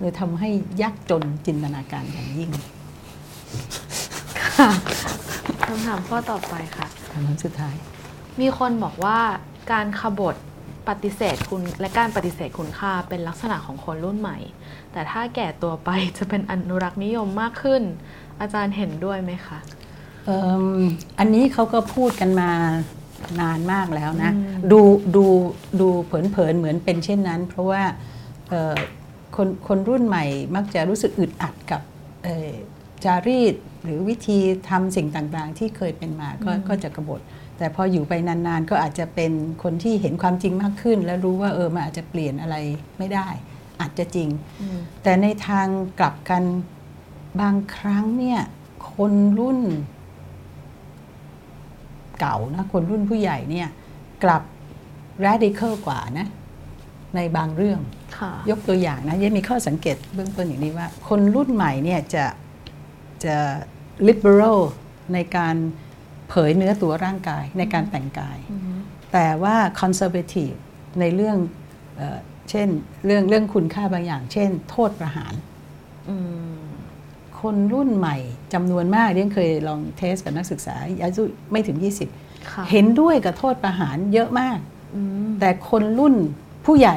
[0.00, 0.48] เลยทำให้
[0.82, 2.50] ยากจนจินตนาการอย่างยิ่ง
[4.58, 4.70] ค่ะ
[5.66, 7.74] คำถามข้อต่อไปค่ะคำถามสุดท้าย
[8.40, 9.18] มีคนบอกว่า
[9.72, 10.36] การขบฏ
[10.88, 14.38] ปฏิเสธคุณและการปฏิเสธคุณค่าเป็นลักษณะของคนรุ่นใหม่
[14.92, 17.82] แต่ถ้าแก่ตัวไปจะเป็นอนุรักษ์นิยมมากขึ้น
[18.40, 19.58] อาจารย์เห็นด้วยไหมคะ
[20.24, 20.38] เอิ่
[20.82, 20.82] ม
[21.18, 22.50] อันนี้เขาก็พูดกันมา
[23.40, 24.80] นานมากแล้วนะอืมดู
[25.16, 25.24] ดู
[25.80, 27.82] ดูเผินๆเหมือนเป็นเช่นนั้น เพราะว่า
[28.48, 28.74] เอ่อ
[29.36, 30.24] คนคนรุ่นใหม่
[30.56, 31.80] มักจะรู้สึกอึดอัดกับ
[32.24, 32.50] เอ่อ
[33.04, 33.54] จารีต
[33.84, 34.38] หรือวิธี
[34.68, 37.20] ทำสิ่งต่างๆ ที่เคยเป็นมาก็ก็จะกบฏ
[37.58, 39.32] แต่พออยู่ไปนานๆ ก็อาจจะเป็น
[39.62, 42.56] คนที่เห็นความจริงมากขึ้น แล้วรู้ว่าเออมันอาจจะเปลี่ยนอะไร
[42.98, 43.28] ไม่ได้
[43.80, 44.28] อาจจะจริง
[44.60, 45.66] อืมแต่ในทาง
[45.98, 46.42] กลับกัน
[47.40, 48.40] บางครั้งเนี่ย
[48.92, 49.60] คนรุ่น
[52.20, 53.68] เก่านะคนรุ่นผู้ใหญ่เนี่ย
[54.24, 54.42] กลับ
[55.24, 56.26] radical กว่านะ
[57.16, 58.05] ในบางเรื่องค่ะ
[58.50, 62.24] ยกตัวอย่างนะยังมีข้อสังเกตเบื้องต้นอย่างนี้ว่า คนรุ่นใหม่เนี่ยจะ
[63.24, 63.36] จะ
[64.08, 64.60] liberal
[65.14, 65.56] ในการ
[66.28, 68.78] เผยเนื้อตัวร่างกายในการแต่งกายอืม
[69.12, 70.56] แต่ว่า conservative
[71.00, 71.36] ในเรื่อง
[71.96, 72.18] เออ
[72.50, 72.68] เช่น
[73.06, 75.34] เรื่องเรื่องคุณค่าบางอย่าง เช่น โทษประหาร
[76.08, 76.16] อื
[76.54, 76.66] ม
[77.40, 78.16] คนรุ่นใหม่
[78.54, 80.74] จำนวนมากเรียนเคยลองเทสกับนักศึกษา
[81.04, 81.22] อายุ
[81.52, 84.58] ไม่ถึงค่ะ20 เห็นด้วยกับโทษประหารเยอะมาก
[84.94, 86.14] อืมแต่คนรุ่น
[86.66, 86.96] ผู้ใหญ่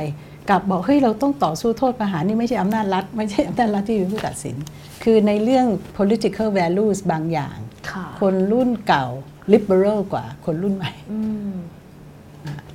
[0.49, 4.55] กลับบอกเฮ้ยเราต้องต่อสู้โทษประหารนี่ไม่ใช่อำนาจรัฐไม่ใช่อำนาจรัฐที่เป็นผู้ตัดสิน
[5.03, 5.65] คือในเรื่อง
[5.97, 7.57] political values บางอย่าง
[7.91, 9.05] ค่ะคนรุ่นเก่า
[9.53, 11.19] liberal กว่าคนรุ่นใหม่อื
[11.51, 11.53] ม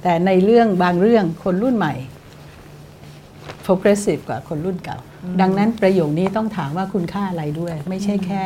[0.02, 1.94] แต่ในเรื่องบางเรื่องคนรุ่นใหม่
[3.64, 4.98] progressive กว่าคนรุ่นเก่า
[5.40, 8.42] ดังนั้นประโยคนี้ต้องถามว่าคุณค่าอะไรด้วย ไม่ใช่แค่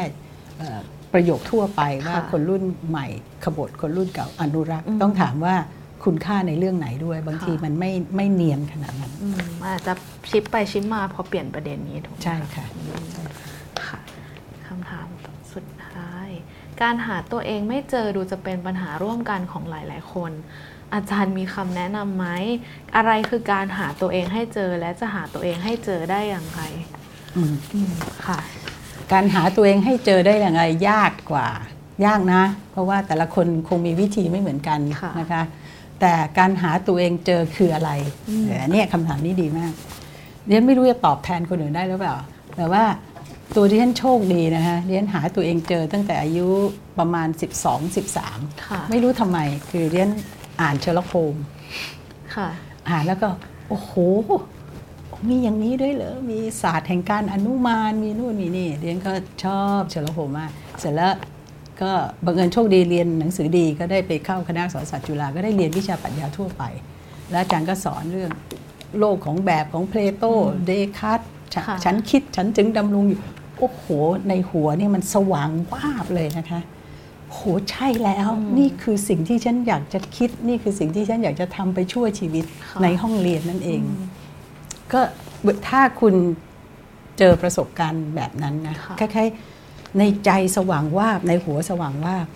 [0.59, 0.81] เอ่อ
[1.13, 3.07] ประโยคทั่วไปว่าค่ะคนรุ่นใหม่
[3.45, 5.57] ขบฏคนรุ่นเก่าอนุรักษ์อืมต้องถามว่า
[6.05, 9.93] คุณค่าในเรื่องไหนด้วย บางค่ะทีมันไม่ไม่เนียนขนาดนั้นอืมอาจจะ
[10.31, 12.67] ชิปไปชิปมาพอเปลี่ยนประเด็นนี้ถูกไหมใช่ค่ะ
[13.87, 13.99] ค่ะ
[14.67, 15.07] คำถาม
[15.53, 16.29] สุดท้าย
[16.83, 20.33] การหาตัวเองไม่เจอดูจะเป็นปัญหาร่วมกันของหลาย ๆ คน
[20.95, 22.27] อาจารย์มีคำแนะนำไหม
[22.97, 26.61] อะไรคือการหาตัวเองให้เจอและจะหาตัวเองให้เจอได้อย่างไร
[27.37, 27.93] อืมอืม
[28.27, 28.39] ค่ะ
[29.13, 31.49] การหาตัวเองให้เจอได้อย่างไรยากกว่า
[32.07, 32.43] ยากนะ
[32.73, 35.43] เพราะว่าแต่ละคนคงมีวิธีไม่เหมือนกันค่ะนะคะ
[36.01, 37.91] แต่การหาตัวเองเจอคืออะไร
[38.29, 39.73] อืมเออเนี่ยคำถามนี้ดีมาก
[40.47, 42.17] เดียนไม่รู้จะตอบแทนคนอื่นได้หรือเปล่า
[42.57, 42.85] แต่ว่า
[43.57, 46.49] ตัวดิฉันโชคดีนะคะเดียนหาตัวเองเจอตั้งแต่อายุ
[46.99, 47.29] ประมาณ
[47.65, 49.39] 12 13ค่ะไม่รู้ทำไม
[49.71, 50.09] คือเดียน
[50.61, 51.45] อ่านเชอร์ล็อกโฮมส์
[52.35, 52.49] ค่ะ
[52.89, 53.29] อ่านแล้วก็
[53.69, 53.93] โอ้โห
[55.29, 59.13] มีอย่างนี้ด้วยเหรอ มีศาสตร์แห่งการอนุมานมีนู่นมีนี่เดียนก็
[59.45, 60.51] ชอบเชอร์ล็อกโฮมส์มาก
[60.81, 61.13] เสร็จแล้ว
[61.83, 61.93] ก็
[62.25, 66.63] บังเอิญโชคดีเรียนหนังสือดีก็ได้ไปเข้าคณะอักษรศาสตร์จุฬาก็ได้เรียนวิชาปรัชญาทั่วไป
[67.31, 68.31] แล้วอาจารย์ก็สอนเรื่อง
[68.99, 70.25] โลกของแบบของเพลโต
[70.67, 71.21] เดคาร์ต
[71.55, 73.19] ฉันค่ะฉันคิดฉันจึงดำรงอยู่
[73.59, 73.85] โอ้โห
[74.29, 76.61] ในหัวนี่มันสว่างวาบเลยนะคะ
[77.33, 77.39] โห
[77.71, 78.29] ใช่แล้ว
[78.59, 83.81] นี่คือสิ่งที่ฉันอยากจะคิดนี่คือสิ่งที่ฉันอยากจะทำไปช่วยชีวิตค่ะในห้องเรียนนั่นเอง
[84.93, 85.01] ก็
[85.69, 86.15] ถ้าคุณ
[87.19, 89.58] เจอประสบการณ์แบบนั้นนะค่ะคล้ายๆ
[89.99, 92.27] ในใจสว่างวาบในหัวสว่างวาบ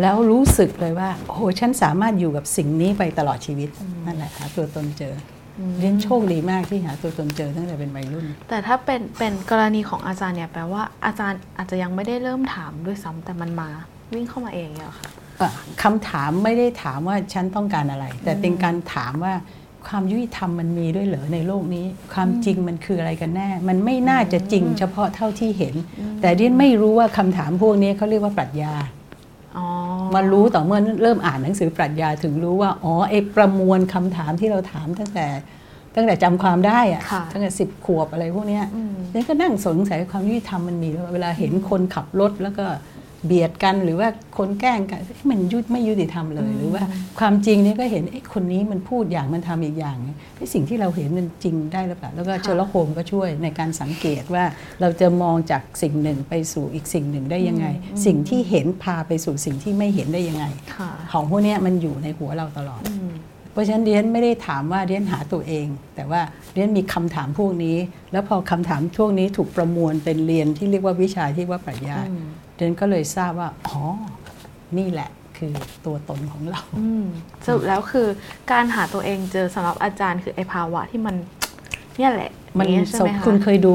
[0.00, 3.68] แล้วรู้สึกเลยว่า โอ้โหฉันสามารถอยู่กับสิ่งนี้ไปตลอดชีวิต
[4.06, 5.14] นั่นแหละหาตัวตนเจอ
[5.58, 13.68] อเรียนโชคดีมากที่หาตัวตนเจอตั้งแต่เป็นวัยรุ่น แต่ถ้าเป็นเป็นกรณีของอาจารย์เนี่ยแปลว่าอาจารย์อาจจะยังไม่ได้เริ่มถามด้วยซ้ำแต่มันมา
[14.14, 15.08] วิ่งเข้ามาเองเนี่ยเหรอค่ะ
[15.40, 15.50] อะ
[15.82, 19.34] คำถามไม่ได้ถามว่าฉันต้องการอะไร แต่เป็นการถามว่า
[19.88, 25.74] ความยุติธรรมมันมีด้วยเหรอในโลกนี้ ความจริงมันคืออะไรกันแน่ มันไม่น่าจะจริงเฉพาะเท่าที่เห็น
[26.20, 28.74] แต่เดียนไม่รู้ว่าคำถามพวกนี้เขาเรียกว่าปรัชญา
[29.56, 29.66] อ๋อ
[30.14, 35.26] มารู้ต่อเมื่อเริ่มอ่านหนังสือปรัชญาถึงรู้ว่าอ๋อไอ้ประมวลคำถามที่เราถามตั้งแต่
[35.96, 42.66] ตั้งแต่จำความได้อะค่ะตั้งแต่สิบขวบอะไรพวกเนี้ยอืมฉันก็นั่งสงสัยความยุติธรรมมันมีด้วยเวลาเห็นคนขับรถแล้วก็
[43.26, 46.84] เบียดกันหรือว่าคนแกล้งกันเอ๊ะมันยุติไม่ยุติธรรมเลย หรือว่า
[47.18, 49.96] ความจริงเนี่ยก็เห็นเอ๊ะคนนี้มันพูดอย่างมันทำอีกอย่าง
[50.36, 54.44] ไอ้สิ่งที่เราเห็นมันจริงได้หรือเปล่าแล้วก็ค่ะเชอร์ล็อกโฮมส์ก็ช่วยในการสังเกตว่า
[54.80, 57.66] เราจะมองจากสิ่งหนึ่งไปสู่อีกสิ่งหนึ่งได้ยังไง
[58.06, 60.44] สิ่งที่เห็นพาไปสู่สิ่งที่ไม่เห็นได้ยังไง
[60.74, 63.12] ค่ะของพวกเนี้ยมันอยู่ในหัวเราตลอดอืม
[63.52, 65.66] เพราะฉะนั้นเรียนไม่ได้ถามว่าเรียนหาตัวเอง
[65.96, 66.20] แต่ว่า
[66.54, 67.76] เรียนมีคำถามพวกนี้
[68.12, 71.98] แล้วพอคำถามพวกนี้ถูกประมวลเป็นเรียนที่เรียกว่าวิชาที่ว่าปรัชญา
[72.58, 73.78] อืมเรียนก็เลยทราบว่า อ๋อ
[74.78, 75.52] นี่แหละคือ
[75.86, 77.04] ตัวตนของเราอืม
[77.44, 78.06] สรุปแล้วคือ
[78.52, 81.14] การหาตัวเองเจอสำหรับอาจารย์คือไอภาวะที่มัน
[81.98, 83.74] เนี่ยแหละ มันอย่างเงี้ยใช่ไหมคะคุณเคยดู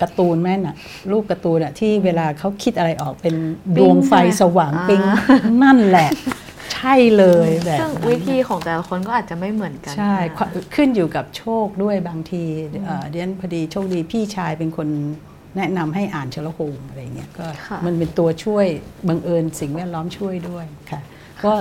[0.00, 0.76] การ์ตูนไหมน่ะ
[1.10, 3.34] รูปการ์ตูนอะที่เวลาเขาคิดอะไรออกเป็น
[3.74, 5.02] ปิ๊ดงวงไฟใช่ไหมสว่างอ่าปิ๊ง
[5.62, 6.10] นั่นแหละ
[6.74, 12.44] ใช่เลยแบบซึ่งนั้นวิธีของแต่ละคนก็อาจจะไม่เหมือนกัน ใช่นะความขึ้นอยู่กับโชคด้วยบางที
[12.84, 14.88] เอ่อเดียนพอดีโชคดีพี่ชายเป็นคน
[15.56, 18.66] แนะนำให้อ่านเชลโฮมอะไรเงี้ยก็ค่ะมันเป็นตัวช่วย
[19.08, 21.00] บังเอิญสิ่งแวดล้อมช่วยด้วยค่ะ
[21.44, 21.54] ก็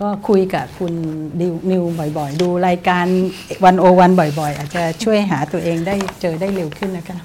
[0.00, 0.94] ก็คุยกับคุณ
[1.40, 1.84] ดิวนิว
[2.18, 3.06] บ่อยๆ ดูรายการ
[3.64, 7.18] วันโอวันบ่อยๆ อาจจะช่วยหาตัวเองได้เจอได้เร็วขึ้นนะคะ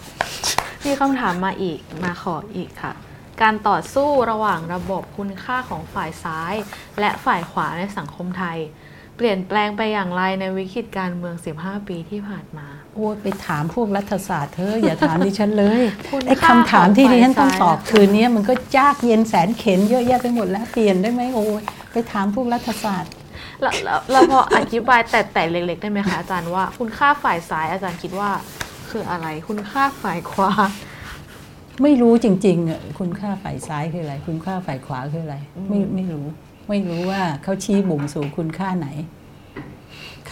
[0.86, 2.94] มีคำถามมาอีกมาขออีกค่ะ
[3.42, 6.54] การต่อสู้ระหว่างระบบคุณค่าของฝ่ายซ้าย
[7.00, 8.58] และฝ่ายขวาในสังคมไทย
[9.18, 23.12] เปลี่ยนแปลงไปอย่างไรในวิกฤตการเมือง 15 ปีที่ผ่านมา โอ้ยไปถามพวกรัฐศาสตร์เธอะอย่าถามดิฉันเลยคุณไอ้ค่าคำถามที่ของดิฉันต้องฝ่ายตอบซ้ายคืนนี้มันก็ยากเย็นแสนเข็นเยอะแยะไปหมดแล้วเปลี่ยนได้ไหมโอ้ยไปถามพวกรัฐศาสตร์
[23.62, 28.30] แล้วแล้วแล้วพออธิบายแต่แต่เล็กๆได้ไหมคะอาจารย์ว่า คุณค่าฝ่ายซ้ายอาจารย์คิดว่า
[28.90, 30.52] คืออะไร คุณค่าฝ่ายขวา
[31.84, 35.38] ไม่รู้จริงๆอะคุณค่าฝ่ายซ้ายคืออะไร คุณค่าฝ่ายขวาคืออะไร
[35.70, 36.26] ไม่ไม่รู้
[36.70, 38.88] ไม่รู้ว่าเขาชี้บุ่งสู่คุณค่าไหน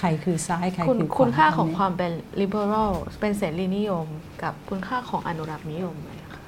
[0.02, 2.11] ใครคือซ้ายใครคุณคือขวาคุณค่าของตรคนี้วามเป็น
[2.41, 2.91] liberal
[3.22, 4.06] เป็นเสรีนิยม
[4.44, 6.41] กับคุณค่าของอนุรักษ์นิยมอะไรคะ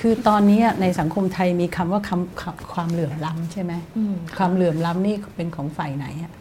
[0.00, 6.32] คือตอนนี้ในสังคมไทยมีคำว่าคำคำความเหลื่อมล้ำใช่ไหมอืมความเหลื่อมล้ำนี่เป็นของฝ่ายไหนอะ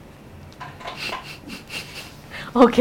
[2.55, 2.79] โอเค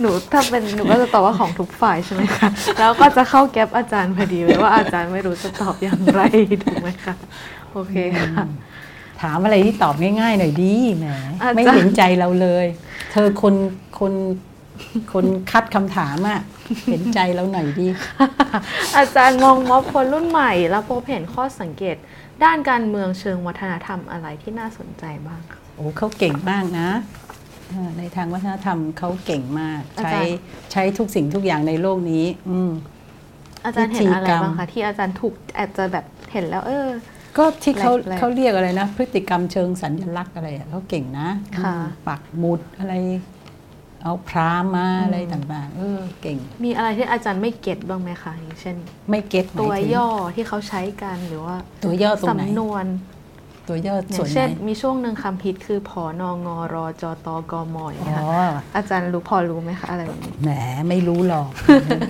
[0.00, 2.48] หนูถ้าเป็นหนูก็จะตอบว่าของทุกฝ่ายใช่ไหมคะ
[2.78, 6.22] แล้วก็จะเข้าแก๊ปอาจารย์พอดีเลยว่าอาจารย์ไม่รู้จะตอบอย่างไร
[6.64, 7.14] ถูกไหมคะ
[7.72, 8.46] โอเคค่ะ
[9.22, 11.06] ถามอะไรที่ตอบง่ายๆหน่อยดีแหม
[11.42, 12.66] อาจารย์ไม่เห็นใจเราเลย
[13.12, 13.54] เธอคน
[13.98, 14.12] คน
[15.12, 16.40] คนคัดคำถามอะ
[16.90, 17.86] เห็นใจเราหน่อยดี
[18.96, 21.96] อาจารย์มองม็อบคนรุ่นใหม่ แล้วพบเห็นข้อสังเกต
[22.44, 26.88] ด้านการเมืองเชิงวัฒนธรรมอะไรที่น่าสนใจบ้างคะโอ้เขาเก่งมากนะ
[27.68, 30.34] เออในทางวัฒนธรรมเขาเก่งมากอาใช้จารย์
[30.72, 32.70] ใช้ทุกสิ่งทุกอย่างในโลกนี้ อืม
[33.64, 36.86] อาจารย์เห็นอะไรพิธีกรรมบ้างคะที่อาจารย์ถูกอาจจะแบบเห็นแล้ว เออ
[37.36, 41.28] ก็ที่เขาแรกๆเขาเรียกอะไรนะ พฤติกรรมเชิงสัญลักษณ์อะไรอะเขาเก่งนะ
[41.58, 42.94] ค่ะอืมปักหมุดอะไร
[44.02, 48.76] เอาพรามมาอืมอะไรต่างๆ เออ เก่งมีอะไรที่อาจารย์ไม่เก็ตบ้างไหมคะอย่างเช่น
[49.10, 52.86] ไม่เก็ตหมายตัวถึงย่อที่เขาใช้กันหรือว่าตัวย่อตรงไหน สำนวน
[53.70, 60.50] ตัวย่ออย่าส่วนงไหนเช่นมีช่วงหนึ่งคำพิษคือพอนงรอจตกมอย่างอ๋เงี้ยอค่ะอาจารย์รู้พอรู้ไหมคะอะไรแบบนี้แหม
[60.88, 61.46] ไม่รู้หรอก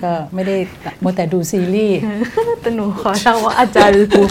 [0.03, 0.55] ก็ไม่ได้
[1.03, 1.99] มัวแต่ดูซีรีส์
[2.61, 4.25] แต่หนูขอเล่าว่าอาจารย์รู้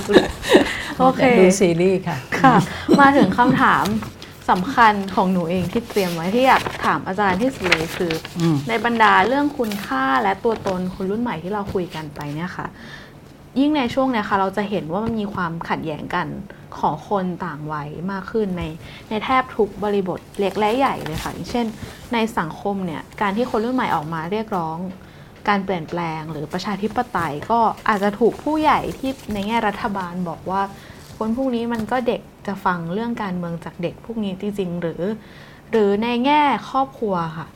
[0.98, 2.54] โอเคแต่ดูซีรีส์ค่ะค่ะ
[3.00, 3.84] มาถึงคำถาม
[4.50, 12.66] สำคัญของหนูเองที่เตรียมไว้ที่อยากถามอาจารย์ที่สุดเลยคืออืมในบรรดาเรื่องคุณค่าและตัวตนคนรุ่นใหม่ที่เราคุยกันไปเนี่ยค่ะ
[13.58, 16.26] ยิ่งในช่วงเนี้ยค่ะเราจะเห็นว่ามันมีความขัดแย้งกัน
[16.78, 18.62] ของคนต่างวัยมากขึ้นใน
[19.10, 21.66] ในแทบทุกบริบทเล็กและใหญ่เลยค่ะอย่างเช่น
[22.12, 24.78] ในสังคมเนี่ยการที่คนรุ่นใหม่ออกมาเรียกร้อง
[25.48, 30.62] การเปลี่ยนแปลงหรือประชาธิปไตยก็อาจจะถูกผู้ใหญ่ที่ในแง่รัฐบาลบอกว่า
[31.16, 35.02] คนพวกนี้มันก็เด็กจะฟังเรื่องการเมืองจากเด็กพวกนี้จริงๆหรือ
[35.70, 36.40] หรือในแง่
[36.70, 37.46] ครอบครัวค่ะ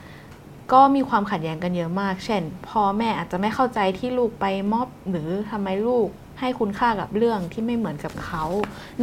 [0.73, 6.09] ก็มีความขัดแย้งกันเยอะมาก เช่น พ่อแม่อาจจะไม่เข้าใจที่ลูกไปมอบหรือทำไมลูก
[6.41, 8.45] ให้คุณค่ากับเรื่องที่ไม่เหมือนกับเขา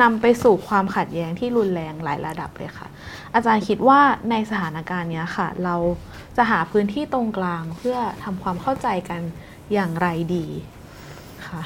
[0.01, 2.87] นำไปสู่ความขัดแย้งที่รุนแรงหลายระดับเลยค่ะ
[3.33, 3.99] อาจารย์คิดว่า
[4.31, 5.75] ในสถานการณ์นี้ค่ะ เรา
[6.37, 9.21] จะหาพื้นที่ตรงกลางเพื่อทำความเข้าใจกัน
[9.73, 10.45] อย่างไรดี
[11.47, 11.61] ค่ะ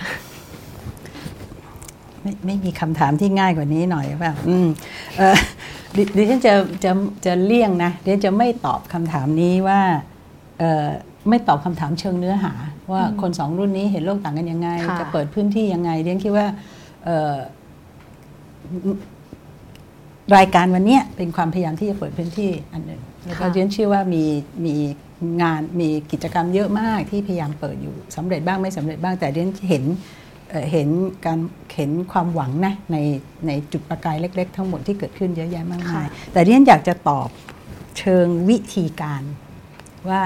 [2.25, 4.67] ไม่ไม่มีคำถามที่ง่ายกว่านี้หน่อยแบบอืม
[5.17, 5.37] เออ
[5.95, 6.53] ดิดิฉันจะ
[6.83, 6.91] จะ
[7.25, 9.81] จะเลี่ยงนะดิฉันจะไม่ตอบคำถามนี้ว่า
[10.59, 10.87] เออ
[11.29, 12.53] ไม่ตอบคำถามเชิงเนื้อหา
[12.91, 16.47] ว่าคนสองรุ่นนี้เห็นโลกต่างกันยังไงค่ะจะเปิดพื้นที่ยังไงดิฉันคิดว่า
[17.05, 17.35] เอ่อ
[20.35, 24.23] รายการวันเนี้ยเป็นความพยายามที่จะเปิดพื้นที่อันหนึ่งแล้วก็ค่ะดิฉันเชื่อว่ามี
[24.65, 24.75] มี
[25.41, 29.83] งานมีกิจกรรมเยอะมากที่พยายามเปิดอยู่สำเร็จบ้างไม่สำเร็จบ้างแต่ดิฉันเห็น
[30.55, 30.89] เอ่อเห็น
[31.25, 31.39] การ
[31.75, 32.97] เห็นความหวังนะใน
[33.47, 36.03] ในจุดประกายเล็ก ๆ ทั้งหมดที่เกิดขึ้นเยอะแยะมากมายค่ะ
[36.33, 37.29] แต่ที่ฉันอยากจะตอบ
[37.97, 39.21] เชิงวิธีการ
[40.09, 40.21] ว่า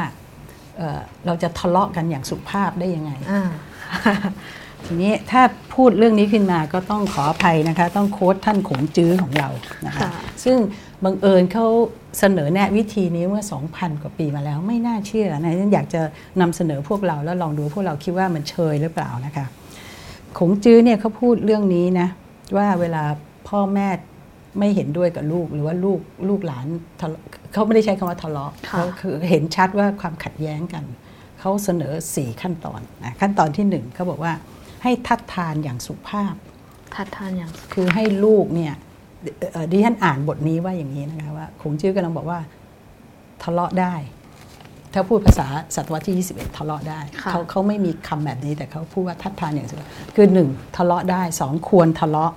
[0.78, 3.42] เอ่อเราจะทะเลาะกันอย่างสุภาพได้ยังไงอ่า
[4.86, 5.42] ทีนี้ถ้า
[5.76, 9.50] พูดเรื่องนี้ขึ้นมาก็ต้องขออภัยนะคะ ต้องโค้ดท่านขงจื้อของเรา
[9.86, 10.12] นะคะค่ะ
[10.44, 10.58] ซึ่ง
[11.04, 11.68] บังเอิญเขา
[12.20, 13.44] เสนอแนะวิธีนี้เมื่อ
[13.74, 16.02] 2,000 กว่าปีมาแล้วไม่น่าเชื่อนะฉันอยากจะ
[16.42, 19.46] นำเสนอพวกเราแล้วลองดูพวกเราคิดว่ามันเชยหรือเปล่านะคะ
[20.38, 22.08] ขงจื้อเนี่ยเขาพูดเรื่องนี้นะ
[22.58, 23.04] ว่าเวลา
[23.50, 23.88] พ่อแม่
[24.60, 26.00] ไม่เห็นด้วยกับลูกหรือว่าลูก
[26.30, 26.68] ลูกหลาน
[27.02, 27.22] ทะเลาะ
[27.54, 30.84] เขาไม่ได้ใช้คำว่าทะเลาะค่ะเขาคือเห็นชัดว่าความขัดแย้งกัน
[31.40, 34.34] เขาเสนอ4ขั้นตอนนะขั้นตอนที่1เขาบอกว่า
[34.84, 36.34] ให้ทัดทานอย่างสุภาพ
[36.96, 38.74] ทัดทานอย่างคือให้ลูกเนี่ย
[39.40, 42.40] เอ่อเอ่อดิฉันอ่านบทนี้ว่าอย่างนี้นะคะว่าคงจื้อกำลังบอกว่า
[43.44, 43.94] ทะเลาะได้
[44.94, 49.78] ถ้าพูดภาษาศตวรรษที่ 21 ทะเลาะได้ค่ะเขาเขาไม่มีคำแบบนี้แต่เขาพูดว่าทัดทานอย่างสุด
[50.16, 52.32] คือหนึ่งทะเลาะได้สองควรทะเลาะ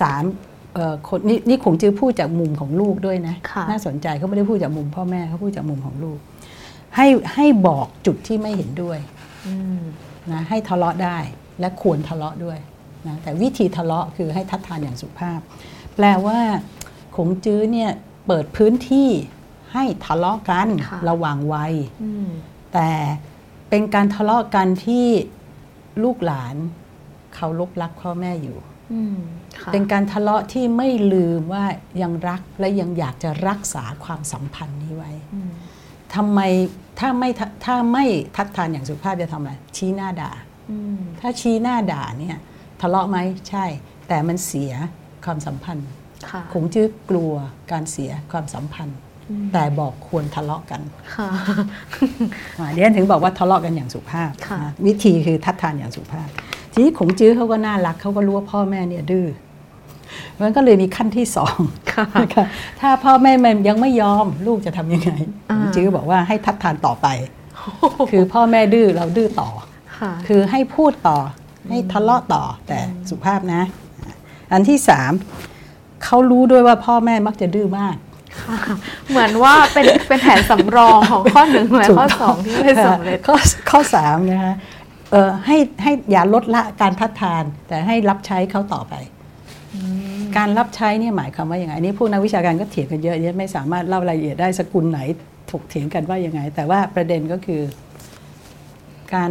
[0.00, 0.22] สาม
[0.74, 6.18] เอ่อคนนี่นี่คงจื้อพูดจากมุมของลูกด้วยนะค่ะน่าสนใจเขาไม่ได้พูดจากมุมพ่อแม่เขาพูดจากมุมของลูก
[6.96, 8.98] ให้ให้บอกจุดที่ไม่เห็นด้วย
[9.46, 9.80] อืม
[10.32, 11.18] นะให้ทะเลาะได้
[11.60, 12.58] และควรทะเลาะด้วย
[13.06, 15.40] นะแต่วิธีทะเลาะคือให้ทัดทานอย่างสุภาพ
[15.96, 16.40] แปลว่า
[17.16, 17.90] ขงจื้อเนี่ย
[18.26, 19.08] เปิดพื้นที่
[19.74, 22.28] ให้ทะเลาะกันค่ะระหว่างวัยอืม
[22.72, 22.90] แต่
[23.70, 25.06] เป็นการทะเลาะกันที่
[26.02, 26.56] ลูกหลาน
[27.34, 28.58] เคารพรักพ่อแม่อยู่
[28.92, 29.16] อืม
[29.60, 31.64] ค่ะเป็นการทะเลาะที่ไม่ลืมว่า
[32.02, 35.50] ยังรักและยังอยากจะรักษาความสัมพันธ์นี้ไว้อืม
[36.14, 36.40] ทำไม
[37.00, 38.04] ถ้าไม่ทะถ้าไม่
[38.36, 40.30] ทัดทานอย่างสุภาพจะทำอะไรชี้หน้าด่า
[40.70, 42.36] อืมถ้าชี้หน้าด่าเนี่ย
[42.80, 43.18] ทะเลาะไหม
[43.48, 43.64] ใช่
[44.08, 44.72] แต่มันเสีย
[45.24, 45.88] ความสัมพันธ์
[46.30, 47.32] ค่ะคงจื้อกลัว
[47.72, 49.13] การเสียความสัมพันธ์อืม
[49.52, 50.80] แต่บอกควรทะเลาะกัน
[51.14, 51.28] ค่ะ
[52.58, 56.28] อ่าเดี๋ยวถึงบอกว่าทะเลาะกันอย่างสุภาพค่ะนะวิธีคือทัดทานอย่างสุภาพ
[56.72, 59.26] ทีนี้ขงจื้อเขาก็น่ารักเขาก็รู้ว่าพ่อแม่เนี่ยดื้อ
[60.40, 61.56] มันก็เลยมีขั้นที่สอง
[61.92, 62.46] ค่ะนะคะ
[62.80, 65.12] ถ้าพ่อแม่มันยังไม่ยอมลูกจะทำยังไง
[65.50, 67.06] อ่าขงจื้อบอกว่าให้ทัดทานต่อไป
[68.10, 69.50] คือพ่อแม่ดื้อเราดื้อต่อ
[69.98, 71.18] ค่ะคือให้พูดต่อ
[71.68, 72.78] ให้ทะเลาะต่อแต่
[73.08, 73.62] สุภาพนะ
[74.52, 75.12] อันที่สาม
[76.04, 78.03] เขารู้ด้วยว่าพ่อแม่มักจะดื้อมากค่ะ
[79.10, 83.36] เหมือนว่าเป็นเป็นแผนสำรองของข้อหนึ่งและข้อสองที่ไม่สำเร็จข้อ
[83.70, 84.54] ข้อสามนะคะ
[85.10, 88.94] เอ่อให้ให้อย่าลดละการทัดทาน แต่ให้รับใช้เขาต่อไป
[90.36, 95.00] การรับใช้เนี่ยหมายความว่าอย่างไงอันนี้พวกนักวิชาการก็เถียงกันเยอะเนี่ยไม่สามารถเล่ารายละเอียดได้สกุลไหน
[95.50, 97.62] ถกเถียงกันว่ายังไง แต่ว่าประเด็นก็คือ
[99.14, 99.30] การ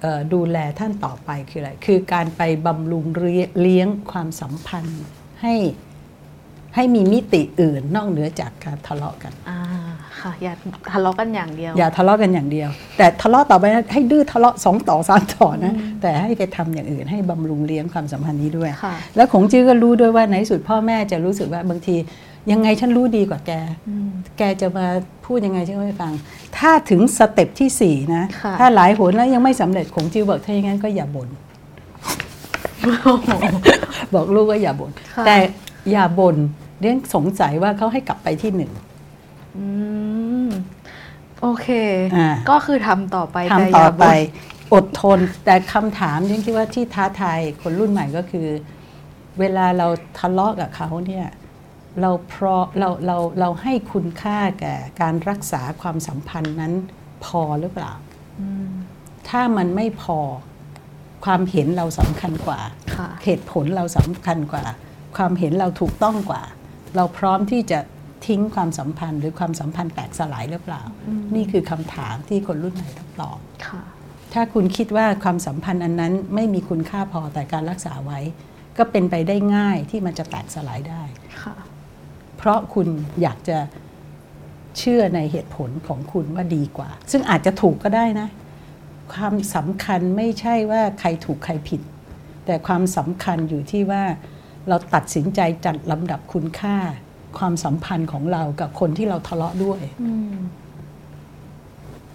[0.00, 5.02] เอ่อดูแลท่านต่อไปคืออะไรคือการไปบำรุงเลี้ยเลี้ยงความสัมพันธ์
[5.42, 5.54] ให้
[6.78, 9.58] ให้มีมิติอื่นนอกเหนือจากการทะเลาะกันอ่า
[10.20, 10.52] ค่ะอย่า
[10.92, 12.68] ทะเลาะกันอย่างเดียว อย่าทะเลาะกันอย่างเดียว
[12.98, 15.72] แต่ทะเลาะต่อไปนะให้ดื้อทะเลาะสองต่อสามต่อนะ
[16.02, 21.96] แต่ให้ไปทำอย่างอื่นให้บำรุงเลี้ยงความสัมพันธ์นี้ด้วยค่ะแล้วขงจื้อก็รู้ด้วยว่าในที่สุดพ่อแม่จะรู้สึกว่าบางที
[22.50, 23.52] ยังไงฉันรู้ดีกว่าแก
[23.88, 24.86] อืมแกจะมา
[25.26, 26.12] พูดยังไงฉันก็ไม่ฟัง
[26.58, 31.28] ถ้าถึงสเต็ปที่สี่นะค่ะถ้าหลายหนแล้วยังไม่สำเร็จขงจื้อบอกถ้าอย่างนั้นก็อย่าบ่น
[34.14, 35.36] บอกลูกว่าอย่าบ่นค่ะแต่
[35.90, 36.36] อย่าบ่น
[36.80, 38.72] เรื่องสงสัยว่าเขาให้กลับไปที่หนึ่ง
[39.56, 39.66] อื
[40.46, 40.48] ม
[41.40, 41.68] โอเค
[42.16, 48.48] อ่าก็คือทำต่อไปทำแต่ต่ออย่าไปบ่นอดทน แต่คำถามยังคิดว่าที่ท้าทายคนรุ่นใหม่ก็คือ
[49.38, 49.88] เวลาเรา
[50.18, 51.26] ทะเลาะกับเขาเนี่ย
[52.00, 56.72] เราเพราะเราเราเราให้คุณค่าแก่การรักษาความสัมพันธ์นั้น
[57.24, 57.92] พอหรือเปล่า
[58.40, 58.68] อืม
[59.28, 60.18] ถ้ามันไม่พอ
[61.24, 62.60] ความเห็นเราสำคัญกว่า
[62.94, 64.64] ค่ะเหตุผลเราสำคัญกว่า
[65.16, 66.42] ความเห็นเราถูกต้องกว่า
[66.96, 67.78] เราพร้อมที่จะ
[68.26, 73.82] ทิ้งความสัมพันธ์หรือความสัมพันธ์แตกสลายหรือเปล่าอืมนี่คือคำถามที่คนรุ่นใหม่ต้องตอบค่ะ
[74.34, 78.20] ถ้าคุณคิดว่าความสัมพันธ์อันนั้นไม่มีคุณค่าพอแต่การรักษาไว้
[78.78, 81.02] ก็เป็นไปได้ง่ายที่มันจะแตกสลายได้
[81.42, 81.54] ค่ะ
[82.36, 82.88] เพราะคุณ
[83.22, 83.58] อยากจะ
[84.78, 88.28] เชื่อในเหตุผลของคุณว่าดีกว่า ซึ่งอาจจะถูกก็ได้นะ
[89.14, 91.80] ความสำคัญไม่ใช่ว่าใครถูกใครผิด
[92.46, 94.04] แต่ความสำคัญอยู่ที่ว่า
[94.68, 96.76] เราตัดสินใจจัดลำดับคุณค่า
[97.38, 100.36] ความสัมพันธ์ของเรากับคนที่เราทะเลาะด้วยอืม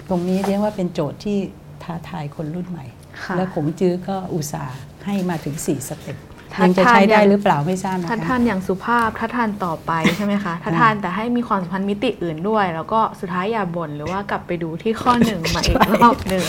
[0.10, 1.38] ตรงนี้เรียกว่าเป็นโจทย์ที่
[1.84, 2.86] ท้าทายคนรุ่นใหม่
[3.24, 16.46] ค่ะและขงจื้อก็อุตส่าห์ให้มาถึง4สเต็ปท้า ยังจะทายใช้ได้อย่างหรือเปล่าไม่ทราบนะถ้าคะทานอย่างสุภาพถ้าทานต่อไปใช่ไหมคะถ้าทานแต่ให้มีความสัมพันธ์มิติอื่นด้วย แล้วก็สุดท้ายอย่าบ่นหรือว่ากลับไปดูที่ข้อหนึ่งมาอีกรอบหนึ่ง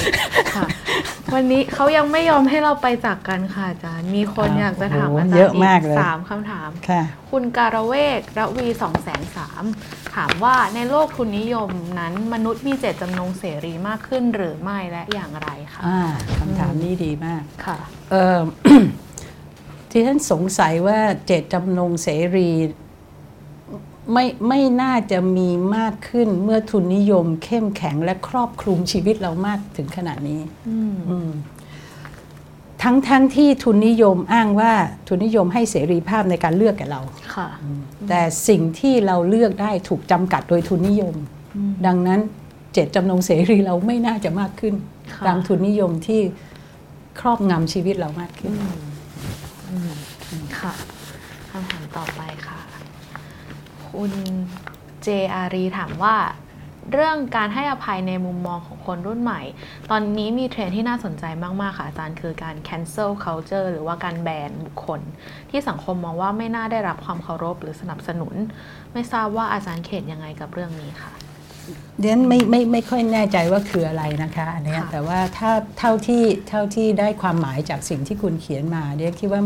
[0.54, 0.66] ค่ะ
[1.34, 9.62] วันนี้เขายังไม่ยอมให้เราไปจากกันค่ะอาจารย์ มีคนอยากจะถามอาจารย์เยอะมากเลยสามคำถามค่ะคุณการเวกระวีสองแสนสาม
[10.14, 16.00] ถามว่าในโลกทุนนิยมนั้น มนุษย์มีเจตจำนงเสรีมากขึ้นหรือไม่และอย่างไรคะอ่า
[16.38, 17.78] คำถามนี้ดีมากค่ะ
[18.10, 18.40] เอ่อ
[19.96, 22.50] ที่ท่านสงสัยว่าเจตจำนงเสรี
[24.12, 31.30] ไม่ไม่น่าจะมีมากขึ้นเมื่อทุนนิยมเข้มแข็งและครอบคลุมชีวิตเรามากถึงขนาดนี้อืมอืม
[32.82, 34.72] ทั้งทั้งที่ทุนนิยมอ้างว่า
[35.08, 37.00] ทุนนิยมให้เสรีภาพในการเลือกแก่เรา
[37.34, 37.48] ค่ะ
[38.08, 41.14] แต่สิ่งที่เราเลือกได้ถูกจำกัดโดยทุนนิยม
[41.56, 42.20] อืมดังนั้น
[42.72, 44.74] เจตจำนงเสรีเราไม่น่าจะมากขึ้น
[45.12, 46.20] ค่ะตามทุนนิยมที่
[47.20, 48.52] ครอบงำชีวิตเรามากขึ้น
[50.60, 50.72] ค่ะ
[51.50, 52.60] คำถามต่อไปค่ะ
[53.88, 54.12] คุณ
[55.02, 56.16] เจอารีถามว่า
[56.92, 59.42] เรื่องการให้อภัยในมุมมองของคนรุ่นใหม่
[59.90, 61.24] ตอนนี้มีเทรนที่น่าสนใจ
[61.60, 65.00] มาก ๆ ค่ะอาจารย์คือการ cancel culture หรือว่าการแบนบุคคล
[65.50, 68.34] ที่สังคมมองว่าไม่น่าได้รับความเคารพหรือสนับสนุน
[68.92, 71.12] ไม่ทราบว่าอาจารย์เขตยังไงกับเรื่องนี้ค่ะ
[72.00, 79.42] เดนไม่ไม่ไม่ค่อยแน่ใจว่าคืออะไรนะคะอันเนี้ยค่ะแต่ว่าถ้าเท่าที่เท่าที่ได้ความหมายจากสิ่งที่คุณเขียนมาเดียคิดว่า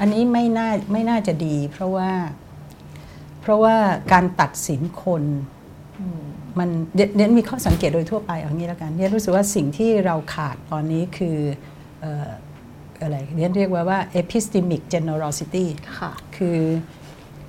[0.00, 2.10] อันนี้ไม่น่าไม่น่าจะดี เพราะว่า
[3.40, 3.76] เพราะว่า
[4.12, 5.22] การตัดสินคน
[6.00, 6.22] อืม
[6.58, 11.38] มันเดนเดนมีข้อสังเกตโดยทั่วไปเอางี้แล้วกันเดนรู้สึกว่าสิ่งที่เราขาดตอนนี้คือ
[12.00, 12.28] เอ่อ
[13.02, 15.66] อะไรเดนเรียกว่าว่า epistemic generosity
[15.98, 16.58] ค่ะ คือ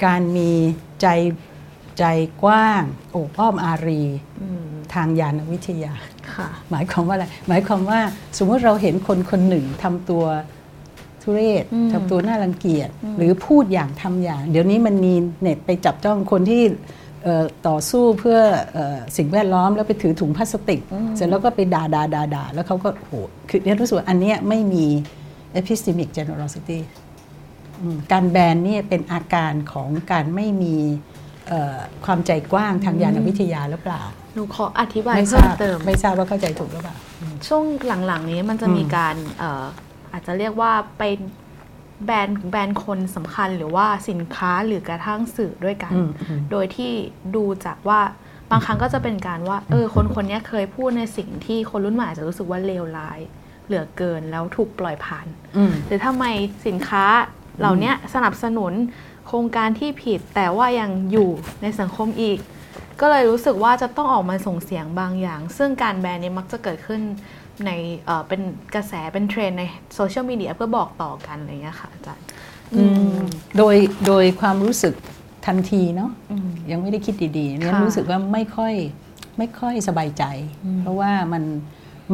[0.06, 0.52] การมี
[1.02, 1.08] ใจ
[1.98, 2.04] ใจ
[2.44, 4.04] กว้างโอบอ้อมอารี
[4.42, 5.94] อืมทางยานวิทยา
[6.34, 8.00] ค่ะหมายความว่าอะไร หมายความว่า
[8.38, 10.24] สมมติเราเห็นคนคนหนึ่งทำตัว
[11.22, 16.64] ทุเรศอืมทำตัวน่ารังเกียจอืมหรือพูดอย่างทำอย่าง เดี๋ยวนี้มันมีเน็ตไปจับจ้องคนที่
[17.24, 18.40] เอ่อต่อสู้เพื่อ
[18.74, 20.82] เออสิ่งแวดล้อมแล้วไปถือถุงพลาสติก
[21.16, 23.14] เสร็จแล้วก็ไปด่าด่าด่าด่าแล้วเขาก็โห
[23.50, 24.86] คือเรียนรู้สึกว่าอันเนี้ยไม่มี
[25.60, 26.80] epistemic generosity
[27.82, 31.15] อืมการแบนเนี่ยเป็นอาการของการไม่มีเอ่อ
[32.06, 34.02] ความใจกว้างทางยานวิทยาหรือเปล่า
[34.34, 36.96] หนูขออธิบายไม่ทเพิ่รามบเติม ไม่ทราบว่าเข้าใจถูกหรือเปล่า
[37.48, 37.64] ช่วง
[38.08, 39.64] หลังๆนี้มันจะมีการเอ่อ
[40.12, 41.04] อาจจะเรียกว่าไป
[42.06, 46.92] แบนแบนคนสำคัญหรือว่าสินค้าหรือกระทั่งสื่อด้วยกันอืมอืมโดยที่
[47.36, 48.00] ดูจากว่า
[48.52, 53.20] บางครั้งก็จะเป็นการว่า เออ คนคนนี้เคยพูดในสิ่งที่คนรุ่นใหม่อาจจะรู้สึกว่าเลวร้าย
[53.66, 55.28] เหลือเกินแล้วถูกปล่อยผ่าน
[55.58, 56.26] อืมหรือทำไม
[56.68, 57.06] สินค้า
[57.60, 58.74] เหล่านี้สนับสนุน
[59.28, 61.30] โครงการที่ผิดแต่ว่ายังอยู่
[61.62, 62.40] ในสังคมอีก
[63.02, 67.02] ก็เลยรู้สึกว่าจะต้องออกมาส่งเสียงบางอย่าง ซึ่งการแบนนี้มักจะเกิดขึ้น
[67.66, 67.72] ใน
[68.06, 68.42] เอ่อเป็น
[68.76, 69.64] กระแสเป็นเทรนด์ใน
[69.96, 72.26] โซเชียลมีเดียเพื่อบอกต่อกันอะไรอย่างเงี้ยค่ะอาจารย์
[72.74, 72.84] อื
[73.14, 73.18] ม
[73.58, 73.76] โดย
[74.08, 74.94] โดยความรู้สึก
[75.46, 78.74] ทันทีเนาะอืมยังไม่ได้คิดดีๆเนี่ยค่ะรู้สึกว่าไม่ค่อย
[79.38, 80.24] ไม่ค่อยสบายใจ
[80.66, 81.44] อืมเพราะว่ามัน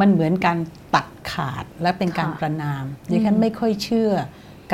[0.00, 0.58] มันเหมือนการ
[0.94, 4.10] ตัดขาดและเป็นการค่ะประณามดิฉันไม่ค่อยเชื่อ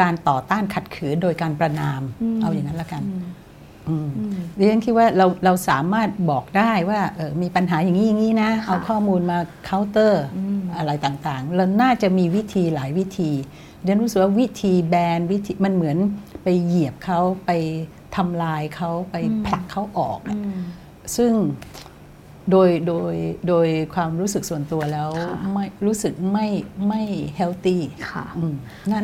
[0.01, 3.25] การต่อต้านขัดขืนโดยการประนามอืมเอาอย่างนั้นละกันอืม
[3.89, 13.31] อืมอืมดิฉันคิดว่าเราเราสามารถบอกได้ว่าเออมีปัญหาอย่างนี้อย่างนี้นะค่ะเอาข้อมูลมาเคาน์เตอร์อืมอะไรต่างๆเราน่าจะมีวิธีหลายวิธี
[13.85, 15.97] เดินรู้สึกว่าวิธีแบนวิธีมันเหมือน
[16.43, 17.51] ไปเหยียบเขาไป
[18.17, 20.59] ทำลายเขาไปอืมผลักเขาออกอือะม
[21.17, 21.33] ซึ่ง
[22.53, 23.15] โดยโดย
[23.49, 26.47] โดยความรู้สึกส่วนตัวแล้วค่ะไม่รู้สึกไม่
[26.89, 27.03] ไม่
[27.37, 27.81] healthy
[28.11, 28.25] ค่ะ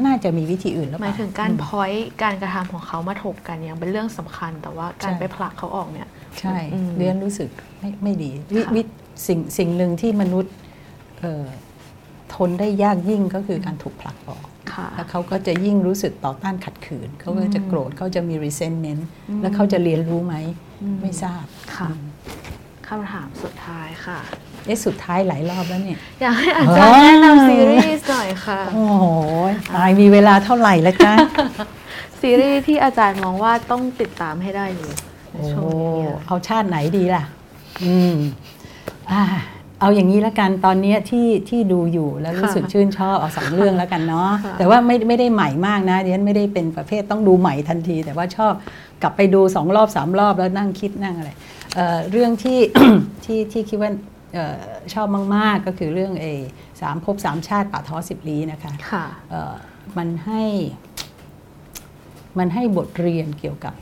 [0.06, 6.08] น่าจะมีวิธีอื่นหรือหเปมายลหมายถึงการ point การกระทำของเขามาถกกันยังเป็นเรื่องสำคัญ แต่ว่าการใช่ไปผลักเขาออกเนี่ย
[6.40, 7.48] ใช่อืมเดียนรู้สึก
[7.80, 8.82] ไม่ไม่ดีวิค่ะวิ
[9.26, 10.54] สิ่งสิ่งหนึ่งที่มนุษย์
[11.20, 11.46] เอ่อ
[12.34, 14.42] ทนได้ยากยิ่งก็คือการถูกผลักออก
[14.74, 20.34] ค่ะแล้วเขาก็จะยิ่งรู้สึกต่อต้านขัดขืน เขาก็จะโกรธเขาจะมี resentment อืมแล้วเขาจะเรียนรู้ไหม
[20.82, 21.44] อืมไม่ทราบ
[21.76, 21.88] ค่ะ
[22.89, 24.19] คำถามสุดท้ายค่ะ
[24.66, 29.05] เอ๊ะสุดท้ายหลายรอบแล้วเนี่ย อยากให้อาจารย์แนะนำซีรีส์หน่อยค่ะ โอ้โห
[29.77, 31.12] ตายมีเวลาเท่าไหร่แล้วจ๊ะ
[32.20, 34.94] ซีรีส์ที่อาจารย์มองว่าต้องติดตามให้ได้เลย
[35.32, 37.24] ในโอ้ช่วงนี้อะเอาชาติไหนดีล่ะ
[37.85, 38.15] อืม
[39.12, 39.23] อ่า
[39.81, 48.52] เอาอย่างนี้แล้วกันตอนเนี้ยที่ที่ดูอยู่แล้วรู้สึกชื่นชอบเอาสองเรื่องแล้วกันเนาะค่ะแต่ว่าไม่ไม่ได้ใหม่มากนะเดียนไม่ได้เป็นประเภทต้องดูใหม่ทันที แต่ว่าชอบ
[49.02, 51.31] กลับไปดูสองรอบสามรอบแล้วนั่งคิดนั่งอะไร
[51.74, 52.60] เอ่อเรื่องที่
[53.24, 53.90] ที่ที่คิดว่า
[54.34, 54.59] เอ่อ
[54.94, 55.06] ชอบ
[55.36, 56.26] มาก ๆ ก็คือเรื่องเอ
[56.80, 59.55] สามภพสามชาติป่าท้อสิบลี้นะคะค่ะเอ่อ
[59.96, 60.44] มันให้
[62.38, 63.74] มันให้บทเรียนเกี่ยวกับ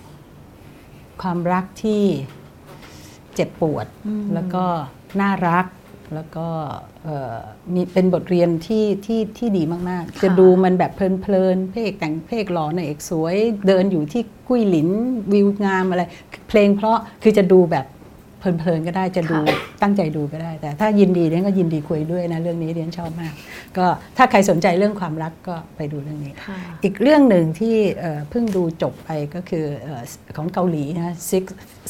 [1.22, 2.04] ความรักที่
[3.34, 4.64] เจ็บปวดอืมแล้วก็
[5.20, 5.66] น่ารัก
[6.14, 6.46] แล้วก็
[7.04, 7.38] เอ่อ
[7.74, 13.36] มีเป็นบทเรียนที่ที่ที่ดีมากๆ จะดูมันแบบเพลินๆเพลงแต่งเพลงหล่อนางเอกสวย
[13.66, 14.88] เดินอยู่ที่กุ้ยหลิน
[15.32, 16.02] วิวงามอะไร
[16.48, 17.86] เพลงเพราะคือจะดูแบบ
[18.42, 23.32] เพลินๆก็ได้จะดูค่ะตั้งใจดูก็ได้ แต่ถ้ายินดีเรียนก็ยินดีคุยด้วยนะเรื่องนี้เรียนชอบมาก
[23.76, 23.86] ก็
[24.16, 30.02] ถ้าใครสนใจเรื่องความรักก็ไปดูเรื่องนี้ค่ะอีกเรื่องหนึ่งที่เอ่อเพิ่งดูจบไปก็คือเอ่อ
[30.36, 31.44] ของเกาหลีนะ Six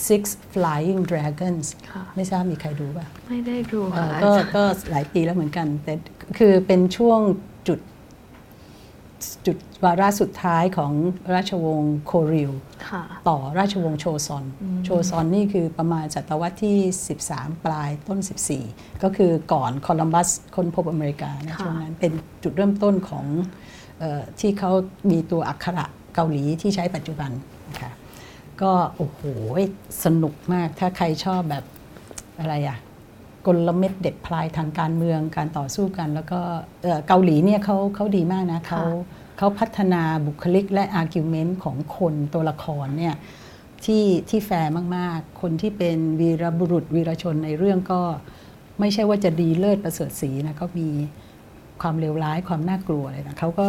[0.08, 0.22] Six
[0.54, 5.94] Flying Dragons ค่ะไม่ทราบมีใครดูป่ะ ไม่ได้ดูเอ่ค่ะออาก็จารย์ก็หลายปีแล้วเหมือนกัน แต่
[6.38, 7.20] คือเป็นช่วง
[9.24, 10.92] จุดจุดวาระสุดท้ายของ
[11.34, 12.52] ราชวงศ์โคริล
[12.88, 16.78] ค่ะต่อราชวงศ์โชซอนอืมโชซอนนี่คือประมาณศตวรรษที่
[17.22, 18.18] 13 ปลายต้น
[18.60, 22.12] 14 ก็คือก่อนโคลัมบัสค้นพบอเมริกานะค่ะช่วงนั้นเป็น
[22.42, 23.24] จุดเริ่มต้นของ
[23.98, 24.72] เออที่เขา
[25.10, 27.30] มีตัวอักขระเกาหลีที่ใช้ปัจจุบัน
[27.68, 27.92] นะคะ
[28.62, 29.20] ก็โอ้โห
[30.04, 31.64] สนุกมากถ้าใครชอบแบบ
[32.40, 32.78] อะไรอะ
[33.46, 36.40] กลเม็ดเด็ดพรายทางการเมืองการต่อสู้กัน แล้วก็
[36.82, 38.82] เอ่อเกาหลีเนี่ยเขาเขาดีมากนะเขา
[39.38, 43.14] เขาพัฒนาบุคลิกและ argument ของคนตัวละครเนี่ย
[43.84, 48.00] ที่ที่แฟร์มาก ๆ คนที่เป็นวีรบุรุษวีรชนในเรื่องก็
[48.80, 50.88] ไม่ใช่ว่าจะดีเลิศประเสริฐสีนะเขามี
[51.82, 53.68] ความเลวร้ายความน่ากลัวเลยนะเขาก็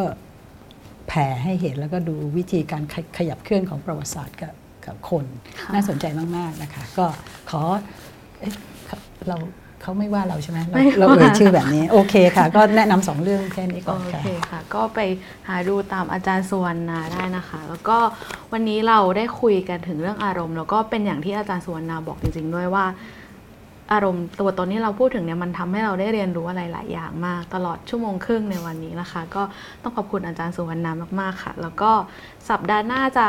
[1.07, 4.53] แผ่ให้เห็นแล้วก็ดูวิธีการขยขยับเคลื่อนของประวัติศาสตร์กับ
[4.85, 5.25] กับคน
[5.59, 6.05] ค่ะน่าสนใจ
[6.37, 7.05] มาก ๆ นะคะ ก็
[7.49, 7.61] ขอ
[8.39, 8.53] เอ๊ะ
[8.87, 8.97] เขา
[9.27, 9.37] เรา
[9.83, 14.99] เขาไม่ว่าเราใช่ไหมเราไม่เราว่าเอ่ยชื่อแบบนี้ โอเคค่ะ ก็แนะนำสองเรื่องแค่นี้ก่อนโอค่ะ เคค่ะ ก็ไป
[15.47, 17.97] หาดูตามอาจารย์สุวรรณาได้นะคะ แล้วก็
[18.51, 22.85] วันนี้เราได้คุยกันถึงเรื่องอารมณ์แล้วก็เป็นอย่างที่อาจารย์สุวรรณาบอกจริง ๆ ด้วยว่า
[23.93, 29.43] อารมณ์ตัวตนที่เราพูดถึงเนี่ยมันทำให้เราได้เรียนรู้อะไรหลายอย่างมาก ตลอดชั่วโมงครึ่งในวันนี้นะคะ ก็
[29.83, 31.91] ต้องขอบคุณอาจารย์สุวรรณามากๆค่ะ แล้วก็
[32.49, 33.27] สัปดาห์หน้าจะ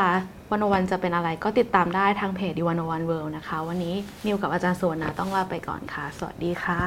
[0.51, 3.95] วันวันจะเป็นอะไรก็ติดตามได้ทางเพจดิวันวันเวิลด์นะคะ วันนี้
[4.25, 6.79] นิวกับอาจารย์สวรรณาต้องลาไปก่อนค่ะ สวัสดีค่ะ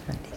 [0.00, 0.32] สวัสดี